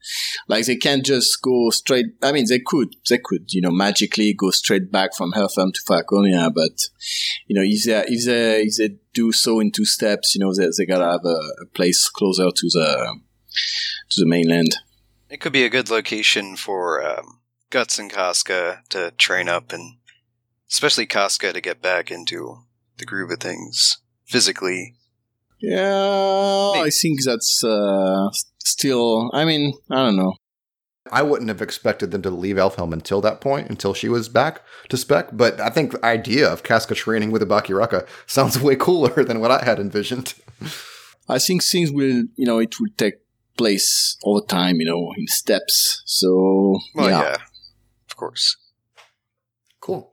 like, 0.46 0.66
they 0.66 0.76
can't 0.76 1.04
just 1.04 1.42
go 1.42 1.70
straight. 1.70 2.06
I 2.22 2.30
mean, 2.30 2.46
they 2.48 2.60
could, 2.60 2.94
they 3.08 3.18
could, 3.18 3.52
you 3.52 3.60
know, 3.60 3.70
magically 3.70 4.32
go 4.34 4.50
straight 4.50 4.92
back 4.92 5.16
from 5.16 5.32
Elfhelm 5.32 5.72
to 5.72 5.80
Falconia, 5.88 6.52
but 6.54 6.76
you 7.46 7.56
know, 7.56 7.62
if 7.64 7.84
they, 7.84 8.04
if 8.06 8.24
they, 8.26 8.62
if 8.62 8.76
they 8.76 8.96
do 9.12 9.32
so 9.32 9.58
in 9.58 9.72
two 9.72 9.84
steps, 9.84 10.34
you 10.34 10.40
know, 10.40 10.54
they, 10.54 10.68
they 10.76 10.86
gotta 10.86 11.10
have 11.10 11.24
a, 11.24 11.38
a 11.62 11.66
place 11.74 12.08
closer 12.08 12.50
to 12.54 12.66
the 12.70 13.18
to 14.10 14.20
the 14.20 14.26
mainland. 14.26 14.76
It 15.28 15.40
could 15.40 15.52
be 15.52 15.64
a 15.64 15.70
good 15.70 15.90
location 15.90 16.56
for 16.56 17.04
um, 17.04 17.40
Guts 17.70 17.98
and 17.98 18.10
Casca 18.10 18.82
to 18.90 19.10
train 19.12 19.48
up, 19.48 19.72
and 19.72 19.98
especially 20.70 21.06
Casca 21.06 21.52
to 21.52 21.60
get 21.60 21.82
back 21.82 22.10
into 22.10 22.64
the 22.98 23.06
groove 23.06 23.30
of 23.30 23.40
things 23.40 23.98
physically. 24.26 24.94
Yeah, 25.60 26.72
I 26.76 26.90
think 26.90 27.24
that's 27.24 27.64
uh, 27.64 28.30
still. 28.58 29.30
I 29.32 29.44
mean, 29.44 29.72
I 29.90 29.96
don't 29.96 30.16
know. 30.16 30.34
I 31.10 31.22
wouldn't 31.22 31.48
have 31.48 31.62
expected 31.62 32.10
them 32.10 32.22
to 32.22 32.30
leave 32.30 32.56
Elfhelm 32.56 32.92
until 32.92 33.20
that 33.22 33.40
point, 33.40 33.70
until 33.70 33.94
she 33.94 34.08
was 34.08 34.28
back 34.28 34.60
to 34.90 34.96
spec. 34.96 35.30
But 35.32 35.58
I 35.60 35.70
think 35.70 35.92
the 35.92 36.04
idea 36.04 36.48
of 36.48 36.62
Casca 36.62 36.94
training 36.94 37.30
with 37.30 37.42
a 37.42 37.46
Bakiraka 37.46 38.06
sounds 38.26 38.60
way 38.60 38.76
cooler 38.76 39.24
than 39.24 39.40
what 39.40 39.50
I 39.50 39.64
had 39.64 39.80
envisioned. 39.80 40.34
I 41.28 41.38
think 41.38 41.62
things 41.64 41.90
will, 41.90 42.24
you 42.36 42.46
know, 42.46 42.58
it 42.58 42.78
will 42.78 42.90
take 42.96 43.14
place 43.56 44.16
over 44.22 44.44
time, 44.46 44.80
you 44.80 44.86
know, 44.86 45.12
in 45.16 45.26
steps. 45.26 46.02
So 46.04 46.78
Well, 46.94 47.08
yeah. 47.08 47.22
yeah, 47.22 47.36
of 48.08 48.16
course. 48.16 48.56
Cool. 49.80 50.12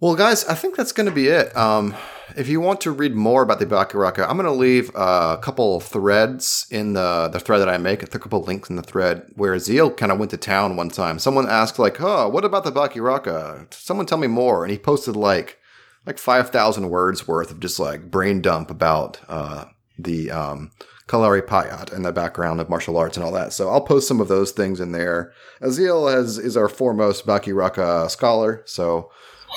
Well, 0.00 0.14
guys, 0.14 0.44
I 0.44 0.54
think 0.54 0.76
that's 0.76 0.92
going 0.92 1.08
to 1.08 1.12
be 1.12 1.26
it. 1.26 1.56
Um, 1.56 1.96
if 2.36 2.46
you 2.46 2.60
want 2.60 2.80
to 2.82 2.92
read 2.92 3.16
more 3.16 3.42
about 3.42 3.58
the 3.58 3.66
Bakiraka, 3.66 4.28
I'm 4.28 4.36
going 4.36 4.46
to 4.46 4.52
leave 4.52 4.94
uh, 4.94 5.34
a 5.36 5.42
couple 5.42 5.80
threads 5.80 6.68
in 6.70 6.92
the, 6.92 7.28
the 7.32 7.40
thread 7.40 7.60
that 7.60 7.68
I 7.68 7.78
make, 7.78 8.04
a 8.04 8.06
couple 8.06 8.40
links 8.42 8.70
in 8.70 8.76
the 8.76 8.82
thread 8.82 9.26
where 9.34 9.58
Zeal 9.58 9.90
kind 9.90 10.12
of 10.12 10.20
went 10.20 10.30
to 10.30 10.36
town 10.36 10.76
one 10.76 10.88
time. 10.88 11.18
Someone 11.18 11.48
asked, 11.48 11.80
like, 11.80 12.00
oh, 12.00 12.28
what 12.28 12.44
about 12.44 12.62
the 12.62 12.70
Bakiraka? 12.70 13.74
Someone 13.74 14.06
tell 14.06 14.18
me 14.18 14.28
more. 14.28 14.62
And 14.62 14.70
he 14.70 14.78
posted 14.78 15.16
like 15.16 15.58
like 16.06 16.18
5,000 16.18 16.88
words 16.88 17.26
worth 17.26 17.50
of 17.50 17.58
just 17.58 17.80
like 17.80 18.08
brain 18.10 18.40
dump 18.40 18.70
about 18.70 19.18
uh, 19.28 19.64
the 19.98 20.30
um, 20.30 20.70
Kalari 21.08 21.42
Payat 21.42 21.92
and 21.92 22.04
the 22.04 22.12
background 22.12 22.60
of 22.60 22.70
martial 22.70 22.96
arts 22.96 23.16
and 23.16 23.26
all 23.26 23.32
that. 23.32 23.52
So 23.52 23.68
I'll 23.68 23.80
post 23.80 24.06
some 24.06 24.20
of 24.20 24.28
those 24.28 24.52
things 24.52 24.80
in 24.80 24.92
there. 24.92 25.32
Has 25.60 25.78
is 25.78 26.56
our 26.56 26.68
foremost 26.68 27.26
Bakiraka 27.26 28.08
scholar, 28.08 28.62
so 28.64 29.10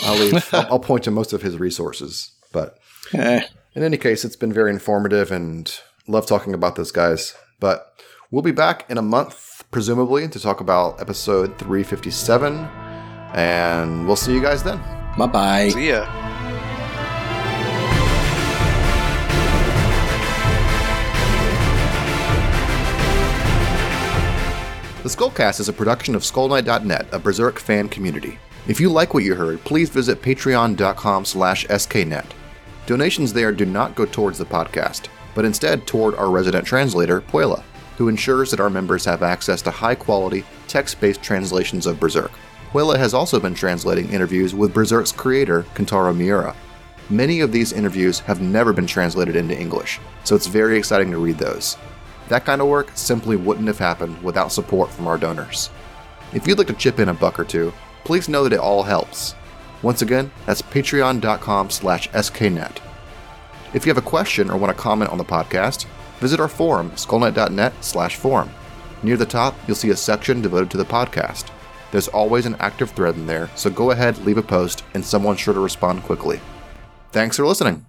I'll 0.04 0.18
leave. 0.18 0.50
I'll, 0.54 0.68
I'll 0.74 0.80
point 0.80 1.04
to 1.06 1.12
most 1.12 1.34
of 1.34 1.42
his 1.42 1.58
resources. 1.58 2.32
But 2.52 2.78
Eh, 3.14 3.42
in 3.76 3.84
any 3.84 3.98
case, 3.98 4.24
it's 4.26 4.36
been 4.36 4.54
very 4.54 4.70
informative 4.72 5.32
and 5.32 5.74
love 6.08 6.26
talking 6.26 6.54
about 6.54 6.76
this, 6.76 6.92
guys. 6.92 7.36
But 7.60 7.94
we'll 8.32 8.42
be 8.42 8.52
back 8.52 8.90
in 8.90 8.98
a 8.98 9.02
month, 9.02 9.64
presumably, 9.72 10.28
to 10.30 10.40
talk 10.40 10.62
about 10.62 11.00
episode 11.02 11.58
357. 11.58 12.68
And 13.34 14.06
we'll 14.08 14.16
see 14.16 14.34
you 14.34 14.42
guys 14.42 14.64
then. 14.64 14.78
bye 15.18 15.28
bye. 15.28 15.70
See 15.70 15.90
ya. 15.90 16.06
The 25.04 25.10
Skullcast 25.10 25.60
is 25.60 25.68
a 25.68 25.74
production 25.74 26.14
of 26.14 26.22
SkullKnight.net, 26.22 27.08
a 27.12 27.18
Berserk 27.18 27.58
fan 27.58 27.90
community. 27.90 28.38
If 28.68 28.80
you 28.80 28.90
like 28.90 29.14
what 29.14 29.24
you 29.24 29.34
heard, 29.34 29.64
please 29.64 29.90
visit 29.90 30.22
patreon.com 30.22 31.26
slash 31.26 31.66
sknet. 31.66 32.26
Donations 32.86 33.34
there 33.34 33.52
do 33.52 33.66
not 33.66 33.96
go 33.96 34.06
towards 34.06 34.38
the 34.38 34.46
podcast, 34.46 35.08
but 35.34 35.46
instead 35.46 35.88
toward 35.88 36.14
our 36.16 36.30
resident 36.30 36.66
translator, 36.66 37.22
Puela, 37.22 37.64
who 37.98 38.08
ensures 38.08 38.52
that 38.52 38.60
our 38.60 38.70
members 38.70 39.04
have 39.06 39.24
access 39.24 39.64
to 39.64 39.72
high-quality, 39.72 40.44
text-based 40.68 41.24
translations 41.24 41.88
of 41.88 42.00
Berserk. 42.00 42.32
Puela 42.72 42.98
has 42.98 43.16
also 43.16 43.40
been 43.40 43.56
translating 43.56 44.10
interviews 44.10 44.54
with 44.54 44.74
Berserk's 44.74 45.12
creator, 45.12 45.64
Kentaro 45.74 46.16
Miura. 46.16 46.56
Many 47.10 47.42
of 47.42 47.52
these 47.52 47.74
interviews 47.74 48.20
have 48.20 48.42
never 48.42 48.74
been 48.74 48.88
translated 48.88 49.36
into 49.36 49.60
English, 49.60 50.00
so 50.24 50.36
it's 50.36 50.48
very 50.48 50.78
exciting 50.78 51.10
to 51.12 51.18
read 51.18 51.38
those. 51.40 51.78
That 52.30 52.46
kind 52.46 52.62
of 52.62 52.68
work 52.68 52.92
simply 52.94 53.36
wouldn't 53.36 53.68
have 53.68 53.80
happened 53.80 54.22
without 54.22 54.52
support 54.52 54.92
from 54.92 55.08
our 55.08 55.18
donors. 55.18 55.72
If 56.32 56.48
you'd 56.48 56.60
like 56.60 56.68
to 56.68 56.74
chip 56.74 57.00
in 57.00 57.10
a 57.10 57.14
buck 57.14 57.40
or 57.40 57.44
two, 57.44 57.74
please 58.04 58.30
know 58.30 58.44
that 58.44 58.54
it 58.54 58.60
all 58.60 58.84
helps. 58.84 59.36
Once 59.82 60.02
again, 60.02 60.32
that's 60.46 60.62
patreon.com 60.62 61.70
slash 61.70 62.10
sknet. 62.10 62.78
If 63.74 63.86
you 63.86 63.90
have 63.90 64.04
a 64.04 64.08
question 64.08 64.50
or 64.50 64.58
want 64.58 64.76
to 64.76 64.82
comment 64.82 65.12
on 65.12 65.18
the 65.18 65.24
podcast, 65.24 65.86
visit 66.20 66.40
our 66.40 66.48
forum, 66.48 66.92
skullknight.net 66.92 67.74
slash 67.84 68.16
forum. 68.16 68.50
Near 69.04 69.18
the 69.18 69.26
top, 69.26 69.56
you'll 69.68 69.76
see 69.76 69.90
a 69.90 69.96
section 69.96 70.42
devoted 70.42 70.70
to 70.72 70.78
the 70.78 70.86
podcast. 70.86 71.50
There's 71.92 72.08
always 72.10 72.46
an 72.46 72.56
active 72.60 72.92
thread 72.92 73.16
in 73.16 73.26
there, 73.26 73.50
so 73.56 73.70
go 73.70 73.92
ahead, 73.92 74.18
leave 74.20 74.38
a 74.38 74.44
post, 74.44 74.84
and 74.94 75.04
someone's 75.04 75.40
sure 75.40 75.54
to 75.54 75.60
respond 75.60 76.04
quickly. 76.04 76.40
Thanks 77.12 77.38
for 77.38 77.46
listening. 77.46 77.86